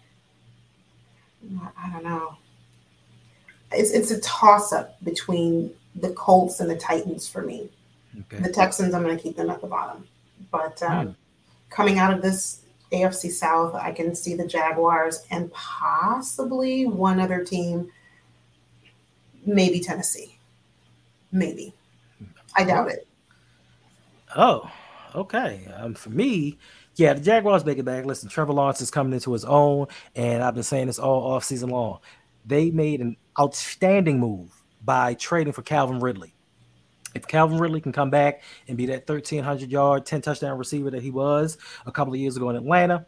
I 1.59 1.89
don't 1.91 2.03
know. 2.03 2.35
It's, 3.71 3.91
it's 3.91 4.11
a 4.11 4.21
toss 4.21 4.73
up 4.73 5.03
between 5.03 5.71
the 5.97 6.11
Colts 6.11 6.59
and 6.59 6.69
the 6.69 6.75
Titans 6.75 7.27
for 7.27 7.41
me. 7.41 7.69
Okay. 8.19 8.41
The 8.41 8.51
Texans, 8.51 8.93
I'm 8.93 9.03
going 9.03 9.15
to 9.15 9.21
keep 9.21 9.35
them 9.35 9.49
at 9.49 9.61
the 9.61 9.67
bottom. 9.67 10.07
But 10.51 10.81
um, 10.83 11.07
mm. 11.07 11.15
coming 11.69 11.99
out 11.99 12.13
of 12.13 12.21
this 12.21 12.61
AFC 12.91 13.31
South, 13.31 13.75
I 13.75 13.91
can 13.91 14.15
see 14.15 14.35
the 14.35 14.47
Jaguars 14.47 15.25
and 15.29 15.51
possibly 15.53 16.85
one 16.85 17.19
other 17.19 17.43
team, 17.43 17.91
maybe 19.45 19.79
Tennessee. 19.79 20.37
Maybe. 21.31 21.73
I 22.55 22.63
doubt 22.63 22.89
it. 22.89 23.07
Oh, 24.35 24.69
okay. 25.13 25.67
Um, 25.75 25.93
for 25.93 26.09
me, 26.09 26.57
yeah, 26.95 27.13
the 27.13 27.21
Jaguars 27.21 27.65
make 27.65 27.77
it 27.77 27.85
back. 27.85 28.05
Listen, 28.05 28.29
Trevor 28.29 28.53
Lawrence 28.53 28.81
is 28.81 28.89
coming 28.89 29.13
into 29.13 29.33
his 29.33 29.45
own, 29.45 29.87
and 30.15 30.41
I've 30.41 30.55
been 30.55 30.63
saying 30.63 30.87
this 30.87 30.99
all 30.99 31.33
off 31.33 31.43
season 31.43 31.69
long. 31.69 31.99
They 32.45 32.71
made 32.71 33.01
an 33.01 33.17
outstanding 33.39 34.19
move 34.19 34.56
by 34.83 35.13
trading 35.15 35.53
for 35.53 35.61
Calvin 35.61 35.99
Ridley. 35.99 36.33
If 37.15 37.27
Calvin 37.27 37.57
Ridley 37.57 37.81
can 37.81 37.91
come 37.91 38.09
back 38.09 38.43
and 38.67 38.77
be 38.77 38.85
that 38.87 39.09
1,300 39.09 39.71
yard, 39.71 40.05
10 40.05 40.21
touchdown 40.21 40.57
receiver 40.57 40.91
that 40.91 41.01
he 41.01 41.11
was 41.11 41.57
a 41.85 41.91
couple 41.91 42.13
of 42.13 42.19
years 42.19 42.37
ago 42.37 42.49
in 42.49 42.55
Atlanta 42.55 43.05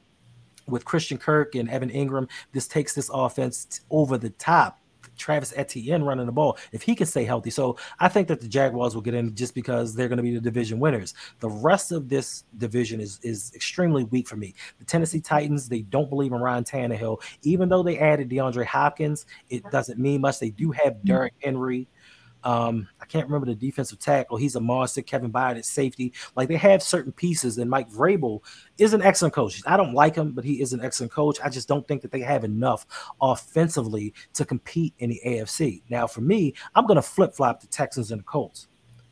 with 0.67 0.85
Christian 0.85 1.17
Kirk 1.17 1.55
and 1.55 1.69
Evan 1.69 1.89
Engram, 1.89 2.29
this 2.51 2.67
takes 2.67 2.93
this 2.93 3.09
offense 3.13 3.81
over 3.89 4.17
the 4.17 4.29
top. 4.31 4.79
Travis 5.19 5.53
Etienne 5.55 6.03
running 6.03 6.25
the 6.25 6.31
ball 6.31 6.57
if 6.71 6.81
he 6.81 6.95
can 6.95 7.05
stay 7.05 7.23
healthy. 7.23 7.49
So 7.49 7.77
I 7.99 8.07
think 8.07 8.27
that 8.29 8.41
the 8.41 8.47
Jaguars 8.47 8.95
will 8.95 9.01
get 9.01 9.13
in 9.13 9.35
just 9.35 9.53
because 9.53 9.93
they're 9.93 10.07
going 10.07 10.17
to 10.17 10.23
be 10.23 10.33
the 10.33 10.41
division 10.41 10.79
winners. 10.79 11.13
The 11.39 11.49
rest 11.49 11.91
of 11.91 12.09
this 12.09 12.45
division 12.57 12.99
is 12.99 13.19
is 13.21 13.51
extremely 13.53 14.05
weak 14.05 14.27
for 14.27 14.37
me. 14.37 14.55
The 14.79 14.85
Tennessee 14.85 15.21
Titans 15.21 15.69
they 15.69 15.81
don't 15.81 16.09
believe 16.09 16.31
in 16.31 16.39
Ryan 16.39 16.63
Tannehill, 16.63 17.21
even 17.43 17.69
though 17.69 17.83
they 17.83 17.99
added 17.99 18.29
DeAndre 18.29 18.65
Hopkins. 18.65 19.25
It 19.49 19.63
doesn't 19.71 19.99
mean 19.99 20.21
much. 20.21 20.39
They 20.39 20.49
do 20.49 20.71
have 20.71 20.93
mm-hmm. 20.93 21.07
Derrick 21.07 21.33
Henry. 21.43 21.87
Um, 22.43 22.87
I 23.01 23.05
can't 23.05 23.27
remember 23.27 23.47
the 23.47 23.55
defensive 23.55 23.99
tackle. 23.99 24.37
He's 24.37 24.55
a 24.55 24.61
monster. 24.61 25.01
Kevin 25.01 25.31
Byard 25.31 25.57
at 25.57 25.65
safety. 25.65 26.13
Like 26.35 26.47
they 26.47 26.57
have 26.57 26.81
certain 26.81 27.11
pieces, 27.11 27.57
and 27.57 27.69
Mike 27.69 27.89
Vrabel 27.89 28.41
is 28.77 28.93
an 28.93 29.01
excellent 29.01 29.33
coach. 29.33 29.61
I 29.65 29.77
don't 29.77 29.93
like 29.93 30.15
him, 30.15 30.31
but 30.31 30.45
he 30.45 30.61
is 30.61 30.73
an 30.73 30.81
excellent 30.81 31.11
coach. 31.11 31.39
I 31.43 31.49
just 31.49 31.67
don't 31.67 31.87
think 31.87 32.01
that 32.01 32.11
they 32.11 32.21
have 32.21 32.43
enough 32.43 32.85
offensively 33.21 34.13
to 34.33 34.45
compete 34.45 34.93
in 34.99 35.09
the 35.09 35.21
AFC. 35.25 35.81
Now, 35.89 36.07
for 36.07 36.21
me, 36.21 36.53
I'm 36.75 36.85
going 36.85 36.95
to 36.95 37.01
flip 37.01 37.33
flop 37.33 37.61
the 37.61 37.67
Texans 37.67 38.11
and 38.11 38.19
the 38.19 38.25
Colts. 38.25 38.67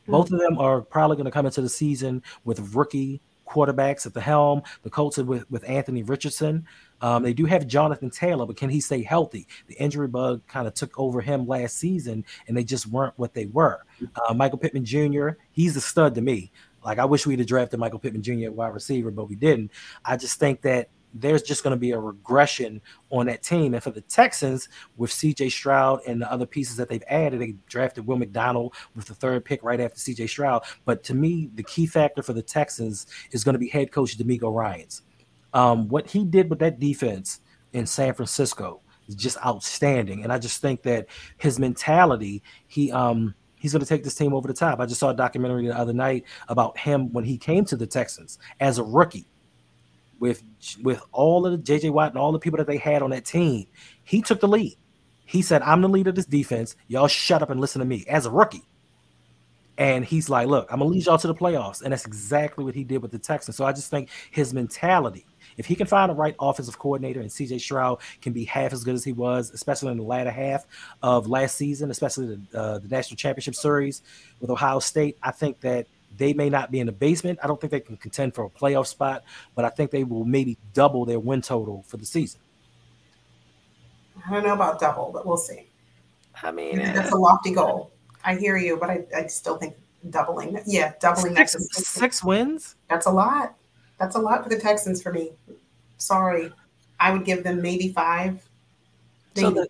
Both 0.07 0.31
of 0.31 0.39
them 0.39 0.57
are 0.57 0.81
probably 0.81 1.17
going 1.17 1.25
to 1.25 1.31
come 1.31 1.45
into 1.45 1.61
the 1.61 1.67
season 1.69 2.23
with 2.45 2.73
rookie 2.73 3.21
quarterbacks 3.47 4.05
at 4.05 4.13
the 4.13 4.21
helm. 4.21 4.61
The 4.83 4.89
Colts 4.89 5.17
with, 5.17 5.49
with 5.51 5.67
Anthony 5.67 6.03
Richardson. 6.03 6.65
Um, 7.01 7.23
they 7.23 7.33
do 7.33 7.45
have 7.45 7.67
Jonathan 7.67 8.09
Taylor, 8.09 8.45
but 8.45 8.57
can 8.57 8.69
he 8.69 8.79
stay 8.79 9.03
healthy? 9.03 9.47
The 9.67 9.75
injury 9.75 10.07
bug 10.07 10.41
kind 10.47 10.67
of 10.67 10.73
took 10.73 10.97
over 10.99 11.21
him 11.21 11.47
last 11.47 11.77
season, 11.77 12.25
and 12.47 12.57
they 12.57 12.63
just 12.63 12.87
weren't 12.87 13.13
what 13.17 13.33
they 13.33 13.45
were. 13.47 13.83
Uh, 14.27 14.33
Michael 14.33 14.57
Pittman 14.57 14.85
Jr., 14.85 15.29
he's 15.51 15.75
a 15.75 15.81
stud 15.81 16.15
to 16.15 16.21
me. 16.21 16.51
Like 16.83 16.99
I 16.99 17.05
wish 17.05 17.27
we'd 17.27 17.39
have 17.39 17.47
drafted 17.47 17.79
Michael 17.79 17.99
Pittman 17.99 18.23
Jr. 18.23 18.45
at 18.45 18.53
wide 18.53 18.73
receiver, 18.73 19.11
but 19.11 19.27
we 19.27 19.35
didn't. 19.35 19.71
I 20.05 20.15
just 20.15 20.39
think 20.39 20.61
that 20.61 20.89
there's 21.13 21.41
just 21.41 21.63
going 21.63 21.71
to 21.71 21.79
be 21.79 21.91
a 21.91 21.99
regression 21.99 22.81
on 23.09 23.25
that 23.27 23.43
team. 23.43 23.73
And 23.73 23.83
for 23.83 23.91
the 23.91 24.01
Texans, 24.01 24.69
with 24.97 25.11
CJ 25.11 25.51
Stroud 25.51 26.01
and 26.07 26.21
the 26.21 26.31
other 26.31 26.45
pieces 26.45 26.77
that 26.77 26.89
they've 26.89 27.03
added, 27.07 27.41
they 27.41 27.55
drafted 27.67 28.05
Will 28.05 28.17
McDonald 28.17 28.73
with 28.95 29.05
the 29.05 29.15
third 29.15 29.43
pick 29.45 29.63
right 29.63 29.79
after 29.79 29.97
CJ 29.97 30.29
Stroud. 30.29 30.63
But 30.85 31.03
to 31.05 31.13
me, 31.13 31.49
the 31.55 31.63
key 31.63 31.87
factor 31.87 32.21
for 32.21 32.33
the 32.33 32.41
Texans 32.41 33.07
is 33.31 33.43
going 33.43 33.53
to 33.53 33.59
be 33.59 33.69
head 33.69 33.91
coach 33.91 34.17
DeMeco 34.17 34.53
Ryans. 34.53 35.01
Um, 35.57 35.87
what 35.87 36.07
he 36.07 36.23
did 36.23 36.51
with 36.51 36.59
that 36.59 36.79
defense 36.79 37.39
in 37.73 37.87
San 37.87 38.13
Francisco 38.13 38.79
is 39.07 39.15
just 39.15 39.43
outstanding, 39.43 40.23
and 40.23 40.31
I 40.31 40.37
just 40.37 40.61
think 40.61 40.83
that 40.83 41.07
his 41.37 41.57
mentality, 41.57 42.43
he 42.67 42.91
um, 42.91 43.33
he's 43.55 43.71
going 43.71 43.81
to 43.81 43.87
take 43.87 44.03
this 44.03 44.13
team 44.13 44.35
over 44.35 44.47
the 44.47 44.53
top. 44.53 44.79
I 44.79 44.85
just 44.85 44.99
saw 44.99 45.09
a 45.09 45.15
documentary 45.15 45.65
the 45.65 45.75
other 45.75 45.93
night 45.93 46.25
about 46.47 46.77
him 46.77 47.11
when 47.11 47.23
he 47.23 47.39
came 47.39 47.65
to 47.65 47.75
the 47.75 47.87
Texans 47.87 48.37
as 48.59 48.77
a 48.77 48.83
rookie, 48.83 49.27
with 50.19 50.43
with 50.83 51.01
all 51.11 51.47
of 51.47 51.53
the 51.53 51.57
JJ 51.57 51.89
Watt 51.89 52.11
and 52.11 52.19
all 52.19 52.31
the 52.31 52.37
people 52.37 52.57
that 52.57 52.67
they 52.67 52.77
had 52.77 53.01
on 53.01 53.09
that 53.09 53.25
team. 53.25 53.65
He 54.03 54.21
took 54.21 54.39
the 54.39 54.47
lead. 54.47 54.77
He 55.25 55.41
said, 55.41 55.63
"I'm 55.63 55.81
the 55.81 55.89
leader 55.89 56.11
of 56.11 56.15
this 56.15 56.27
defense. 56.27 56.75
Y'all 56.87 57.07
shut 57.07 57.41
up 57.41 57.49
and 57.49 57.59
listen 57.59 57.79
to 57.79 57.85
me." 57.85 58.05
As 58.07 58.27
a 58.27 58.31
rookie, 58.31 58.67
and 59.79 60.05
he's 60.05 60.29
like, 60.29 60.47
"Look, 60.47 60.71
I'm 60.71 60.77
gonna 60.77 60.91
lead 60.91 61.07
y'all 61.07 61.17
to 61.17 61.27
the 61.27 61.33
playoffs," 61.33 61.81
and 61.81 61.91
that's 61.91 62.05
exactly 62.05 62.63
what 62.63 62.75
he 62.75 62.83
did 62.83 63.01
with 63.01 63.09
the 63.09 63.17
Texans. 63.17 63.57
So 63.57 63.65
I 63.65 63.71
just 63.71 63.89
think 63.89 64.09
his 64.29 64.53
mentality 64.53 65.25
if 65.57 65.65
he 65.65 65.75
can 65.75 65.87
find 65.87 66.09
the 66.09 66.15
right 66.15 66.35
offensive 66.39 66.77
coordinator 66.79 67.19
and 67.19 67.29
CJ 67.29 67.59
Stroud 67.59 67.99
can 68.21 68.33
be 68.33 68.45
half 68.45 68.73
as 68.73 68.83
good 68.83 68.95
as 68.95 69.03
he 69.03 69.13
was, 69.13 69.51
especially 69.51 69.91
in 69.91 69.97
the 69.97 70.03
latter 70.03 70.31
half 70.31 70.65
of 71.01 71.27
last 71.27 71.57
season, 71.57 71.91
especially 71.91 72.37
the, 72.51 72.59
uh, 72.59 72.79
the 72.79 72.87
national 72.87 73.17
championship 73.17 73.55
series 73.55 74.01
with 74.39 74.49
Ohio 74.49 74.79
State, 74.79 75.17
I 75.21 75.31
think 75.31 75.59
that 75.61 75.87
they 76.15 76.33
may 76.33 76.49
not 76.49 76.71
be 76.71 76.79
in 76.79 76.85
the 76.85 76.91
basement. 76.91 77.39
I 77.43 77.47
don't 77.47 77.59
think 77.59 77.71
they 77.71 77.79
can 77.79 77.97
contend 77.97 78.33
for 78.33 78.45
a 78.45 78.49
playoff 78.49 78.87
spot, 78.87 79.23
but 79.55 79.65
I 79.65 79.69
think 79.69 79.91
they 79.91 80.03
will 80.03 80.25
maybe 80.25 80.57
double 80.73 81.05
their 81.05 81.19
win 81.19 81.41
total 81.41 81.83
for 81.87 81.97
the 81.97 82.05
season. 82.05 82.39
I 84.25 84.31
don't 84.31 84.43
know 84.43 84.53
about 84.53 84.79
double, 84.79 85.11
but 85.13 85.25
we'll 85.25 85.37
see. 85.37 85.67
I 86.41 86.51
mean, 86.51 86.77
that's 86.77 87.11
a 87.11 87.17
lofty 87.17 87.53
goal. 87.53 87.91
I 88.23 88.35
hear 88.35 88.57
you, 88.57 88.77
but 88.77 88.89
I, 88.89 89.05
I 89.15 89.27
still 89.27 89.57
think 89.57 89.75
doubling. 90.09 90.59
Yeah, 90.65 90.93
doubling 90.99 91.35
six, 91.35 91.55
six 91.71 92.23
wins. 92.23 92.75
That's 92.89 93.05
a 93.05 93.11
lot. 93.11 93.55
That's 93.99 94.15
a 94.15 94.19
lot 94.19 94.43
for 94.43 94.49
the 94.49 94.59
Texans 94.59 95.01
for 95.01 95.11
me. 95.11 95.31
Sorry. 95.97 96.53
I 96.99 97.11
would 97.11 97.25
give 97.25 97.43
them 97.43 97.61
maybe 97.61 97.89
five. 97.89 98.47
Maybe. 99.35 99.47
So 99.47 99.51
the, 99.51 99.69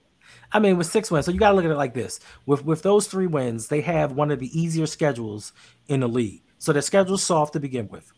I 0.51 0.59
mean, 0.59 0.77
with 0.77 0.87
six 0.87 1.11
wins, 1.11 1.25
so 1.25 1.31
you 1.31 1.39
got 1.39 1.49
to 1.49 1.55
look 1.55 1.65
at 1.65 1.71
it 1.71 1.77
like 1.77 1.93
this: 1.93 2.19
with 2.45 2.63
with 2.65 2.81
those 2.81 3.07
three 3.07 3.27
wins, 3.27 3.67
they 3.67 3.81
have 3.81 4.13
one 4.13 4.31
of 4.31 4.39
the 4.39 4.59
easier 4.59 4.85
schedules 4.85 5.53
in 5.87 5.99
the 5.99 6.07
league. 6.07 6.41
So 6.57 6.73
their 6.73 6.81
schedule's 6.81 7.23
soft 7.23 7.53
to 7.53 7.59
begin 7.59 7.87
with. 7.89 8.11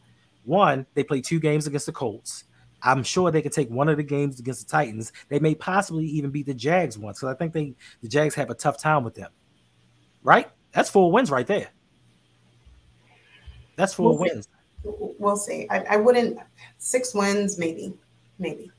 One, 0.46 0.86
they 0.94 1.04
play 1.04 1.22
two 1.22 1.40
games 1.40 1.68
against 1.68 1.86
the 1.86 1.92
Colts. 1.92 2.46
I'm 2.82 3.04
sure 3.04 3.30
they 3.30 3.42
could 3.42 3.52
take 3.52 3.70
one 3.70 3.90
of 3.90 3.98
the 3.98 4.04
games 4.04 4.40
against 4.40 4.66
the 4.66 4.72
Titans. 4.72 5.12
They 5.28 5.40
may 5.40 5.54
possibly 5.54 6.06
even 6.06 6.30
beat 6.32 6.46
the 6.46 6.54
Jags 6.54 6.98
once 6.98 7.20
because 7.20 7.36
I 7.36 7.38
think 7.38 7.54
they 7.54 7.76
the 8.02 8.08
Jags 8.08 8.36
have 8.36 8.50
a 8.50 8.56
tough 8.56 8.78
time 8.78 9.04
with 9.04 9.16
them. 9.16 9.32
Right? 10.24 10.48
That's 10.72 10.90
four 10.90 11.12
wins 11.12 11.32
right 11.32 11.48
there. 11.48 11.70
That's 13.80 13.94
4 13.94 14.10
we'll 14.10 14.20
wins. 14.20 14.50
We'll 14.84 15.38
see. 15.38 15.68
I, 15.70 15.80
I 15.82 15.98
wouldn't 15.98 16.40
six 16.78 17.14
wins, 17.14 17.58
maybe, 17.58 17.94
maybe. 18.38 18.72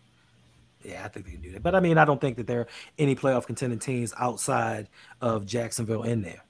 Yeah, 0.83 1.05
I 1.05 1.09
think 1.09 1.27
they 1.27 1.33
can 1.33 1.43
do 1.43 1.53
that. 1.53 1.63
But 1.63 1.75
I 1.75 1.81
mean, 1.81 1.99
I 1.99 2.05
don't 2.05 2.21
think 2.21 2.37
that 2.39 2.47
there 2.47 2.61
are 2.61 2.69
any 2.99 3.15
playoff 3.15 3.47
contending 3.47 3.79
teams 3.79 4.15
outside 4.19 4.89
of 5.21 5.45
Jacksonville 5.45 6.05
in 6.05 6.23
there. 6.23 6.43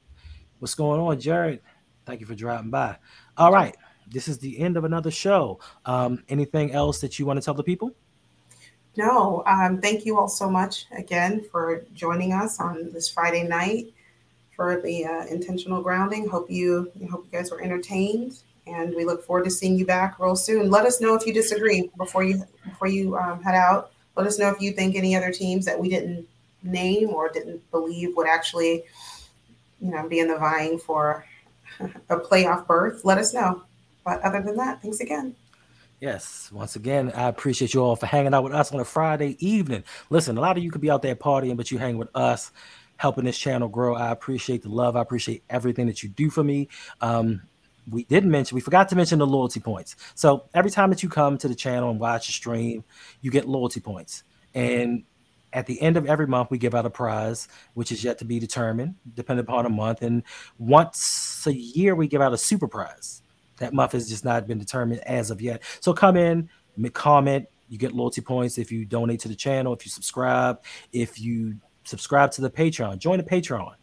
What's 0.60 0.74
going 0.74 1.00
on, 1.00 1.18
Jared? 1.18 1.60
Thank 2.06 2.20
you 2.20 2.26
for 2.26 2.34
dropping 2.34 2.70
by. 2.70 2.96
All 3.36 3.52
right. 3.52 3.76
This 4.08 4.28
is 4.28 4.38
the 4.38 4.58
end 4.58 4.76
of 4.76 4.84
another 4.84 5.10
show. 5.10 5.60
Um, 5.86 6.24
anything 6.28 6.72
else 6.72 7.00
that 7.00 7.18
you 7.18 7.26
want 7.26 7.40
to 7.40 7.44
tell 7.44 7.54
the 7.54 7.62
people? 7.62 7.92
No. 8.96 9.42
Um, 9.46 9.80
thank 9.80 10.04
you 10.04 10.18
all 10.18 10.28
so 10.28 10.50
much 10.50 10.86
again 10.96 11.44
for 11.50 11.84
joining 11.94 12.32
us 12.32 12.60
on 12.60 12.92
this 12.92 13.08
Friday 13.08 13.44
night 13.44 13.92
for 14.56 14.80
the 14.82 15.04
uh, 15.04 15.26
intentional 15.26 15.80
grounding. 15.80 16.28
Hope 16.28 16.50
you 16.50 16.90
hope 17.10 17.24
you 17.30 17.38
guys 17.38 17.50
were 17.50 17.62
entertained, 17.62 18.42
and 18.66 18.94
we 18.94 19.04
look 19.04 19.24
forward 19.24 19.44
to 19.44 19.50
seeing 19.50 19.76
you 19.76 19.86
back 19.86 20.18
real 20.18 20.36
soon. 20.36 20.70
Let 20.70 20.86
us 20.86 21.00
know 21.00 21.14
if 21.14 21.26
you 21.26 21.32
disagree 21.32 21.90
before 21.96 22.22
you 22.24 22.44
before 22.64 22.88
you 22.88 23.16
um, 23.16 23.42
head 23.42 23.54
out. 23.54 23.92
Let 24.16 24.26
us 24.26 24.38
know 24.38 24.48
if 24.48 24.60
you 24.60 24.72
think 24.72 24.96
any 24.96 25.16
other 25.16 25.32
teams 25.32 25.64
that 25.66 25.78
we 25.78 25.88
didn't 25.88 26.26
name 26.62 27.10
or 27.10 27.28
didn't 27.28 27.68
believe 27.70 28.16
would 28.16 28.28
actually, 28.28 28.84
you 29.80 29.90
know, 29.90 30.08
be 30.08 30.18
in 30.18 30.28
the 30.28 30.36
vying 30.36 30.78
for 30.78 31.24
a 31.80 32.16
playoff 32.16 32.66
berth. 32.66 33.04
Let 33.04 33.18
us 33.18 33.32
know. 33.32 33.62
But 34.04 34.20
other 34.22 34.42
than 34.42 34.56
that, 34.56 34.82
thanks 34.82 35.00
again. 35.00 35.34
Yes, 36.00 36.50
once 36.50 36.76
again, 36.76 37.12
I 37.14 37.28
appreciate 37.28 37.74
you 37.74 37.82
all 37.82 37.94
for 37.94 38.06
hanging 38.06 38.32
out 38.32 38.42
with 38.42 38.54
us 38.54 38.72
on 38.72 38.80
a 38.80 38.84
Friday 38.84 39.36
evening. 39.38 39.84
Listen, 40.08 40.38
a 40.38 40.40
lot 40.40 40.56
of 40.56 40.62
you 40.64 40.70
could 40.70 40.80
be 40.80 40.90
out 40.90 41.02
there 41.02 41.14
partying, 41.14 41.58
but 41.58 41.70
you 41.70 41.76
hang 41.76 41.98
with 41.98 42.08
us, 42.14 42.52
helping 42.96 43.24
this 43.24 43.36
channel 43.36 43.68
grow. 43.68 43.94
I 43.94 44.10
appreciate 44.10 44.62
the 44.62 44.70
love. 44.70 44.96
I 44.96 45.02
appreciate 45.02 45.44
everything 45.50 45.86
that 45.88 46.02
you 46.02 46.08
do 46.08 46.30
for 46.30 46.42
me. 46.42 46.68
Um, 47.02 47.42
we 47.90 48.04
didn't 48.04 48.30
mention, 48.30 48.54
we 48.54 48.60
forgot 48.60 48.88
to 48.90 48.96
mention 48.96 49.18
the 49.18 49.26
loyalty 49.26 49.60
points. 49.60 49.96
So 50.14 50.48
every 50.54 50.70
time 50.70 50.90
that 50.90 51.02
you 51.02 51.08
come 51.08 51.38
to 51.38 51.48
the 51.48 51.54
channel 51.54 51.90
and 51.90 52.00
watch 52.00 52.28
a 52.28 52.32
stream, 52.32 52.84
you 53.20 53.30
get 53.30 53.48
loyalty 53.48 53.80
points. 53.80 54.22
And 54.54 55.04
at 55.52 55.66
the 55.66 55.80
end 55.80 55.96
of 55.96 56.06
every 56.06 56.26
month, 56.26 56.50
we 56.50 56.58
give 56.58 56.74
out 56.74 56.86
a 56.86 56.90
prize, 56.90 57.48
which 57.74 57.90
is 57.90 58.04
yet 58.04 58.18
to 58.18 58.24
be 58.24 58.38
determined, 58.38 58.94
depending 59.14 59.44
upon 59.44 59.66
a 59.66 59.70
month. 59.70 60.02
And 60.02 60.22
once 60.58 61.44
a 61.46 61.54
year, 61.54 61.94
we 61.94 62.06
give 62.06 62.22
out 62.22 62.32
a 62.32 62.38
super 62.38 62.68
prize. 62.68 63.22
That 63.58 63.74
month 63.74 63.92
has 63.92 64.08
just 64.08 64.24
not 64.24 64.46
been 64.46 64.58
determined 64.58 65.00
as 65.00 65.30
of 65.30 65.42
yet. 65.42 65.62
So 65.80 65.92
come 65.92 66.16
in, 66.16 66.48
make 66.76 66.94
comment. 66.94 67.46
You 67.68 67.78
get 67.78 67.92
loyalty 67.92 68.20
points 68.20 68.58
if 68.58 68.72
you 68.72 68.84
donate 68.84 69.20
to 69.20 69.28
the 69.28 69.34
channel, 69.34 69.72
if 69.72 69.84
you 69.84 69.90
subscribe, 69.90 70.60
if 70.92 71.20
you 71.20 71.56
subscribe 71.84 72.32
to 72.32 72.40
the 72.40 72.50
Patreon, 72.50 72.98
join 72.98 73.18
the 73.18 73.24
Patreon. 73.24 73.74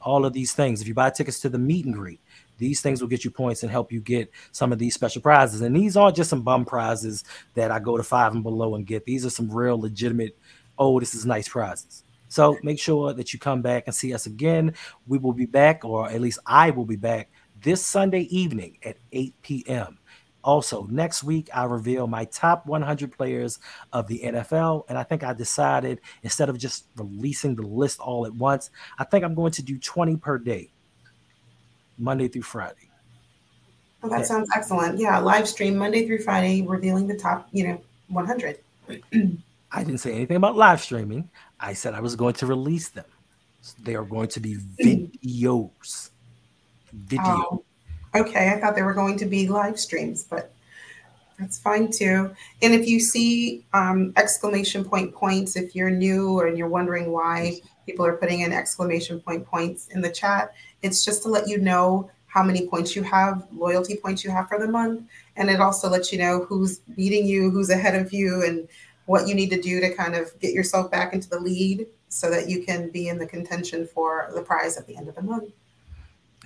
All 0.00 0.24
of 0.24 0.32
these 0.32 0.52
things. 0.52 0.80
If 0.80 0.88
you 0.88 0.94
buy 0.94 1.10
tickets 1.10 1.40
to 1.40 1.48
the 1.48 1.58
meet 1.58 1.84
and 1.84 1.94
greet, 1.94 2.20
these 2.60 2.80
things 2.80 3.00
will 3.00 3.08
get 3.08 3.24
you 3.24 3.30
points 3.32 3.64
and 3.64 3.72
help 3.72 3.90
you 3.90 4.00
get 4.00 4.30
some 4.52 4.72
of 4.72 4.78
these 4.78 4.94
special 4.94 5.20
prizes. 5.20 5.62
And 5.62 5.74
these 5.74 5.96
aren't 5.96 6.14
just 6.14 6.30
some 6.30 6.42
bum 6.42 6.64
prizes 6.64 7.24
that 7.54 7.72
I 7.72 7.80
go 7.80 7.96
to 7.96 8.04
five 8.04 8.34
and 8.34 8.44
below 8.44 8.76
and 8.76 8.86
get. 8.86 9.04
These 9.04 9.26
are 9.26 9.30
some 9.30 9.50
real 9.50 9.80
legitimate, 9.80 10.38
oh, 10.78 11.00
this 11.00 11.14
is 11.14 11.26
nice 11.26 11.48
prizes. 11.48 12.04
So 12.28 12.56
make 12.62 12.78
sure 12.78 13.12
that 13.12 13.32
you 13.32 13.40
come 13.40 13.60
back 13.60 13.84
and 13.86 13.94
see 13.94 14.14
us 14.14 14.26
again. 14.26 14.74
We 15.08 15.18
will 15.18 15.32
be 15.32 15.46
back, 15.46 15.84
or 15.84 16.08
at 16.08 16.20
least 16.20 16.38
I 16.46 16.70
will 16.70 16.84
be 16.84 16.94
back 16.94 17.30
this 17.60 17.84
Sunday 17.84 18.22
evening 18.30 18.78
at 18.84 18.98
8 19.10 19.34
p.m. 19.42 19.98
Also, 20.42 20.84
next 20.84 21.22
week, 21.22 21.48
I 21.52 21.64
reveal 21.64 22.06
my 22.06 22.24
top 22.26 22.66
100 22.66 23.12
players 23.12 23.58
of 23.92 24.06
the 24.06 24.20
NFL. 24.24 24.84
And 24.88 24.96
I 24.96 25.02
think 25.02 25.22
I 25.22 25.32
decided 25.32 26.00
instead 26.22 26.48
of 26.48 26.56
just 26.56 26.86
releasing 26.96 27.54
the 27.56 27.66
list 27.66 28.00
all 28.00 28.24
at 28.24 28.34
once, 28.34 28.70
I 28.98 29.04
think 29.04 29.24
I'm 29.24 29.34
going 29.34 29.52
to 29.52 29.62
do 29.62 29.78
20 29.78 30.16
per 30.16 30.38
day, 30.38 30.72
Monday 32.00 32.28
through 32.28 32.42
Friday. 32.42 32.88
Oh, 34.02 34.08
that 34.08 34.26
sounds 34.26 34.48
excellent. 34.54 34.98
Yeah, 34.98 35.18
live 35.18 35.46
stream 35.46 35.76
Monday 35.76 36.06
through 36.06 36.20
Friday, 36.20 36.62
revealing 36.62 37.06
the 37.06 37.16
top, 37.16 37.48
you 37.52 37.68
know, 37.68 37.80
100. 38.08 38.58
I 39.72 39.84
didn't 39.84 39.98
say 39.98 40.12
anything 40.12 40.36
about 40.36 40.56
live 40.56 40.80
streaming. 40.80 41.28
I 41.60 41.74
said 41.74 41.94
I 41.94 42.00
was 42.00 42.16
going 42.16 42.34
to 42.34 42.46
release 42.46 42.88
them. 42.88 43.04
They 43.82 43.94
are 43.94 44.04
going 44.04 44.28
to 44.28 44.40
be 44.40 44.56
videos 44.56 46.10
video. 46.92 47.22
Oh, 47.22 47.64
okay, 48.14 48.50
I 48.50 48.60
thought 48.60 48.74
they 48.74 48.82
were 48.82 48.94
going 48.94 49.18
to 49.18 49.26
be 49.26 49.48
live 49.48 49.78
streams, 49.78 50.24
but 50.24 50.52
that's 51.38 51.58
fine 51.58 51.90
too. 51.90 52.34
And 52.62 52.74
if 52.74 52.86
you 52.86 53.00
see 53.00 53.64
um, 53.72 54.12
exclamation 54.16 54.84
point 54.84 55.14
points, 55.14 55.56
if 55.56 55.74
you're 55.74 55.90
new 55.90 56.40
and 56.40 56.56
you're 56.58 56.68
wondering 56.68 57.12
why 57.12 57.60
people 57.86 58.04
are 58.04 58.16
putting 58.16 58.40
in 58.40 58.52
exclamation 58.52 59.20
point 59.20 59.46
points 59.46 59.88
in 59.88 60.00
the 60.00 60.10
chat, 60.10 60.54
it's 60.82 61.04
just 61.04 61.22
to 61.22 61.28
let 61.28 61.48
you 61.48 61.58
know 61.58 62.10
how 62.26 62.42
many 62.42 62.68
points 62.68 62.94
you 62.94 63.02
have, 63.02 63.46
loyalty 63.52 63.96
points 63.96 64.22
you 64.22 64.30
have 64.30 64.48
for 64.48 64.58
the 64.58 64.68
month. 64.68 65.02
And 65.36 65.50
it 65.50 65.60
also 65.60 65.88
lets 65.88 66.12
you 66.12 66.18
know 66.18 66.44
who's 66.44 66.78
beating 66.78 67.26
you, 67.26 67.50
who's 67.50 67.70
ahead 67.70 67.96
of 67.96 68.12
you, 68.12 68.44
and 68.44 68.68
what 69.06 69.26
you 69.26 69.34
need 69.34 69.50
to 69.50 69.60
do 69.60 69.80
to 69.80 69.92
kind 69.94 70.14
of 70.14 70.38
get 70.38 70.52
yourself 70.52 70.90
back 70.90 71.12
into 71.12 71.28
the 71.28 71.40
lead 71.40 71.86
so 72.08 72.30
that 72.30 72.48
you 72.48 72.64
can 72.64 72.88
be 72.90 73.08
in 73.08 73.18
the 73.18 73.26
contention 73.26 73.86
for 73.86 74.30
the 74.34 74.42
prize 74.42 74.76
at 74.76 74.86
the 74.86 74.96
end 74.96 75.08
of 75.08 75.16
the 75.16 75.22
month. 75.22 75.52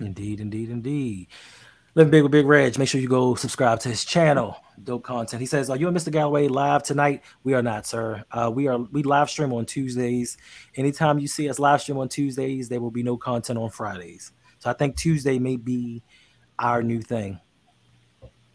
Indeed, 0.01 0.41
indeed, 0.41 0.71
indeed. 0.71 1.27
Living 1.95 2.11
Big 2.11 2.23
with 2.23 2.33
Big 2.33 2.47
Reg. 2.47 2.79
Make 2.79 2.89
sure 2.89 3.01
you 3.01 3.09
go 3.09 3.35
subscribe 3.35 3.81
to 3.81 3.89
his 3.89 4.05
channel. 4.05 4.57
Dope 4.83 5.05
content. 5.05 5.41
He 5.41 5.47
says, 5.47 5.71
"Are 5.71 5.77
you 5.77 5.89
and 5.89 5.97
Mr. 5.97 6.11
Galloway 6.11 6.49
live 6.49 6.83
tonight?" 6.83 7.23
We 7.45 7.55
are 7.55 7.63
not, 7.63 7.87
sir. 7.87 8.25
Uh, 8.31 8.51
we 8.53 8.67
are. 8.67 8.79
We 8.79 9.03
live 9.03 9.31
stream 9.31 9.53
on 9.53 9.67
Tuesdays. 9.67 10.37
Anytime 10.75 11.19
you 11.19 11.29
see 11.29 11.49
us 11.49 11.59
live 11.59 11.81
stream 11.81 11.99
on 11.99 12.09
Tuesdays, 12.09 12.69
there 12.69 12.81
will 12.81 12.91
be 12.91 13.03
no 13.03 13.17
content 13.17 13.59
on 13.59 13.71
Fridays. 13.71 14.33
So 14.59 14.71
I 14.71 14.73
think 14.73 14.97
Tuesday 14.97 15.39
may 15.39 15.57
be 15.57 16.03
our 16.59 16.83
new 16.83 17.01
thing. 17.01 17.41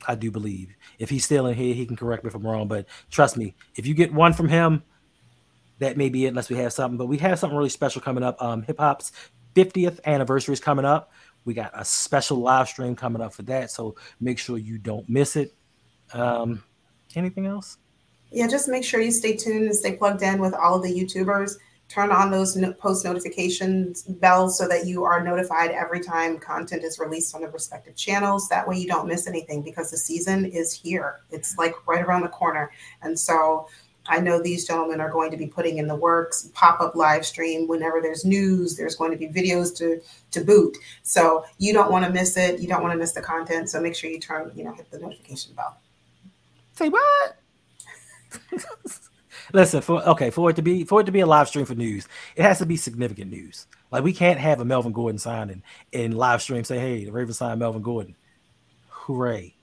I 0.07 0.15
do 0.15 0.31
believe. 0.31 0.75
If 0.97 1.09
he's 1.09 1.25
still 1.25 1.47
in 1.47 1.55
here, 1.55 1.73
he 1.73 1.85
can 1.85 1.95
correct 1.95 2.23
me 2.23 2.29
if 2.29 2.35
I'm 2.35 2.45
wrong. 2.45 2.67
But 2.67 2.87
trust 3.09 3.37
me, 3.37 3.55
if 3.75 3.85
you 3.85 3.93
get 3.93 4.13
one 4.13 4.33
from 4.33 4.49
him, 4.49 4.83
that 5.79 5.97
may 5.97 6.09
be 6.09 6.25
it. 6.25 6.29
Unless 6.29 6.49
we 6.49 6.57
have 6.57 6.73
something, 6.73 6.97
but 6.97 7.07
we 7.07 7.17
have 7.17 7.39
something 7.39 7.57
really 7.57 7.69
special 7.69 8.01
coming 8.01 8.23
up. 8.23 8.41
Um, 8.41 8.63
Hip 8.63 8.79
Hop's 8.79 9.11
50th 9.55 9.99
anniversary 10.05 10.53
is 10.53 10.59
coming 10.59 10.85
up. 10.85 11.11
We 11.45 11.53
got 11.53 11.71
a 11.73 11.85
special 11.85 12.37
live 12.37 12.67
stream 12.67 12.95
coming 12.95 13.21
up 13.21 13.33
for 13.33 13.43
that. 13.43 13.71
So 13.71 13.95
make 14.19 14.39
sure 14.39 14.57
you 14.57 14.77
don't 14.77 15.07
miss 15.09 15.35
it. 15.35 15.55
Um, 16.13 16.63
anything 17.15 17.45
else? 17.45 17.77
Yeah, 18.31 18.47
just 18.47 18.67
make 18.67 18.83
sure 18.83 19.01
you 19.01 19.11
stay 19.11 19.35
tuned 19.35 19.65
and 19.65 19.75
stay 19.75 19.95
plugged 19.95 20.21
in 20.21 20.39
with 20.39 20.53
all 20.53 20.75
of 20.75 20.83
the 20.83 20.93
YouTubers. 20.93 21.55
Turn 21.87 22.11
on 22.11 22.29
those 22.29 22.55
post 22.77 23.03
notifications 23.03 24.03
bells 24.03 24.55
so 24.55 24.67
that 24.67 24.85
you 24.85 25.03
are 25.03 25.23
notified 25.23 25.71
every 25.71 25.99
time 25.99 26.37
content 26.37 26.83
is 26.83 26.99
released 26.99 27.33
on 27.33 27.41
the 27.41 27.49
respective 27.49 27.95
channels. 27.95 28.47
That 28.47 28.67
way 28.67 28.77
you 28.77 28.87
don't 28.87 29.07
miss 29.07 29.25
anything 29.25 29.63
because 29.63 29.89
the 29.89 29.97
season 29.97 30.45
is 30.45 30.71
here. 30.71 31.21
It's 31.31 31.57
like 31.57 31.73
right 31.87 32.03
around 32.03 32.21
the 32.21 32.27
corner. 32.27 32.71
And 33.01 33.19
so 33.19 33.67
I 34.05 34.19
know 34.19 34.39
these 34.39 34.67
gentlemen 34.67 35.01
are 35.01 35.09
going 35.09 35.31
to 35.31 35.37
be 35.37 35.47
putting 35.47 35.79
in 35.79 35.87
the 35.87 35.95
works, 35.95 36.51
pop 36.53 36.79
up 36.79 36.95
live 36.95 37.25
stream 37.25 37.67
whenever 37.67 38.01
there's 38.01 38.23
news, 38.23 38.77
there's 38.77 38.95
going 38.95 39.11
to 39.11 39.17
be 39.17 39.27
videos 39.27 39.75
to 39.77 39.99
to 40.29 40.43
boot. 40.43 40.77
So 41.01 41.43
you 41.57 41.73
don't 41.73 41.91
want 41.91 42.05
to 42.05 42.11
miss 42.11 42.37
it. 42.37 42.59
You 42.59 42.67
don't 42.67 42.83
want 42.83 42.93
to 42.93 42.99
miss 42.99 43.13
the 43.13 43.21
content. 43.21 43.67
So 43.67 43.81
make 43.81 43.95
sure 43.95 44.11
you 44.11 44.19
turn, 44.19 44.51
you 44.55 44.63
know, 44.63 44.73
hit 44.73 44.91
the 44.91 44.99
notification 44.99 45.53
bell. 45.55 45.75
Say 46.79 46.87
what? 46.87 47.35
Listen, 49.53 49.81
for 49.81 50.01
okay, 50.07 50.29
for 50.29 50.49
it 50.49 50.55
to 50.55 50.61
be 50.61 50.85
for 50.85 51.01
it 51.01 51.03
to 51.07 51.11
be 51.11 51.19
a 51.19 51.25
live 51.25 51.49
stream 51.49 51.65
for 51.65 51.75
news, 51.75 52.07
it 52.37 52.43
has 52.43 52.59
to 52.59 52.65
be 52.65 52.77
significant 52.77 53.29
news. 53.29 53.67
Like 53.91 54.05
we 54.05 54.13
can't 54.13 54.39
have 54.39 54.61
a 54.61 54.65
Melvin 54.65 54.93
Gordon 54.93 55.19
signing 55.19 55.61
in 55.91 56.13
live 56.13 56.41
stream 56.41 56.63
say, 56.63 56.79
"Hey, 56.79 57.03
the 57.03 57.11
Ravens 57.11 57.37
signed 57.39 57.59
Melvin 57.59 57.81
Gordon." 57.81 58.15
Hooray! 58.87 59.55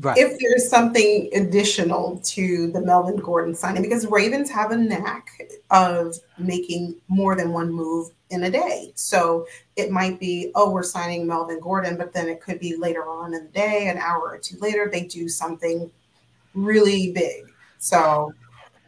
Right. 0.00 0.18
If 0.18 0.36
there's 0.40 0.68
something 0.68 1.30
additional 1.32 2.18
to 2.24 2.72
the 2.72 2.80
Melvin 2.80 3.18
Gordon 3.18 3.54
signing, 3.54 3.82
because 3.82 4.04
Ravens 4.08 4.50
have 4.50 4.72
a 4.72 4.76
knack 4.76 5.28
of 5.70 6.16
making 6.38 6.96
more 7.06 7.36
than 7.36 7.52
one 7.52 7.70
move 7.70 8.10
in 8.30 8.44
a 8.44 8.50
day. 8.50 8.92
So 8.94 9.46
it 9.76 9.90
might 9.90 10.18
be, 10.18 10.52
oh, 10.54 10.70
we're 10.70 10.82
signing 10.82 11.26
Melvin 11.26 11.60
Gordon, 11.60 11.96
but 11.96 12.12
then 12.12 12.28
it 12.28 12.40
could 12.40 12.58
be 12.58 12.76
later 12.76 13.08
on 13.08 13.34
in 13.34 13.44
the 13.44 13.50
day, 13.50 13.88
an 13.88 13.98
hour 13.98 14.30
or 14.30 14.38
two 14.38 14.56
later, 14.60 14.88
they 14.90 15.04
do 15.04 15.28
something 15.28 15.90
really 16.54 17.12
big. 17.12 17.52
So, 17.78 18.32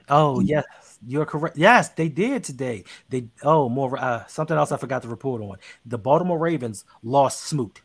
oh, 0.09 0.41
yes. 0.41 0.65
You're 1.05 1.27
correct. 1.27 1.57
Yes, 1.57 1.89
they 1.89 2.09
did 2.09 2.45
today. 2.45 2.85
They 3.09 3.27
oh 3.43 3.69
more 3.69 3.99
uh, 3.99 4.25
something 4.27 4.57
else 4.57 4.71
I 4.71 4.77
forgot 4.77 5.03
to 5.03 5.09
report 5.09 5.43
on. 5.43 5.57
The 5.85 5.99
Baltimore 5.99 6.39
Ravens 6.39 6.85
lost 7.03 7.43
Smoot. 7.43 7.83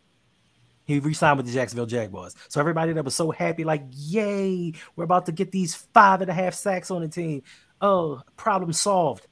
He 0.86 1.00
re-signed 1.00 1.38
with 1.38 1.48
the 1.48 1.52
Jacksonville 1.52 1.88
Jaguars. 1.88 2.36
So 2.48 2.60
everybody 2.60 2.94
that 2.94 3.04
was 3.04 3.16
so 3.16 3.32
happy, 3.32 3.64
like, 3.64 3.84
yay, 3.92 4.74
we're 4.96 5.04
about 5.04 5.26
to 5.26 5.32
get 5.32 5.52
these 5.52 5.74
five 5.74 6.22
and 6.22 6.30
a 6.30 6.34
half 6.34 6.54
sacks 6.54 6.92
on 6.92 7.02
the 7.02 7.08
team. 7.08 7.42
Oh, 7.82 8.22
problem 8.38 8.72
solved. 8.72 9.28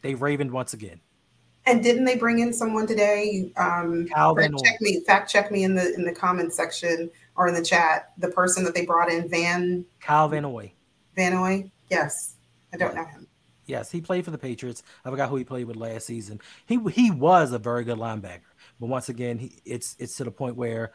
They 0.00 0.14
ravened 0.14 0.50
once 0.50 0.72
again. 0.72 1.00
And 1.66 1.82
didn't 1.82 2.04
they 2.04 2.16
bring 2.16 2.38
in 2.38 2.52
someone 2.52 2.86
today? 2.86 3.52
Um, 3.56 4.06
Calvin 4.06 4.52
fact 4.52 4.64
check 4.64 4.80
me, 4.80 5.00
fact 5.00 5.30
check 5.30 5.50
me 5.50 5.64
in 5.64 5.74
the 5.74 5.92
in 5.94 6.04
the 6.04 6.12
comment 6.12 6.52
section 6.52 7.10
or 7.34 7.48
in 7.48 7.54
the 7.54 7.62
chat. 7.62 8.12
The 8.18 8.28
person 8.28 8.62
that 8.64 8.74
they 8.74 8.86
brought 8.86 9.10
in, 9.10 9.28
Van 9.28 9.84
Kyle 10.00 10.28
Van 10.28 10.42
Noy. 10.42 10.72
Van 11.16 11.32
Noy. 11.32 11.70
Yes, 11.90 12.36
I 12.72 12.76
don't 12.76 12.94
know 12.94 13.04
him. 13.04 13.26
Yes, 13.66 13.90
he 13.90 14.00
played 14.00 14.24
for 14.24 14.30
the 14.30 14.38
Patriots. 14.38 14.84
I 15.04 15.10
forgot 15.10 15.28
who 15.28 15.36
he 15.36 15.44
played 15.44 15.66
with 15.66 15.76
last 15.76 16.06
season. 16.06 16.40
He 16.66 16.78
he 16.92 17.10
was 17.10 17.52
a 17.52 17.58
very 17.58 17.82
good 17.82 17.98
linebacker, 17.98 18.42
but 18.78 18.86
once 18.86 19.08
again, 19.08 19.38
he, 19.38 19.58
it's 19.64 19.96
it's 19.98 20.16
to 20.18 20.24
the 20.24 20.30
point 20.30 20.54
where, 20.54 20.92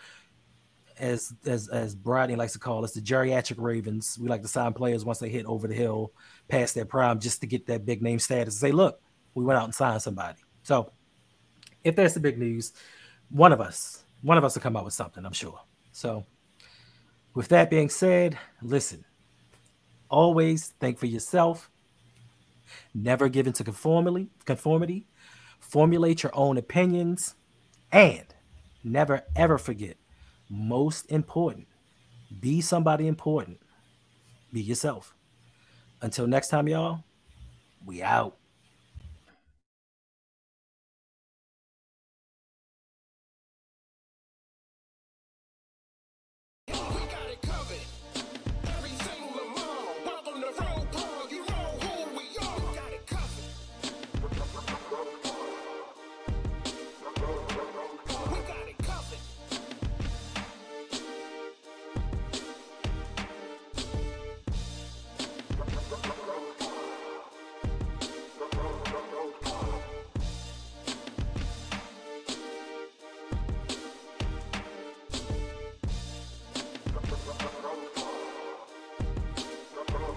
as 0.97 1.34
as 1.45 1.67
as 1.67 1.95
Brodney 1.95 2.38
likes 2.38 2.53
to 2.53 2.59
call 2.59 2.86
us, 2.86 2.93
the 2.93 3.01
geriatric 3.01 3.61
Ravens. 3.61 4.17
We 4.17 4.30
like 4.30 4.41
to 4.43 4.47
sign 4.47 4.72
players 4.72 5.03
once 5.03 5.19
they 5.19 5.28
hit 5.28 5.45
over 5.47 5.67
the 5.67 5.74
hill, 5.74 6.13
past 6.47 6.76
their 6.76 6.86
prime, 6.86 7.19
just 7.19 7.41
to 7.41 7.47
get 7.47 7.65
that 7.67 7.86
big 7.86 8.01
name 8.01 8.19
status. 8.19 8.57
Say, 8.57 8.72
look, 8.72 9.01
we 9.34 9.43
went 9.43 9.59
out 9.59 9.65
and 9.65 9.76
signed 9.76 10.01
somebody. 10.01 10.39
So, 10.64 10.91
if 11.84 11.95
that's 11.95 12.14
the 12.14 12.20
big 12.20 12.38
news, 12.38 12.74
one 13.30 13.51
of 13.51 13.62
us, 13.62 14.03
one 14.22 14.38
of 14.38 14.43
us 14.43 14.55
will 14.55 14.62
come 14.62 14.76
up 14.76 14.86
with 14.86 14.93
something. 14.93 15.26
I'm 15.26 15.34
sure. 15.34 15.59
So, 15.91 16.26
with 17.34 17.47
that 17.49 17.70
being 17.70 17.89
said, 17.89 18.38
listen. 18.62 19.05
Always 20.09 20.68
think 20.80 20.99
for 20.99 21.05
yourself 21.05 21.70
never 22.93 23.30
give 23.30 23.47
into 23.47 23.64
conformity, 23.64 24.30
conformity, 24.45 25.07
formulate 25.59 26.24
your 26.24 26.32
own 26.36 26.57
opinions, 26.57 27.36
and 27.91 28.26
never 28.84 29.24
ever 29.36 29.57
forget, 29.57 29.97
most 30.49 31.09
important, 31.12 31.68
be 32.39 32.62
somebody 32.62 33.07
important. 33.07 33.59
Be 34.51 34.62
yourself. 34.62 35.16
Until 36.01 36.28
next 36.28 36.49
time, 36.49 36.68
y'all, 36.68 37.03
we 37.86 38.01
out. 38.01 38.38